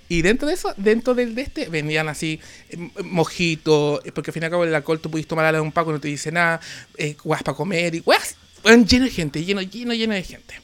[0.09, 4.35] Y dentro de eso, dentro del de este, vendían así, eh, mojitos, eh, porque al
[4.35, 6.31] fin y al cabo el alcohol tú pudiste tomar a un paco, no te dice
[6.33, 6.61] nada,
[6.97, 10.55] eh, guas para comer, y weón, lleno de gente, lleno, lleno, lleno de gente.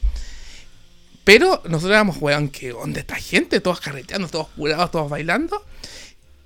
[1.26, 3.58] Pero nosotros éramos, weón, que ¿dónde está gente?
[3.60, 5.60] Todos carreteando, todos curados, todos bailando.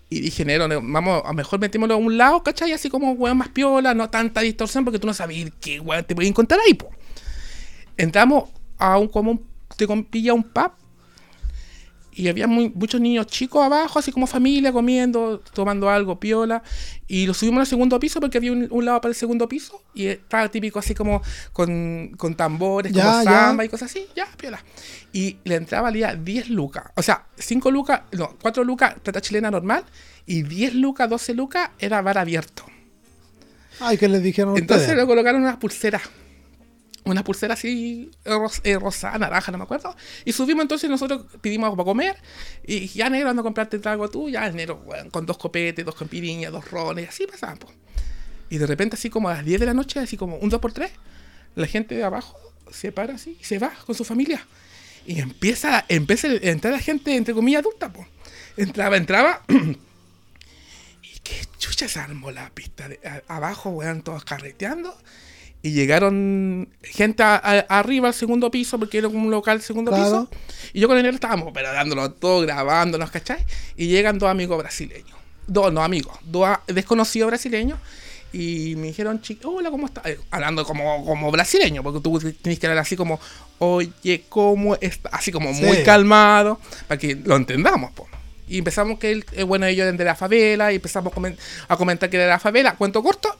[0.08, 2.72] Y dije, negro, ne- vamos, a mejor metémoslo a un lado, ¿cachai?
[2.72, 6.14] Así como, weón, más piola, no tanta distorsión, porque tú no sabías qué, weón, te
[6.14, 6.88] puedes encontrar ahí, po.
[7.98, 8.48] Entramos
[8.78, 9.46] a un, como un,
[9.76, 10.72] te pilla un pub,
[12.20, 16.62] y había muy- muchos niños chicos abajo, así como familia, comiendo, tomando algo, piola.
[17.08, 19.82] Y lo subimos al segundo piso porque había un, un lado para el segundo piso.
[19.94, 21.22] Y estaba típico así como
[21.52, 23.30] con, con tambores, Ya, como ya.
[23.30, 24.06] samba y cosas así.
[24.14, 24.62] Ya, piola.
[25.12, 26.84] Y la entrada valía 10 lucas.
[26.94, 29.84] O sea, 5 lucas, no, 4 lucas plata chilena normal.
[30.26, 32.64] Y 10 lucas, 12 lucas era bar abierto.
[33.80, 35.02] Ay, que les dijeron Entonces ustedes?
[35.02, 36.02] le colocaron unas pulseras.
[37.10, 39.94] Unas pulseras así, eh, ros- eh, rosada, naranja, no me acuerdo.
[40.24, 42.16] Y subimos entonces, nosotros pedimos algo para comer.
[42.66, 45.94] Y ya negro ando a comprarte trago tú, ya negro, weón, con dos copetes, dos
[45.94, 47.70] campiriñas, dos rones, así po.
[48.48, 50.90] Y de repente, así como a las 10 de la noche, así como un 2x3,
[51.54, 52.36] la gente de abajo
[52.72, 54.46] se para así y se va con su familia.
[55.06, 58.06] Y empieza, empieza a entrar la gente, entre comillas, adulta, po.
[58.56, 59.42] Entraba, entraba.
[59.48, 64.96] y qué chucha se armó la pista de, a- abajo, weón, todos carreteando.
[65.62, 69.90] Y llegaron gente a- a- arriba al segundo piso, porque era como un local segundo
[69.90, 70.28] Claro.
[70.30, 70.42] piso.
[70.72, 73.44] Y yo con el negro estábamos, pero dándolo todo, grabándonos, ¿cachai?
[73.76, 75.18] Y llegan dos amigos brasileños.
[75.46, 77.78] Dos, no amigos, dos desconocidos brasileños.
[78.32, 80.06] Y me dijeron, hola, ¿cómo estás?
[80.06, 83.18] Eh, Hablando como, como brasileño, porque tú tienes que hablar así como,
[83.58, 85.08] oye, ¿cómo está?
[85.10, 85.82] Así como muy Sí.
[85.82, 88.06] calmado, para que lo entendamos, po.
[88.48, 91.12] Y empezamos que, él, bueno, ellos eran de la favela, y empezamos
[91.68, 93.36] a comentar que era de la favela, cuento corto.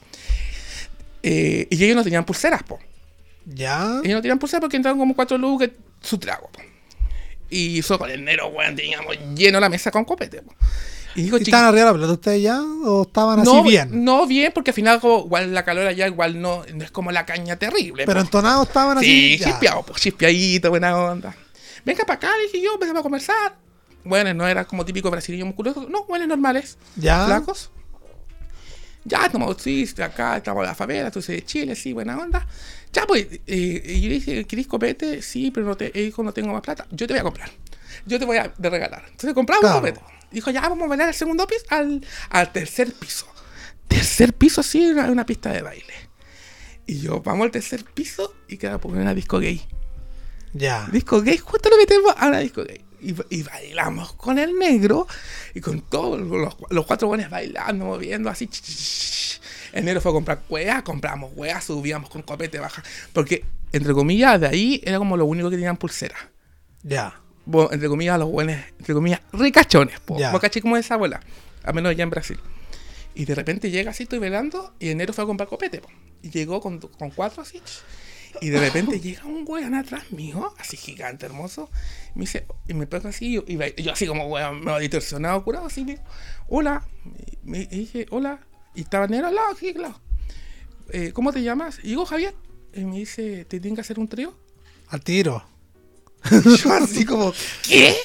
[1.22, 2.78] Eh, y ellos no tenían pulseras, po.
[3.44, 4.01] Ya.
[4.02, 5.70] Ellos no tenían pulseras porque entraron como cuatro lucas
[6.01, 6.60] su trago, po.
[7.51, 10.55] Y eso con el negro, weón, teníamos lleno la mesa con copete, po.
[11.16, 12.60] Y digo, ¿Y ¿Estaban arriba de la pelota ustedes ya?
[12.62, 14.05] ¿O estaban así no, bien?
[14.05, 17.10] No bien, porque al final como, igual la calor allá igual no, no es como
[17.10, 18.05] la caña terrible.
[18.06, 18.24] Pero po.
[18.26, 19.06] entonados estaban así.
[19.32, 19.47] Sí, ya.
[19.47, 21.34] chispeado, pues chispeadito, buena onda.
[21.84, 23.56] Venga para acá, dije yo, empezamos a conversar.
[24.05, 27.26] Bueno, no era como típico brasileño musculoso, no, buenos normales, Ya.
[27.26, 27.70] flacos.
[29.05, 32.47] Ya, sí, estoy acá, estamos en la favela, tú de Chile, sí, buena onda.
[32.93, 35.22] Ya, pues, eh, y yo le dije, ¿querés copete?
[35.22, 36.86] Sí, pero no te, él dijo, no tengo más plata.
[36.90, 37.51] Yo te voy a comprar.
[38.05, 39.05] Yo te voy a de regalar.
[39.06, 39.77] Entonces compramos Claro.
[39.77, 40.01] un copete.
[40.31, 43.27] Dijo, ya, vamos a bailar al segundo piso, al, al tercer piso.
[43.89, 45.94] Tercer piso, sí, una, una pista de baile.
[46.86, 49.60] Y yo, vamos al tercer piso y queda por una disco gay.
[50.52, 50.89] Ya.
[50.93, 52.85] Disco gay, justo lo metemos a una disco gay.
[53.02, 55.06] Y, y bailamos con el negro
[55.55, 58.48] y con todos los, los cuatro buenos bailando, moviendo así.
[59.72, 62.82] El negro fue a comprar hueá, compramos hueá, subíamos con copete baja.
[63.12, 66.16] Porque, entre comillas, de ahí era como lo único que tenían pulsera.
[66.82, 67.20] Ya.
[67.44, 70.18] Bueno, entre comillas, los buenos, entre comillas, ricachones, po.
[70.18, 70.32] Ya.
[70.32, 71.20] ¿Vos caché como esa abuela?
[71.62, 72.39] A menos allá en Brasil.
[73.14, 75.89] Y de repente llega así, estoy velando, y el negro fue a comprar copete, po.
[76.22, 77.60] Y llegó con, con cuatro así.
[78.40, 81.70] Y de repente llega un weón atrás mío, así gigante, hermoso.
[82.15, 84.78] Y me dice, y me pega así, y yo, y yo así como weón, me
[84.81, 85.98] distorsionado, curado, así, me
[86.48, 86.86] hola.
[87.05, 88.40] Y me dije, hola.
[88.74, 90.01] Y estaba negro al lado, aquí, claro.
[90.93, 91.78] Eh, ¿Cómo te llamas?
[91.82, 92.35] Y digo, Javier.
[92.73, 94.36] Y me dice, ¿te tienen que hacer un trío?
[94.89, 95.44] Al tiro.
[96.62, 97.32] Yo así como,
[97.66, 97.97] ¿qué?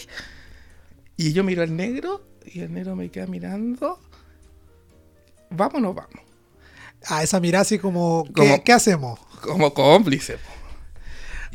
[1.17, 3.99] Y yo miro al negro y el negro me queda mirando.
[5.49, 6.11] Vámonos, vamos.
[7.07, 9.19] A esa mirada así como, ¿qué, Como- qué hacemos?
[9.45, 10.37] Como cómplice.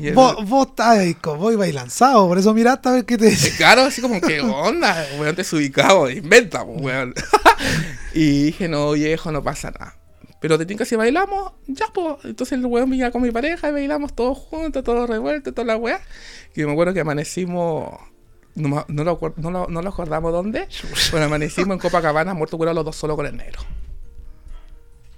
[0.08, 3.54] el- Vos, vos estás vos ibas lanzado, por eso miraste a ver qué te dice.
[3.56, 5.06] Claro, así como, ¿qué onda?
[5.18, 7.14] Weón, desubicado, inventa, weón.
[8.14, 9.96] y dije, no, viejo, no pasa nada.
[10.40, 12.16] Pero te tinca si bailamos, ya, pues.
[12.24, 15.76] Entonces el weón venía con mi pareja y bailamos todos juntos, todos revueltos, toda la
[15.76, 16.00] weá.
[16.56, 17.90] Y me acuerdo que amanecimos.
[18.54, 20.66] No, lo, no, lo, no lo acordamos dónde.
[21.10, 23.60] Bueno, amanecimos en Copacabana, muerto curado los dos solo con el negro.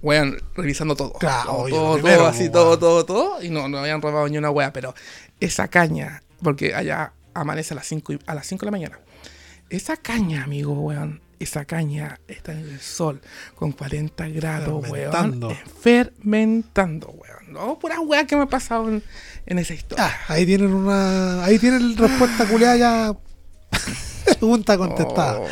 [0.03, 1.13] Weón, revisando todo.
[1.13, 3.41] Claro, todo, obvio, todo, primero, todo, así, todo, todo, todo.
[3.41, 4.93] Y no, no habían robado ni una weá, pero
[5.39, 8.99] esa caña, porque allá amanece a las 5 a las 5 de la mañana.
[9.69, 11.21] Esa caña, amigo, weón.
[11.39, 13.21] Esa caña está en el sol
[13.55, 15.47] con 40 grados, Fermentando.
[15.47, 15.59] weón.
[15.81, 17.53] Fermentando, weón.
[17.53, 19.03] No, pura weá que me ha pasado en,
[19.45, 20.05] en esa historia.
[20.05, 21.45] Ah, ahí tienen una.
[21.45, 23.15] Ahí tienen respuesta culiada ya.
[24.25, 25.39] Pregunta contestada.
[25.39, 25.47] Oh.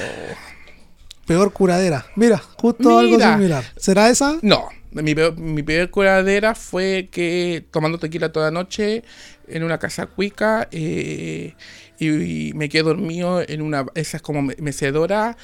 [1.26, 2.06] Peor curadera.
[2.16, 3.34] Mira, justo algo Mira.
[3.34, 3.64] similar.
[3.78, 4.38] ¿Será esa?
[4.42, 9.04] No, mi peor, mi peor curadera fue que tomando tequila toda noche
[9.48, 11.56] en una casa cuica eh,
[12.00, 15.38] y, y me quedé dormido en una, esas como me- mecedora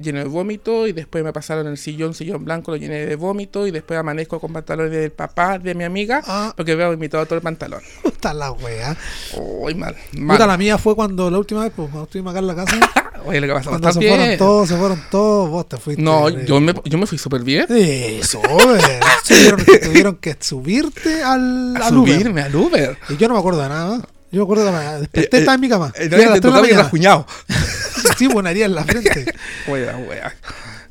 [0.00, 3.66] lleno de vómito y después me pasaron el sillón, sillón blanco, lo llené de vómito
[3.66, 6.52] y después amanezco con pantalones del papá de mi amiga Ah.
[6.56, 7.80] porque había vomitado todo el pantalón.
[8.02, 8.96] Puta la wea.
[9.36, 10.36] Uy, mal, mal.
[10.36, 12.76] Puta la mía fue cuando la última vez, pues cuando estuvimos acá en la casa.
[13.26, 16.00] Oye, lo que pasó cuando se fueron todos, se fueron todos, vos te fuiste.
[16.02, 17.66] No, eh, yo me, yo me fui súper bien.
[17.70, 19.00] Eso, eh.
[19.26, 22.14] tuvieron, que, tuvieron que subirte al, A al Uber.
[22.14, 22.96] subirme al Uber.
[23.08, 24.00] Y yo no me acuerdo de nada.
[24.30, 25.92] Yo me acuerdo de la Desperté, Eh, estaba en mi cama.
[25.96, 27.52] Eh, Fui a las te tres de la tocaba y.
[28.18, 29.34] Sí, buena haría en la frente.
[29.68, 30.34] Wea, wea.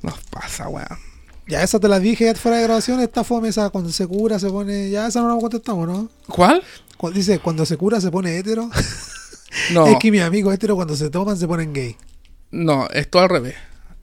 [0.01, 0.87] Nos pasa, wea.
[1.47, 2.99] Ya, esa te la dije ya fuera de grabación.
[3.01, 4.89] Esta fome, esa cuando se cura se pone.
[4.89, 6.09] Ya, esa no la contestamos, ¿no?
[6.27, 6.63] ¿Cuál?
[6.97, 8.69] Cu- Dice, cuando se cura se pone hetero.
[9.71, 11.95] No, Es que mis amigos hetero cuando se toman se ponen gay.
[12.51, 13.55] no, es todo al revés.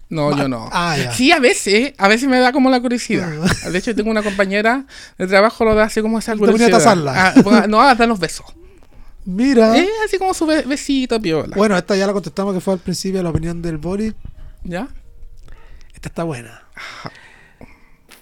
[0.09, 0.69] No, yo no.
[0.73, 1.13] ah, ya.
[1.13, 3.29] Sí, a veces, a veces me da como la curiosidad.
[3.71, 4.87] De hecho, tengo una compañera
[5.19, 6.71] de trabajo, lo da así como esa Te a curiosidad.
[6.71, 7.29] tasarla.
[7.29, 8.47] Ah, ponga- no, a dar los besos.
[9.25, 9.77] Mira.
[9.79, 11.55] Eh, así como su be- besito, piola.
[11.57, 14.15] Bueno, esta ya la contestamos que fue al principio la opinión del Boris.
[14.65, 14.89] ¿Ya?
[15.95, 16.63] Esta está buena.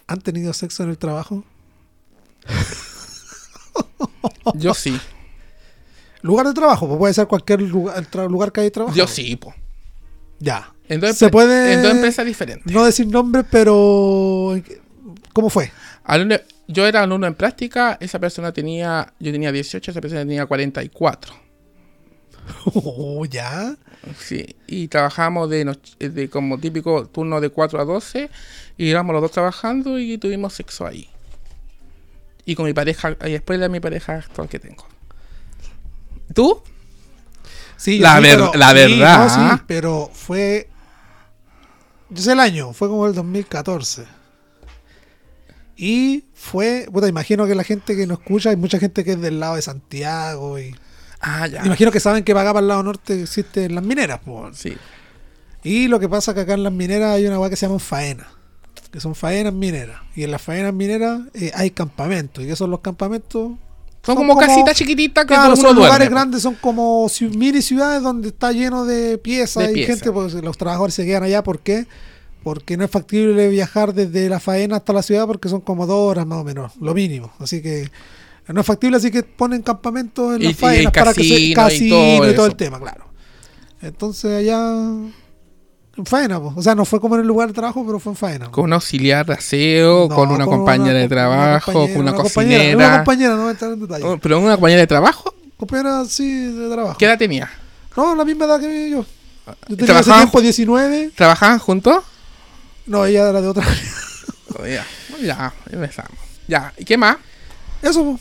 [0.06, 1.44] ¿Han tenido sexo en el trabajo?
[4.54, 4.98] Yo sí.
[6.22, 8.94] Lugar de trabajo, pues puede ser cualquier lugar, lugar que hay trabajo.
[8.94, 9.54] Yo sí, po.
[10.38, 10.72] Ya.
[10.88, 12.70] En dos, Se puede- en dos empresas diferentes.
[12.72, 14.60] No decir nombres, pero.
[15.32, 15.72] ¿Cómo fue?
[16.04, 16.40] Alumno-
[16.72, 21.34] yo era alumno en práctica, esa persona tenía, yo tenía 18, esa persona tenía 44.
[22.74, 23.76] Oh, ya.
[24.18, 28.30] Sí, y trabajamos de, noche- de como típico turno de 4 a 12
[28.78, 31.08] y éramos los dos trabajando y tuvimos sexo ahí.
[32.46, 34.86] Y con mi pareja, y después de mi pareja actual que tengo.
[36.34, 36.62] ¿Tú?
[37.76, 39.18] Sí, La sí, ver- pero- la sí, verdad.
[39.18, 40.68] no, sí, pero fue.
[42.08, 44.04] Yo sé el año, fue como el 2014.
[45.82, 46.86] Y fue.
[46.92, 49.56] Puta, imagino que la gente que nos escucha, hay mucha gente que es del lado
[49.56, 50.58] de Santiago.
[50.58, 50.74] y
[51.22, 51.64] Ah, ya.
[51.64, 54.20] Imagino que saben que para acá, para el lado norte, existen las mineras.
[54.22, 54.58] pues.
[54.58, 54.76] Sí.
[55.62, 57.66] Y lo que pasa es que acá en las mineras hay una weá que se
[57.66, 58.28] llama faena.
[58.92, 60.00] Que son faenas mineras.
[60.14, 62.44] Y en las faenas mineras eh, hay campamentos.
[62.44, 63.52] ¿Y son los campamentos?
[64.02, 66.14] Son, como, casitas chiquititas que Claro, son uno lugares duerme.
[66.14, 70.56] grandes, son como mini ciudades donde está lleno de piezas De y gente, pues los
[70.58, 71.42] trabajadores se quedan allá.
[71.42, 71.86] ¿Por qué?
[71.86, 72.09] Porque
[72.44, 76.26] no es factible viajar desde la faena hasta la ciudad porque son como dos horas
[76.26, 77.32] más o menos, lo mínimo.
[77.38, 77.88] Así que
[78.48, 81.28] no es factible, así que ponen campamentos en Y- las y faenas para que se
[81.28, 83.04] casino y casino todo y todo el tema, claro.
[83.82, 84.58] Entonces allá
[85.96, 86.54] en faena, pues.
[86.56, 88.50] o sea, no fue como en el lugar de trabajo, pero fue en faena.
[88.50, 92.02] Con un auxiliar de aseo, No, con una compañera de con una trabajo, compañera, con
[92.02, 92.76] una, compañera, cocinera.
[92.88, 94.04] Una compañera, no voy a entrar en detalle.
[94.04, 96.96] Oh, Pero una compañera de trabajo, Compañera, sí, de trabajo.
[96.98, 97.50] ¿qué edad tenía?
[97.94, 99.04] No, la misma edad que yo.
[99.68, 101.10] Yo tenía ese ¿Trabajaban tiempo 19.
[101.14, 102.02] ¿Trabajaban juntos?
[102.86, 103.64] No, ella era de otra.
[104.58, 104.84] Oh, ya,
[105.22, 106.18] ya, empezamos.
[106.48, 107.16] Ya, ¿y qué más?
[107.80, 108.20] Eso, po.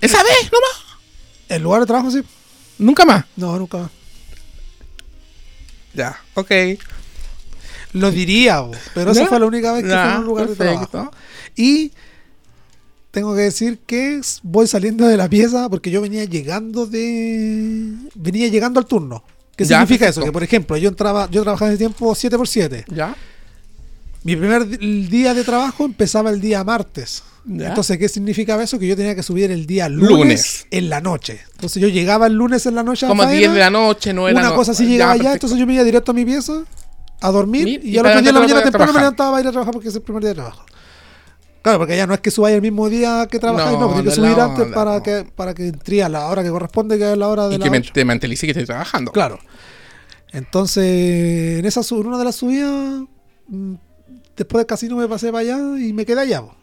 [0.00, 0.50] ¿Esa vez?
[0.50, 0.98] ¿No más?
[1.50, 2.22] el lugar de trabajo, sí.
[2.78, 3.26] ¿Nunca más?
[3.36, 3.90] No, nunca más.
[5.94, 6.50] Ya, ok.
[7.92, 10.56] Lo diría, bo, pero esa fue la única vez que fui a un lugar de
[10.56, 11.10] trabajo.
[11.54, 11.92] Y
[13.10, 17.92] tengo que decir que voy saliendo de la pieza porque yo venía llegando de.
[18.14, 19.22] Venía llegando al turno.
[19.54, 20.20] ¿Qué Ya, significa perfecto.
[20.20, 20.24] eso?
[20.24, 22.86] Que por ejemplo, yo entraba, yo trabajaba en ese tiempo 7x7.
[22.88, 23.14] ¿Ya?
[24.24, 27.22] Mi primer día de trabajo empezaba el día martes.
[27.44, 27.68] Ya.
[27.70, 28.78] Entonces, ¿qué significaba eso?
[28.78, 30.66] Que yo tenía que subir el día lunes, Lunes.
[30.70, 31.40] en la noche.
[31.54, 34.12] Entonces yo llegaba el lunes en la noche a Como faena, 10 de la noche,
[34.12, 34.38] no era.
[34.38, 35.46] una no- cosa así ya, llegaba allá, perfecto.
[35.46, 36.62] entonces yo me iba directo a mi pieza
[37.20, 39.40] a dormir Mir- y, y al otro día en la mañana temprano me levantaba para
[39.42, 40.64] ir a trabajar porque es el primer día de trabajo.
[41.62, 44.00] Claro, porque allá no es que subáis el mismo día que trabajáis, no, No, porque
[44.00, 45.02] hay que subir la antes onda, para no.
[45.02, 47.58] que para que entre a la hora que corresponde, que es la hora de Y
[47.58, 47.90] la que me, ocho.
[47.92, 49.10] te mantelice que estoy trabajando.
[49.10, 49.38] Claro.
[50.32, 53.02] Entonces, en esa en una de las subidas,
[53.48, 53.74] mm,
[54.42, 56.42] después del casino me pasé para allá y me quedé allá.
[56.42, 56.54] po.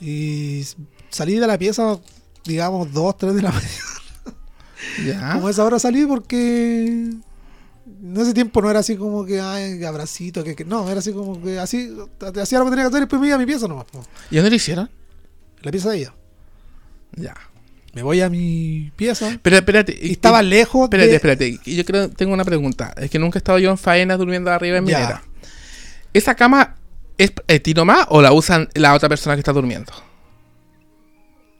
[0.00, 0.64] Y
[1.10, 1.98] salí de la pieza,
[2.44, 3.70] digamos, 2, 3 de la mañana.
[5.04, 5.32] Ya.
[5.34, 10.44] Como esa hora salí porque en ese tiempo no era así como que, ay, abracito,
[10.44, 11.90] que, que- no, era así como que así,
[12.40, 13.86] hacía lo que tenía que hacer y después me iba a mi pieza nomás.
[13.86, 14.04] po.
[14.30, 14.90] ¿Y dónde lo hicieron?
[15.62, 16.14] La pieza de ella.
[17.16, 17.34] Ya.
[17.94, 19.98] Me voy a mi pieza Pero espérate.
[19.98, 21.14] y estaba lejos Espérate, de...
[21.16, 21.58] espérate.
[21.64, 22.92] Yo creo tengo una pregunta.
[22.98, 25.22] Es que nunca he estado yo en faena durmiendo arriba en minera.
[26.12, 26.76] ¿Esa cama
[27.18, 29.92] es eh, tiro más o la usan la otra persona que está durmiendo?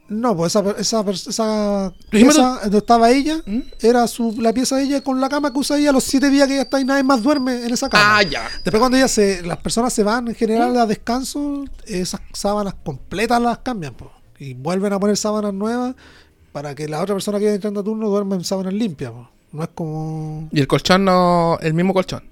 [0.09, 3.59] No, pues esa, esa, esa pieza donde estaba ella ¿Mm?
[3.81, 6.47] era su, la pieza de ella con la cama que usa ella los siete días
[6.47, 8.17] que ella está y nadie más duerme en esa cama.
[8.17, 8.47] Ah, ya.
[8.63, 13.41] Después cuando ella se, las personas se van en general a descanso, esas sábanas completas
[13.41, 15.95] las cambian po, y vuelven a poner sábanas nuevas
[16.53, 19.11] para que la otra persona que vaya entrando a turno duerma en sábanas limpias.
[19.11, 19.29] po.
[19.51, 20.47] No es como...
[20.51, 21.57] Y el colchón no.
[21.61, 22.23] El mismo colchón.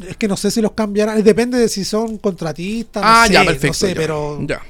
[0.00, 3.32] Es que no sé si los cambiarán, depende de si son contratistas, no ah, sé,
[3.34, 3.66] ya, perfecto.
[3.68, 4.60] no sé, ya, pero Ya.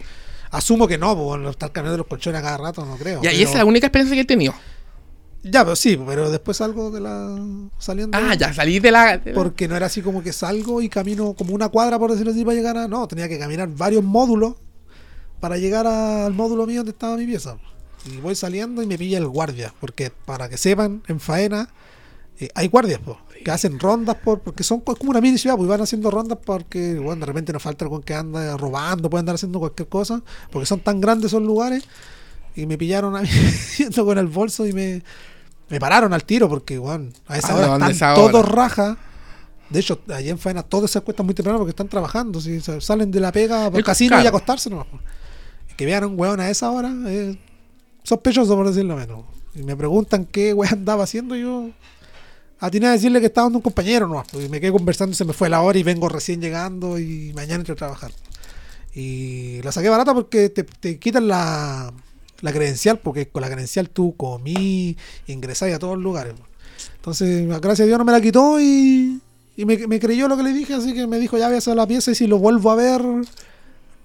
[0.50, 3.22] asumo que no, porque estar cambiando los colchones a cada rato, no creo.
[3.22, 4.54] Ya, y esa es la única experiencia que he tenido.
[5.42, 7.38] Ya, pero sí, pero después salgo de la.
[7.78, 8.16] saliendo.
[8.16, 11.54] Ah, ya, salí de la- Porque no era así como que salgo y camino como
[11.54, 12.88] una cuadra, por decirlo así, para llegar a.
[12.88, 14.54] No, tenía que caminar varios módulos
[15.40, 17.58] para llegar al módulo mío donde estaba mi pieza.
[18.06, 19.74] Y voy saliendo y me pilla el guardia.
[19.80, 21.68] Porque para que sepan, en faena
[22.40, 25.56] eh, hay guardias, po, que hacen rondas por, porque son co- como una mini ciudad,
[25.56, 29.20] pues van haciendo rondas porque, bueno, de repente nos falta algún que anda robando, puede
[29.20, 31.84] andar haciendo cualquier cosa, porque son tan grandes esos lugares.
[32.56, 33.28] Y me pillaron a mí
[33.78, 35.02] yendo con el bolso y me,
[35.68, 38.32] me pararon al tiro porque, bueno, a esa ¿A hora están esa hora?
[38.32, 38.96] todos rajas.
[39.70, 42.40] De hecho, allá en faena todos se acuestan muy temprano porque están trabajando.
[42.40, 44.28] Si salen de la pega por El- casino y claro.
[44.28, 44.86] acostarse nomás.
[45.76, 47.36] Que vean a un weón a esa hora es
[48.04, 49.24] sospechoso, por decirlo menos.
[49.54, 51.34] Y me preguntan qué weón andaba haciendo.
[51.34, 51.70] Yo
[52.66, 54.26] atiné a decirle que estaba dando un compañero nomás.
[54.30, 57.32] Porque me quedé conversando y se me fue la hora y vengo recién llegando y
[57.34, 58.12] mañana entro a trabajar.
[58.94, 61.92] Y la saqué barata porque te, te quitan la,
[62.40, 64.96] la credencial, porque con la credencial tú comí,
[65.26, 66.34] ingresás a todos los lugares.
[66.96, 69.20] Entonces, gracias a Dios no me la quitó y,
[69.56, 71.58] y me, me creyó lo que le dije, así que me dijo, ya voy a
[71.58, 73.02] hacer la pieza y si lo vuelvo a ver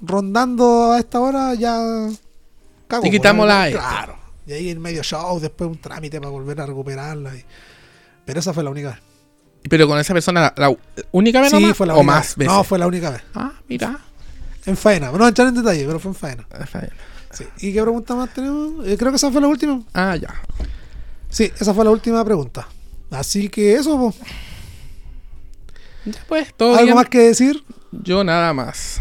[0.01, 1.77] rondando a esta hora, ya
[2.87, 3.01] cago.
[3.01, 3.53] Pues, quitamos ¿no?
[3.53, 3.69] la.
[3.71, 4.15] Claro.
[4.47, 7.35] Y ahí en medio show, después un trámite para volver a recuperarla.
[7.35, 7.43] y-
[8.25, 8.99] Pero esa fue la única vez.
[9.69, 10.75] Pero con esa persona, ¿la, la
[11.11, 11.77] única vez Sí, nomás?
[11.77, 12.37] fue la ¿O única más vez.
[12.37, 12.53] veces?
[12.53, 13.21] No, fue la única vez.
[13.35, 13.99] Ah, mira.
[14.65, 15.11] En faena.
[15.11, 16.47] No entrar en detalle, pero fue en faena.
[16.51, 16.89] Ah, faena.
[17.31, 17.45] Sí.
[17.59, 18.87] ¿Y qué pregunta más tenemos?
[18.87, 19.81] Eh, creo que esa fue la última.
[19.93, 20.33] Ah, ya.
[21.29, 22.67] Sí, esa fue la última pregunta.
[23.11, 24.13] Así que eso, po.
[26.05, 26.95] Ya, pues, todo ¿algo bien.
[26.95, 27.63] más que decir?
[27.91, 28.99] Yo nada más.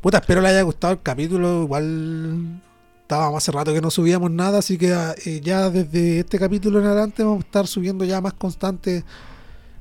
[0.00, 1.62] Puta, espero le haya gustado el capítulo.
[1.64, 2.60] Igual
[3.10, 6.86] estábamos hace rato que no subíamos nada, así que eh, ya desde este capítulo en
[6.86, 9.04] adelante vamos a estar subiendo ya más constante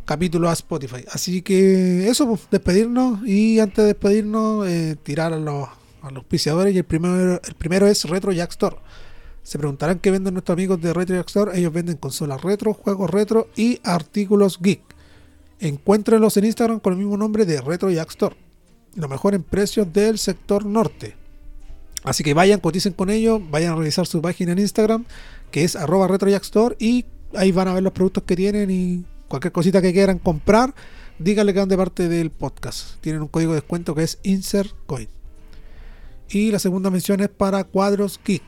[0.04, 1.06] capítulos a Spotify.
[1.12, 5.70] Así que eso, pues, despedirnos y antes de despedirnos, eh, tirar a los,
[6.02, 6.74] a los auspiciadores.
[6.74, 8.78] Y el primero, el primero es Retro Jack Store.
[9.44, 11.56] Se preguntarán qué venden nuestros amigos de Retro Jack Store.
[11.56, 14.82] Ellos venden consolas retro, juegos retro y artículos geek.
[15.60, 18.36] Encuéntrenlos en Instagram con el mismo nombre de Retro Jack Store.
[18.96, 21.19] Lo mejor en precios del sector norte.
[22.04, 25.06] Así que vayan, coticen con ellos, vayan a revisar su página en Instagram,
[25.52, 27.06] que es arroba retrojackstore, y
[27.36, 30.74] ahí van a ver los productos que tienen y cualquier cosita que quieran comprar,
[31.20, 33.00] díganle que van de parte del podcast.
[33.02, 35.08] Tienen un código de descuento que es InsertCoin.
[36.30, 38.44] Y la segunda mención es para Cuadros Geek.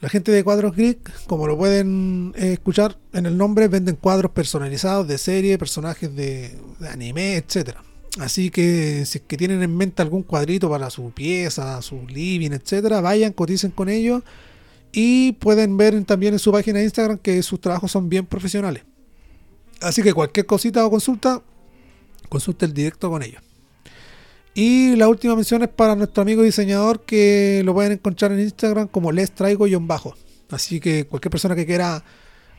[0.00, 4.32] La gente de Cuadros Geek, como lo pueden eh, escuchar en el nombre, venden cuadros
[4.32, 6.58] personalizados de serie, personajes de,
[6.90, 7.84] anime, etcétera.
[8.18, 12.50] Así que si es que tienen en mente algún cuadrito para su pieza, su living,
[12.50, 14.22] etcétera, vayan, coticen con ellos
[14.92, 18.82] y pueden ver también en su página de Instagram que sus trabajos son bien profesionales.
[19.80, 21.42] Así que cualquier cosita o consulta,
[22.28, 23.42] consulte el directo con ellos.
[24.54, 28.88] Y la última mención es para nuestro amigo diseñador que lo pueden encontrar en Instagram
[28.88, 30.14] como les traigo guion bajo.
[30.50, 32.04] Así que cualquier persona que quiera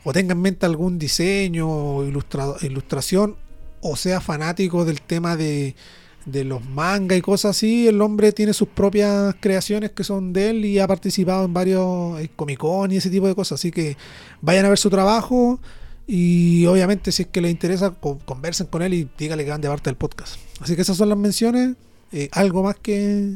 [0.02, 3.36] o tenga en mente algún diseño o ilustración
[3.86, 5.76] o sea fanático del tema de,
[6.24, 10.48] de los manga y cosas así, el hombre tiene sus propias creaciones que son de
[10.50, 13.60] él y ha participado en varios eh, Comic Con y ese tipo de cosas.
[13.60, 13.96] Así que
[14.40, 15.60] vayan a ver su trabajo
[16.06, 19.60] y obviamente si es que les interesa, con- conversen con él y díganle que van
[19.60, 20.36] de parte del podcast.
[20.60, 21.76] Así que esas son las menciones.
[22.12, 23.34] Eh, algo más que...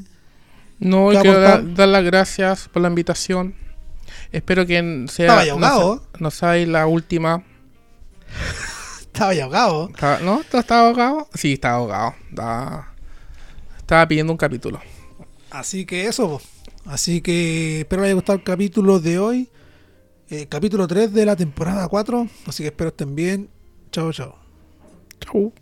[0.79, 3.55] No, y ¿Qué quiero dar, las gracias por la invitación.
[4.33, 5.27] Espero que sea,
[5.57, 5.69] no,
[5.99, 7.43] sea- no sea la última.
[9.19, 9.89] Estaba ya ahogado.
[9.89, 10.43] Estaba- ¿No?
[10.49, 11.29] ¿Tú ¿Estaba ahogado?
[11.35, 12.15] Sí, estaba ahogado.
[12.31, 12.95] Estaba,
[13.79, 14.79] estaba pidiendo un capítulo.
[15.51, 16.41] Así que eso.
[16.87, 19.49] Así que espero les haya gustado el capítulo de hoy.
[20.31, 22.29] eh, capítulo 3 de la temporada 4.
[22.47, 23.49] Así que espero estén bien.
[23.91, 24.37] Chao, chao.
[25.21, 25.53] Chau.